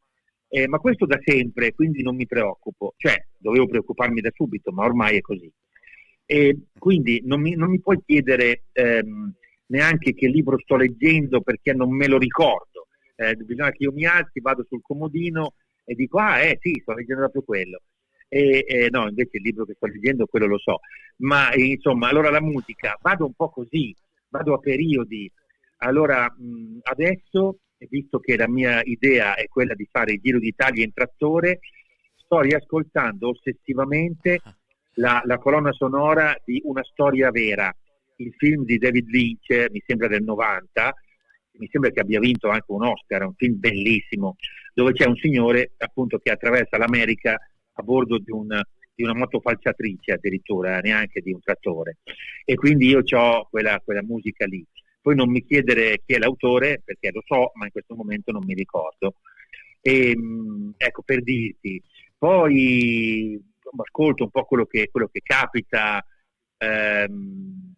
Eh, 0.49 0.69
ma 0.69 0.79
questo 0.79 1.07
da 1.07 1.19
sempre, 1.25 1.75
quindi 1.75 2.03
non 2.03 2.15
mi 2.15 2.27
preoccupo. 2.27 2.95
Cioè, 2.97 3.27
dovevo 3.37 3.67
preoccuparmi 3.67 4.21
da 4.21 4.31
subito, 4.33 4.71
ma 4.71 4.85
ormai 4.85 5.17
è 5.17 5.21
così. 5.21 5.51
E 6.25 6.57
quindi 6.79 7.23
non 7.25 7.41
mi, 7.41 7.55
non 7.55 7.71
mi 7.71 7.81
puoi 7.81 8.01
chiedere 8.05 8.65
ehm, 8.73 9.33
neanche 9.67 10.15
che 10.15 10.29
libro 10.29 10.59
sto 10.59 10.77
leggendo 10.77 11.41
perché 11.41 11.73
non 11.73 11.95
me 11.95 12.07
lo 12.07 12.19
ricordo. 12.19 12.87
Eh, 13.17 13.35
bisogna 13.35 13.71
che 13.71 13.85
io 13.85 13.93
mi 13.93 14.05
alzi, 14.05 14.41
vado 14.41 14.65
sul 14.69 14.83
comodino 14.83 15.55
e 15.87 15.95
dico, 15.95 16.19
ah, 16.19 16.41
eh 16.41 16.59
sì, 16.61 16.79
sto 16.83 16.93
leggendo 16.93 17.23
proprio 17.23 17.43
quello. 17.43 17.81
E, 18.29 18.65
eh, 18.67 18.89
no, 18.91 19.09
invece 19.09 19.37
il 19.37 19.43
libro 19.43 19.65
che 19.65 19.75
sto 19.75 19.87
leggendo, 19.87 20.27
quello 20.27 20.47
lo 20.47 20.59
so. 20.59 20.81
Ma 21.19 21.55
insomma, 21.55 22.09
allora 22.09 22.29
la 22.29 22.41
musica, 22.41 22.99
vado 23.01 23.25
un 23.25 23.35
po' 23.35 23.51
così, 23.51 23.95
vado 24.29 24.55
a 24.55 24.59
periodi. 24.59 25.31
Allora, 25.79 26.29
mh, 26.37 26.79
adesso, 26.83 27.61
visto 27.89 28.19
che 28.19 28.37
la 28.37 28.49
mia 28.49 28.81
idea 28.83 29.37
è 29.37 29.47
quella 29.47 29.75
di 29.75 29.89
fare 29.91 30.15
il 30.15 30.21
Giro 30.21 30.41
d'Italia 30.41 30.85
in 30.85 30.93
trattore, 30.93 31.61
sto 32.17 32.41
riascoltando 32.41 33.29
ossessivamente 33.29 34.41
la, 34.95 35.23
la 35.25 35.39
colonna 35.39 35.73
sonora 35.73 36.37
di 36.45 36.61
Una 36.65 36.83
storia 36.83 37.31
vera, 37.31 37.73
il 38.17 38.35
film 38.37 38.65
di 38.65 38.79
David 38.79 39.09
Lynch, 39.09 39.69
mi 39.71 39.83
sembra 39.87 40.09
del 40.09 40.25
90, 40.25 40.95
mi 41.59 41.69
sembra 41.71 41.91
che 41.91 42.01
abbia 42.01 42.21
vinto 42.21 42.49
anche 42.49 42.67
un 42.69 42.85
Oscar, 42.85 43.25
un 43.25 43.35
film 43.35 43.59
bellissimo, 43.59 44.37
dove 44.75 44.93
c'è 44.93 45.07
un 45.07 45.17
signore 45.17 45.73
appunto 45.79 46.19
che 46.19 46.31
attraversa 46.31 46.79
l'America 46.79 47.39
a 47.73 47.83
bordo 47.83 48.19
di, 48.19 48.31
un, 48.31 48.61
di 48.95 49.03
una 49.03 49.15
motofalciatrice 49.15 50.13
addirittura, 50.13 50.79
neanche 50.81 51.21
di 51.21 51.33
un 51.33 51.41
trattore. 51.41 51.99
E 52.45 52.55
quindi 52.55 52.87
io 52.89 53.03
ho 53.09 53.47
quella, 53.49 53.81
quella 53.85 54.03
musica 54.03 54.47
lì. 54.47 54.65
Poi 55.01 55.15
non 55.15 55.31
mi 55.31 55.45
chiedere 55.45 56.03
chi 56.05 56.15
è 56.15 56.19
l'autore, 56.19 56.83
perché 56.85 57.11
lo 57.13 57.23
so, 57.25 57.53
ma 57.55 57.67
in 57.67 57.71
questo 57.71 57.95
momento 57.95 58.33
non 58.33 58.43
mi 58.45 58.55
ricordo. 58.55 59.15
E, 59.81 60.11
ehm, 60.11 60.75
ecco, 60.77 61.03
per 61.03 61.23
dirti. 61.23 61.81
Poi 62.19 63.41
ascolto 63.79 64.25
un 64.25 64.31
po' 64.31 64.45
quello 64.45 64.67
che, 64.67 64.89
quello 64.91 65.09
che 65.09 65.21
capita. 65.23 66.05
Ehm, 66.59 67.75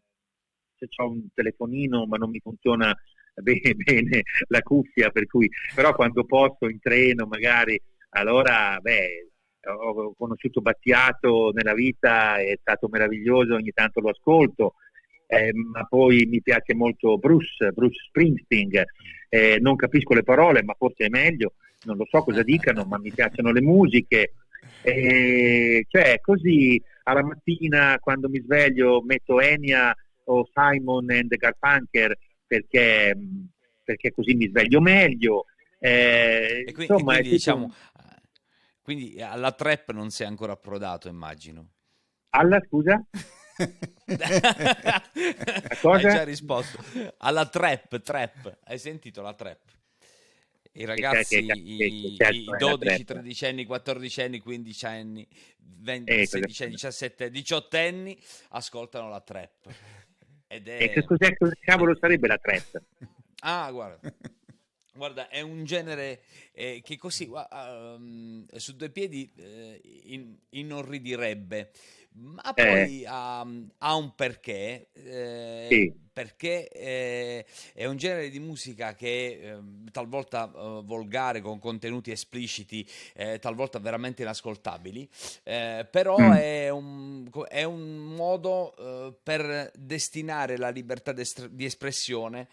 se 0.78 0.86
ho 0.96 1.10
un 1.10 1.26
telefonino 1.34 2.06
ma 2.06 2.16
non 2.16 2.30
mi 2.30 2.38
funziona 2.38 2.96
bene, 3.42 3.74
bene 3.74 4.22
la 4.48 4.60
cuffia, 4.62 5.10
per 5.10 5.26
cui 5.26 5.48
però 5.74 5.94
quando 5.94 6.24
posso 6.24 6.68
in 6.68 6.80
treno 6.80 7.26
magari, 7.26 7.80
allora 8.10 8.78
beh, 8.80 9.30
ho 9.68 10.14
conosciuto 10.16 10.60
Battiato 10.60 11.50
nella 11.52 11.74
vita, 11.74 12.38
è 12.38 12.56
stato 12.60 12.88
meraviglioso, 12.88 13.54
ogni 13.54 13.72
tanto 13.72 14.00
lo 14.00 14.10
ascolto, 14.10 14.74
eh, 15.26 15.52
ma 15.52 15.84
poi 15.84 16.26
mi 16.26 16.40
piace 16.40 16.74
molto 16.74 17.18
Bruce, 17.18 17.70
Bruce 17.72 18.04
Springsteen, 18.08 18.84
eh, 19.28 19.58
non 19.60 19.76
capisco 19.76 20.14
le 20.14 20.22
parole, 20.22 20.62
ma 20.62 20.74
forse 20.76 21.06
è 21.06 21.08
meglio, 21.08 21.54
non 21.84 21.96
lo 21.96 22.06
so 22.08 22.22
cosa 22.22 22.42
dicano, 22.42 22.84
ma 22.84 22.98
mi 22.98 23.12
piacciono 23.12 23.52
le 23.52 23.60
musiche, 23.60 24.32
eh, 24.82 25.84
cioè 25.88 26.18
così 26.20 26.80
alla 27.04 27.22
mattina 27.22 27.98
quando 28.00 28.28
mi 28.28 28.40
sveglio 28.40 29.02
metto 29.02 29.40
Enya 29.40 29.94
o 30.24 30.48
Simon 30.52 31.10
and 31.10 31.34
Garfunkel 31.36 32.16
perché, 32.48 33.16
perché 33.84 34.10
così 34.12 34.34
mi 34.34 34.48
sveglio 34.48 34.80
meglio. 34.80 35.44
Eh, 35.78 36.64
e 36.66 36.72
quindi, 36.72 36.92
insomma, 36.92 37.12
quindi, 37.12 37.30
diciamo, 37.30 37.72
quindi 38.82 39.20
alla 39.22 39.52
trap 39.52 39.92
non 39.92 40.10
sei 40.10 40.26
ancora 40.26 40.52
approdato, 40.52 41.08
immagino. 41.08 41.68
Alla 42.30 42.60
scusa? 42.66 43.00
Hai 45.82 46.00
già 46.00 46.24
risposto. 46.24 46.82
Alla 47.18 47.46
trap, 47.46 48.00
trap. 48.00 48.58
Hai 48.64 48.78
sentito 48.78 49.22
la 49.22 49.34
trap? 49.34 49.76
I 50.72 50.84
ragazzi, 50.84 51.44
che, 51.44 51.52
i, 51.52 52.14
certo, 52.16 52.34
i 52.34 52.44
12, 52.56 53.04
13 53.04 53.46
anni, 53.46 53.64
14 53.64 54.22
anni, 54.22 54.38
15 54.38 54.86
anni, 54.86 55.26
20, 55.58 56.10
eh, 56.12 56.26
16 56.26 56.62
anni, 56.62 56.72
17, 56.72 57.30
18 57.30 57.76
anni 57.76 58.18
ascoltano 58.50 59.08
la 59.08 59.20
trap. 59.20 59.74
Ed 60.48 60.66
è... 60.66 60.82
E 60.82 60.90
che 60.90 61.04
cos'è, 61.04 61.36
cosa 61.36 61.52
cavolo 61.60 61.94
sarebbe 61.94 62.26
la 62.26 62.38
trap? 62.38 62.82
ah, 63.40 63.70
guarda. 63.70 64.12
Guarda, 64.94 65.28
è 65.28 65.42
un 65.42 65.64
genere 65.64 66.22
eh, 66.52 66.80
che 66.82 66.96
così 66.96 67.30
uh, 67.30 68.46
su 68.56 68.74
due 68.74 68.90
piedi 68.90 69.30
eh, 69.36 69.80
in, 70.06 70.36
inorridirebbe, 70.48 71.70
ma 72.20 72.54
eh. 72.54 72.66
poi 72.66 73.04
ha, 73.06 73.40
ha, 73.78 73.94
un 73.94 74.14
perché, 74.14 74.88
eh, 74.92 75.66
sì. 75.70 75.92
perché 76.12 76.68
eh, 76.68 77.44
è 77.74 77.86
un 77.86 77.96
genere 77.96 78.30
di 78.30 78.40
musica 78.40 78.94
che 78.94 79.38
è 79.40 79.46
ehm, 79.46 79.90
talvolta 79.90 80.46
volgare, 80.46 81.40
con 81.40 81.58
contenuti 81.58 82.10
espliciti, 82.10 82.86
talvolta 83.40 83.78
veramente 83.78 84.22
inascoltabili, 84.22 85.08
però 85.42 86.18
mm. 86.18 86.32
è, 86.32 86.68
un, 86.70 87.30
è, 87.48 87.62
un, 87.64 87.96
modo 88.14 89.16
per 89.22 89.70
destinare 89.74 90.56
la 90.56 90.70
libertà 90.70 91.12
di 91.12 91.64
espressione 91.64 92.48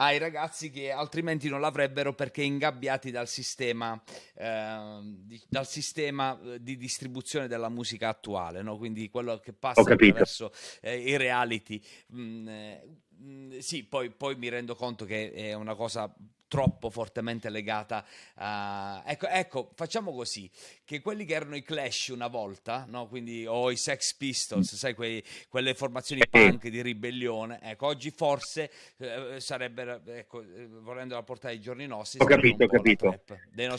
ai 0.00 0.18
ragazzi 0.18 0.70
che 0.70 0.90
altrimenti 0.90 1.48
non 1.48 1.60
l'avrebbero 1.60 2.14
perché 2.14 2.42
ingabbiati 2.42 3.10
dal 3.10 3.28
sistema, 3.28 4.00
eh, 4.34 5.00
di, 5.02 5.40
dal 5.46 5.66
sistema 5.66 6.40
eh, 6.42 6.62
di 6.62 6.76
distribuzione 6.76 7.46
della 7.46 7.68
musica 7.68 8.08
attuale, 8.08 8.62
no? 8.62 8.78
quindi 8.78 9.10
quello 9.10 9.38
che 9.38 9.52
passa 9.52 9.82
attraverso 9.82 10.52
eh, 10.80 10.96
i 10.98 11.16
reality. 11.18 11.80
Mm, 12.14 12.48
eh, 12.48 12.88
mm, 13.22 13.58
sì, 13.58 13.84
poi, 13.84 14.10
poi 14.10 14.36
mi 14.36 14.48
rendo 14.48 14.74
conto 14.74 15.04
che 15.04 15.32
è 15.32 15.52
una 15.52 15.74
cosa 15.74 16.12
troppo 16.50 16.90
fortemente 16.90 17.48
legata 17.48 18.04
a... 18.34 19.02
Ecco, 19.06 19.28
ecco, 19.28 19.70
facciamo 19.76 20.12
così, 20.12 20.50
che 20.84 21.00
quelli 21.00 21.24
che 21.24 21.34
erano 21.34 21.54
i 21.54 21.62
Clash 21.62 22.08
una 22.08 22.26
volta, 22.26 22.86
no? 22.88 23.06
Quindi, 23.06 23.46
o 23.46 23.70
i 23.70 23.76
Sex 23.76 24.14
Pistols, 24.14 24.74
sai, 24.74 24.94
quei, 24.94 25.22
quelle 25.48 25.74
formazioni 25.74 26.22
punk 26.28 26.66
di 26.66 26.82
ribellione, 26.82 27.60
ecco, 27.62 27.86
oggi 27.86 28.10
forse 28.10 28.68
eh, 28.96 29.36
sarebbero, 29.38 30.00
ecco, 30.04 30.42
eh, 30.42 30.66
volendola 30.66 31.22
portare 31.22 31.54
ai 31.54 31.60
giorni 31.60 31.86
nostri... 31.86 32.18
Ho 32.20 32.26
capito, 32.26 32.64
ho 32.64 32.68
capito. 32.68 33.20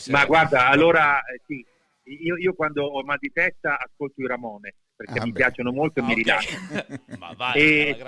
Ma 0.08 0.24
guarda, 0.24 0.68
allora, 0.68 1.20
eh, 1.20 1.42
sì, 1.46 1.62
io, 2.04 2.38
io, 2.38 2.54
quando 2.54 2.84
ho 2.84 3.04
mal 3.04 3.18
di 3.20 3.30
testa 3.30 3.78
ascolto 3.78 4.22
i 4.22 4.26
Ramone 4.26 4.74
perché 5.04 5.18
ah, 5.18 5.24
mi 5.24 5.32
beh. 5.32 5.38
piacciono 5.38 5.72
molto 5.72 5.98
e 5.98 6.02
ah, 6.02 6.06
mi 6.06 6.12
okay. 6.12 6.22
rilassano. 6.22 6.98
Ma 7.18 7.34
vai, 7.36 7.60
e, 7.60 8.04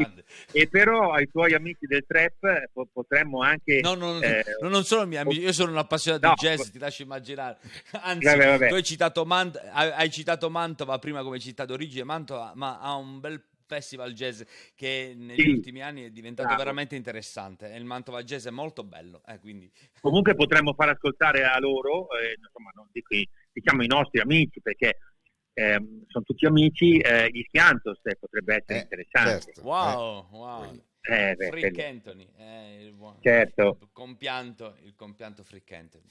e, 0.53 0.69
però 0.69 1.13
ai 1.13 1.29
tuoi 1.31 1.55
amici 1.55 1.87
del 1.87 2.05
trap 2.07 2.71
potremmo 2.93 3.43
anche... 3.43 3.81
No, 3.83 3.95
no, 3.95 4.13
no, 4.13 4.21
eh, 4.21 4.45
no 4.61 4.69
non 4.69 4.85
sono 4.85 5.05
miei 5.07 5.23
amici, 5.23 5.41
io 5.41 5.53
sono 5.53 5.73
un 5.73 5.79
appassionato 5.79 6.29
no, 6.29 6.35
di 6.39 6.47
jazz, 6.47 6.69
ti 6.71 6.79
lascio 6.79 7.03
immaginare. 7.03 7.59
Anzi, 8.03 8.25
vabbè, 8.25 8.47
vabbè. 8.47 8.69
tu 8.69 8.75
hai 8.75 8.83
citato, 8.83 9.25
Mant- 9.25 9.61
hai 9.73 10.11
citato 10.11 10.49
Mantova 10.51 10.99
prima 10.99 11.23
come 11.23 11.37
hai 11.37 11.41
citato 11.41 11.73
Origine, 11.73 12.05
Mantova 12.05 12.53
ma 12.55 12.79
ha 12.79 12.95
un 12.95 13.19
bel 13.19 13.43
festival 13.67 14.13
jazz 14.13 14.43
che 14.75 15.15
negli 15.17 15.41
sì, 15.41 15.49
ultimi 15.49 15.83
anni 15.83 16.05
è 16.05 16.11
diventato 16.11 16.49
bravo. 16.49 16.63
veramente 16.63 16.97
interessante 16.97 17.73
e 17.73 17.79
il 17.79 17.85
Mantova 17.85 18.23
Jazz 18.23 18.47
è 18.47 18.51
molto 18.51 18.85
bello. 18.85 19.23
Eh, 19.27 19.39
quindi... 19.41 19.71
Comunque 20.01 20.35
potremmo 20.35 20.75
far 20.75 20.91
ascoltare 20.91 21.45
a 21.45 21.59
loro, 21.59 22.09
eh, 22.11 22.37
insomma, 22.39 22.71
non 22.75 22.87
dico, 22.93 23.15
diciamo 23.53 23.83
i 23.83 23.87
nostri 23.87 24.21
amici, 24.21 24.61
perché 24.61 24.99
eh, 25.55 26.03
sono 26.09 26.25
tutti 26.25 26.45
amici, 26.47 26.99
eh, 26.99 27.31
gli 27.31 27.43
Schiantos 27.47 28.01
eh, 28.03 28.17
potrebbe 28.17 28.57
essere 28.57 28.79
eh, 28.79 28.83
interessante. 28.83 29.45
Certo. 29.45 29.63
Wow, 29.63 30.27
wow. 30.31 30.83
Eh, 31.07 31.35
beh, 31.37 31.49
Frick 31.49 31.79
Anthony, 31.81 32.27
eh, 32.39 32.85
il, 32.85 32.93
buon, 32.95 33.17
certo. 33.21 33.77
il, 33.81 33.89
compianto, 33.93 34.77
il 34.85 34.95
compianto 34.97 35.43
Frick 35.45 35.71
Anthony. 35.73 36.05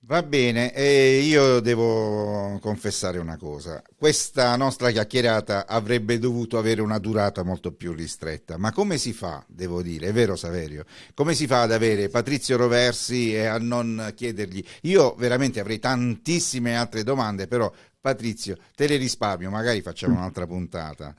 Va 0.00 0.22
bene, 0.22 0.72
e 0.72 1.18
io 1.20 1.60
devo 1.60 2.58
confessare 2.60 3.18
una 3.18 3.36
cosa. 3.36 3.82
Questa 3.96 4.54
nostra 4.56 4.90
chiacchierata 4.90 5.66
avrebbe 5.66 6.18
dovuto 6.18 6.58
avere 6.58 6.80
una 6.80 6.98
durata 6.98 7.42
molto 7.44 7.72
più 7.72 7.92
ristretta, 7.92 8.56
ma 8.56 8.72
come 8.72 8.98
si 8.98 9.12
fa, 9.12 9.44
devo 9.48 9.82
dire, 9.82 10.08
è 10.08 10.12
vero 10.12 10.36
Saverio, 10.36 10.84
come 11.14 11.34
si 11.34 11.46
fa 11.46 11.62
ad 11.62 11.72
avere 11.72 12.08
Patrizio 12.08 12.56
Roversi 12.56 13.32
e 13.32 13.46
a 13.46 13.58
non 13.58 14.12
chiedergli? 14.14 14.64
Io 14.82 15.14
veramente 15.14 15.60
avrei 15.60 15.78
tantissime 15.78 16.76
altre 16.76 17.02
domande, 17.02 17.48
però 17.48 17.72
Patrizio, 18.06 18.56
te 18.76 18.86
le 18.86 18.98
risparmio, 18.98 19.50
magari 19.50 19.80
facciamo 19.80 20.14
un'altra 20.14 20.46
puntata. 20.46 21.12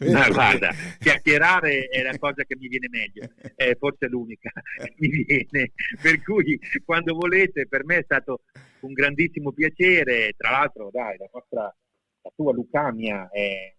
No, 0.00 0.28
guarda, 0.30 0.70
chiacchierare 0.98 1.86
è 1.86 2.02
la 2.02 2.18
cosa 2.18 2.44
che 2.44 2.56
mi 2.58 2.68
viene 2.68 2.88
meglio, 2.90 3.26
è 3.54 3.74
forse 3.78 4.06
l'unica 4.06 4.50
mi 4.98 5.08
viene. 5.08 5.72
Per 5.98 6.22
cui 6.22 6.60
quando 6.84 7.14
volete, 7.14 7.66
per 7.66 7.86
me 7.86 8.00
è 8.00 8.02
stato 8.02 8.42
un 8.80 8.92
grandissimo 8.92 9.52
piacere. 9.52 10.34
Tra 10.36 10.50
l'altro, 10.50 10.90
dai, 10.92 11.16
la, 11.16 11.30
nostra, 11.32 11.62
la 11.62 12.32
tua 12.36 12.52
Lucamia 12.52 13.30
è 13.30 13.74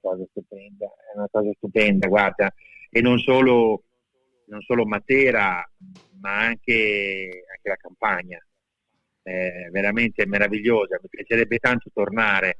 una 0.00 0.14
cosa 0.14 0.24
stupenda, 0.30 0.86
è 0.86 1.16
una 1.16 1.28
cosa 1.28 1.50
stupenda, 1.56 2.06
guarda, 2.06 2.54
e 2.88 3.00
non 3.00 3.18
solo, 3.18 3.82
non 4.46 4.60
solo 4.60 4.86
Matera, 4.86 5.68
ma 6.20 6.38
anche, 6.38 7.44
anche 7.52 7.68
la 7.68 7.76
campagna 7.76 8.40
eh, 9.22 9.68
veramente 9.70 10.26
meravigliosa, 10.26 10.98
mi 11.00 11.08
piacerebbe 11.08 11.58
tanto 11.58 11.90
tornare, 11.92 12.58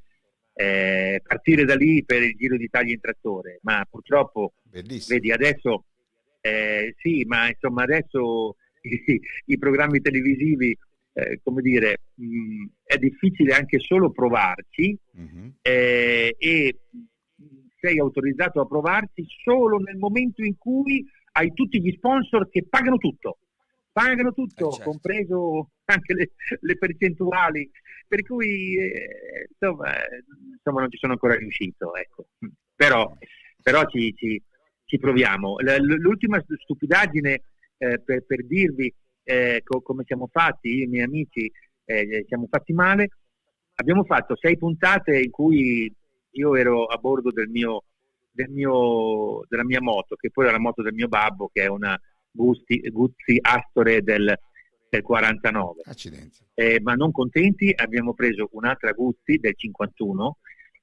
eh, 0.54 1.20
partire 1.26 1.64
da 1.64 1.74
lì 1.74 2.04
per 2.04 2.22
il 2.22 2.36
Giro 2.36 2.56
d'Italia 2.56 2.92
in 2.92 3.00
trattore, 3.00 3.60
ma 3.62 3.84
purtroppo, 3.88 4.54
Bellissimo. 4.62 5.18
vedi, 5.18 5.32
adesso, 5.32 5.84
eh, 6.40 6.94
sì, 6.98 7.24
ma 7.26 7.48
insomma 7.48 7.82
adesso 7.82 8.56
i, 8.82 9.20
i 9.46 9.58
programmi 9.58 10.00
televisivi, 10.00 10.76
eh, 11.12 11.40
come 11.42 11.62
dire, 11.62 12.02
mh, 12.14 12.64
è 12.84 12.98
difficile 12.98 13.54
anche 13.54 13.78
solo 13.78 14.10
provarci 14.10 14.96
mm-hmm. 15.18 15.48
e 15.62 16.76
sei 17.80 17.98
autorizzato 17.98 18.60
a 18.60 18.66
provarci 18.66 19.24
solo 19.42 19.78
nel 19.78 19.96
momento 19.96 20.42
in 20.44 20.56
cui 20.58 21.04
hai 21.32 21.52
tutti 21.54 21.80
gli 21.80 21.92
sponsor 21.92 22.48
che 22.50 22.66
pagano 22.68 22.98
tutto 22.98 23.38
pagano 23.92 24.32
tutto, 24.32 24.68
eh 24.68 24.72
certo. 24.72 24.90
compreso 24.90 25.70
anche 25.84 26.14
le, 26.14 26.30
le, 26.60 26.76
percentuali, 26.76 27.70
per 28.06 28.22
cui 28.22 28.76
eh, 28.78 29.48
insomma, 29.50 29.92
insomma, 30.54 30.80
non 30.80 30.90
ci 30.90 30.98
sono 30.98 31.12
ancora 31.12 31.36
riuscito. 31.36 31.94
Ecco. 31.94 32.26
Però, 32.74 33.16
però 33.62 33.84
ci, 33.86 34.14
ci, 34.16 34.42
ci, 34.84 34.98
proviamo. 34.98 35.56
L'ultima 35.80 36.42
stupidaggine 36.62 37.42
eh, 37.78 38.00
per, 38.00 38.24
per, 38.24 38.46
dirvi 38.46 38.92
eh, 39.24 39.62
co- 39.64 39.80
come 39.80 40.04
siamo 40.06 40.28
fatti, 40.30 40.68
io 40.68 40.82
e 40.82 40.86
i 40.86 40.88
miei 40.88 41.04
amici 41.04 41.50
eh, 41.84 42.24
siamo 42.28 42.46
fatti 42.48 42.72
male, 42.72 43.08
abbiamo 43.74 44.04
fatto 44.04 44.36
sei 44.36 44.56
puntate 44.56 45.18
in 45.18 45.30
cui 45.30 45.92
io 46.32 46.54
ero 46.54 46.84
a 46.84 46.96
bordo 46.96 47.30
del 47.32 47.48
mio, 47.48 47.84
del 48.30 48.48
mio, 48.48 49.44
della 49.48 49.64
mia 49.64 49.80
moto, 49.80 50.14
che 50.16 50.30
poi 50.30 50.46
è 50.46 50.50
la 50.50 50.58
moto 50.58 50.82
del 50.82 50.94
mio 50.94 51.08
babbo, 51.08 51.50
che 51.52 51.62
è 51.62 51.66
una 51.66 52.00
Gusti, 52.30 52.80
Guzzi 52.90 53.38
Astore 53.40 54.02
del, 54.02 54.38
del 54.88 55.02
49. 55.02 55.82
Eh, 56.54 56.80
ma 56.80 56.94
non 56.94 57.12
contenti 57.12 57.72
abbiamo 57.74 58.14
preso 58.14 58.48
un'altra 58.52 58.92
Guzzi 58.92 59.36
del 59.38 59.54
51 59.56 60.38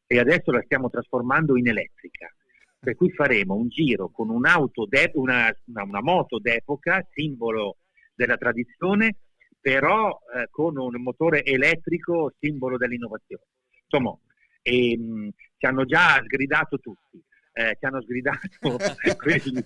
e 0.05 0.19
adesso 0.19 0.51
la 0.51 0.61
stiamo 0.63 0.89
trasformando 0.89 1.57
in 1.57 1.67
elettrica. 1.67 2.33
Per 2.79 2.95
cui 2.95 3.11
faremo 3.11 3.55
un 3.55 3.67
giro 3.69 4.09
con 4.09 4.29
un'auto 4.29 4.85
de- 4.85 5.11
una, 5.15 5.53
una, 5.65 5.83
una, 5.83 6.01
moto 6.01 6.39
d'epoca, 6.39 7.05
simbolo 7.11 7.77
della 8.13 8.37
tradizione, 8.37 9.17
però 9.59 10.17
eh, 10.35 10.47
con 10.49 10.77
un 10.77 11.01
motore 11.01 11.43
elettrico, 11.43 12.33
simbolo 12.39 12.77
dell'innovazione. 12.77 13.43
Insomma, 13.83 14.17
ehm, 14.61 15.31
ci 15.57 15.65
hanno 15.65 15.85
già 15.85 16.21
sgridato 16.23 16.77
tutti 16.77 17.21
eh, 17.57 17.75
che 17.79 17.85
hanno 17.87 18.01
sgridato 18.01 18.39
quelli, 19.17 19.63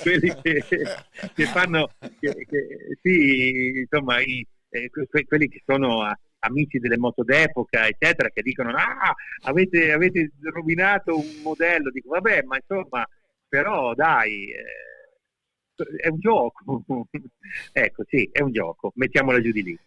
quelli 0.00 0.36
che, 0.40 0.64
che, 1.34 1.44
fanno, 1.46 1.88
che, 2.20 2.46
che, 2.48 2.98
sì, 3.02 3.80
insomma, 3.80 4.20
i, 4.20 4.46
eh, 4.68 4.88
que, 4.88 5.26
quelli 5.26 5.48
che 5.48 5.60
sono 5.66 6.02
a, 6.02 6.16
amici 6.40 6.78
delle 6.78 6.96
moto 6.96 7.24
d'epoca, 7.24 7.88
eccetera, 7.88 8.30
che 8.30 8.42
dicono 8.42 8.70
ah, 8.70 9.12
avete, 9.42 9.90
avete 9.90 10.30
rovinato 10.42 11.18
un 11.18 11.40
modello, 11.42 11.90
dico 11.90 12.10
vabbè, 12.10 12.42
ma 12.42 12.56
insomma, 12.56 13.04
però 13.48 13.94
dai, 13.94 14.52
eh, 14.52 15.96
è 16.00 16.06
un 16.06 16.20
gioco, 16.20 16.84
ecco 17.72 18.04
sì, 18.06 18.28
è 18.30 18.42
un 18.42 18.52
gioco, 18.52 18.92
mettiamola 18.94 19.40
giù 19.40 19.50
di 19.50 19.62
lì. 19.64 19.78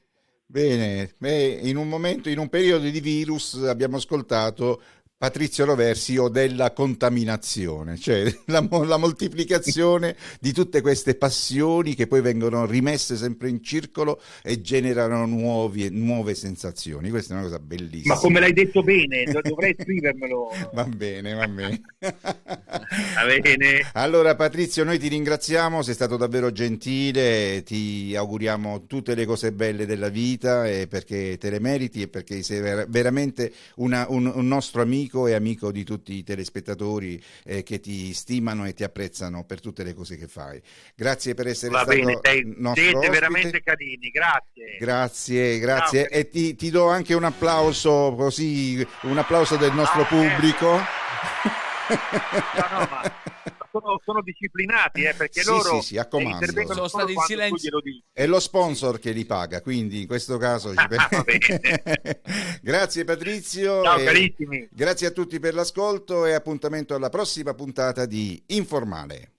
Bene, 0.51 1.13
Beh, 1.17 1.59
in 1.61 1.77
un 1.77 1.87
momento, 1.87 2.27
in 2.27 2.37
un 2.37 2.49
periodo 2.49 2.89
di 2.89 2.99
virus 2.99 3.53
abbiamo 3.53 3.95
ascoltato 3.95 4.81
Patrizio 5.21 5.65
Roversi 5.65 6.17
o 6.17 6.29
della 6.29 6.73
contaminazione, 6.73 7.95
cioè 7.95 8.23
la, 8.47 8.67
la, 8.67 8.97
moltiplicazione 8.97 10.15
di 10.39 10.51
tutte 10.51 10.81
queste 10.81 11.13
passioni 11.13 11.93
che 11.93 12.07
poi 12.07 12.21
vengono 12.21 12.65
rimesse 12.65 13.15
sempre 13.15 13.47
in 13.47 13.61
circolo 13.61 14.19
e 14.41 14.61
generano 14.61 15.27
nuovi, 15.27 15.89
nuove 15.91 16.33
sensazioni. 16.33 17.11
Questa 17.11 17.35
è 17.35 17.37
una 17.37 17.45
cosa 17.45 17.59
bellissima. 17.59 18.15
Ma 18.15 18.19
come 18.19 18.39
l'hai 18.39 18.51
detto 18.51 18.81
bene, 18.81 19.25
dovrei 19.43 19.75
scrivermelo. 19.79 20.53
va 20.73 20.85
bene, 20.85 21.33
va 21.35 21.47
bene. 21.47 21.81
va 21.99 23.41
bene. 23.43 23.91
Allora 23.93 24.35
Patrizio, 24.35 24.83
noi 24.83 24.97
ti 24.97 25.07
ringraziamo, 25.07 25.83
sei 25.83 25.93
stato 25.93 26.17
davvero 26.17 26.51
gentile, 26.51 27.61
ti 27.61 28.15
auguriamo 28.15 28.87
tutte 28.87 29.13
le 29.13 29.27
cose 29.27 29.51
belle 29.51 29.85
della 29.85 30.09
vita 30.09 30.63
perché 30.89 31.37
te 31.37 31.51
le 31.51 31.59
meriti 31.59 32.01
e 32.01 32.07
perché 32.07 32.41
sei 32.41 32.85
veramente 32.87 33.53
una, 33.75 34.07
un, 34.09 34.25
un 34.33 34.47
nostro 34.47 34.81
amico 34.81 35.09
amico 35.11 35.27
e 35.27 35.33
amico 35.33 35.71
di 35.71 35.83
tutti 35.83 36.13
i 36.13 36.23
telespettatori 36.23 37.21
eh, 37.43 37.63
che 37.63 37.79
ti 37.79 38.13
stimano 38.13 38.65
e 38.65 38.73
ti 38.73 38.83
apprezzano 38.83 39.43
per 39.43 39.59
tutte 39.59 39.83
le 39.83 39.93
cose 39.93 40.17
che 40.17 40.27
fai. 40.27 40.61
Grazie 40.95 41.33
per 41.33 41.47
essere 41.47 41.71
Va 41.71 41.81
stato 41.81 41.97
bene, 41.97 42.19
sei, 42.21 42.53
nostro 42.57 42.81
siete 42.81 42.97
ospite. 42.97 43.13
veramente 43.13 43.61
carini, 43.61 44.09
grazie. 44.09 44.77
Grazie, 44.79 45.59
grazie. 45.59 46.07
Ciao. 46.07 46.19
E 46.19 46.29
ti, 46.29 46.55
ti, 46.55 46.69
do 46.69 46.87
anche 46.87 47.13
un 47.13 47.25
applauso 47.25 48.13
così, 48.15 48.85
un 49.03 49.17
applauso 49.17 49.57
del 49.57 49.73
nostro 49.73 50.01
ah, 50.01 50.05
pubblico. 50.05 50.77
Eh. 50.77 51.60
No, 51.91 52.79
no, 52.79 52.87
ma 52.89 53.01
sono, 53.71 54.01
sono 54.03 54.21
disciplinati 54.21 55.03
eh, 55.03 55.13
perché 55.13 55.41
sì, 55.41 55.49
loro 55.49 55.81
sì, 55.81 55.87
sì, 55.87 55.97
a 55.97 56.07
comando. 56.07 56.45
sono 56.65 56.87
stati 56.87 57.13
in 57.13 57.19
silenzio. 57.19 57.79
È 58.11 58.25
lo 58.25 58.39
sponsor 58.39 58.99
che 58.99 59.11
li 59.11 59.25
paga, 59.25 59.61
quindi 59.61 60.01
in 60.01 60.07
questo 60.07 60.37
caso. 60.37 60.73
Ci... 60.73 60.85
grazie 62.61 63.03
Patrizio. 63.03 63.83
Ciao 63.83 64.03
carissimi. 64.03 64.67
Grazie 64.71 65.07
a 65.07 65.11
tutti 65.11 65.39
per 65.39 65.53
l'ascolto 65.53 66.25
e 66.25 66.33
appuntamento 66.33 66.93
alla 66.95 67.09
prossima 67.09 67.53
puntata 67.53 68.05
di 68.05 68.41
Informale. 68.47 69.31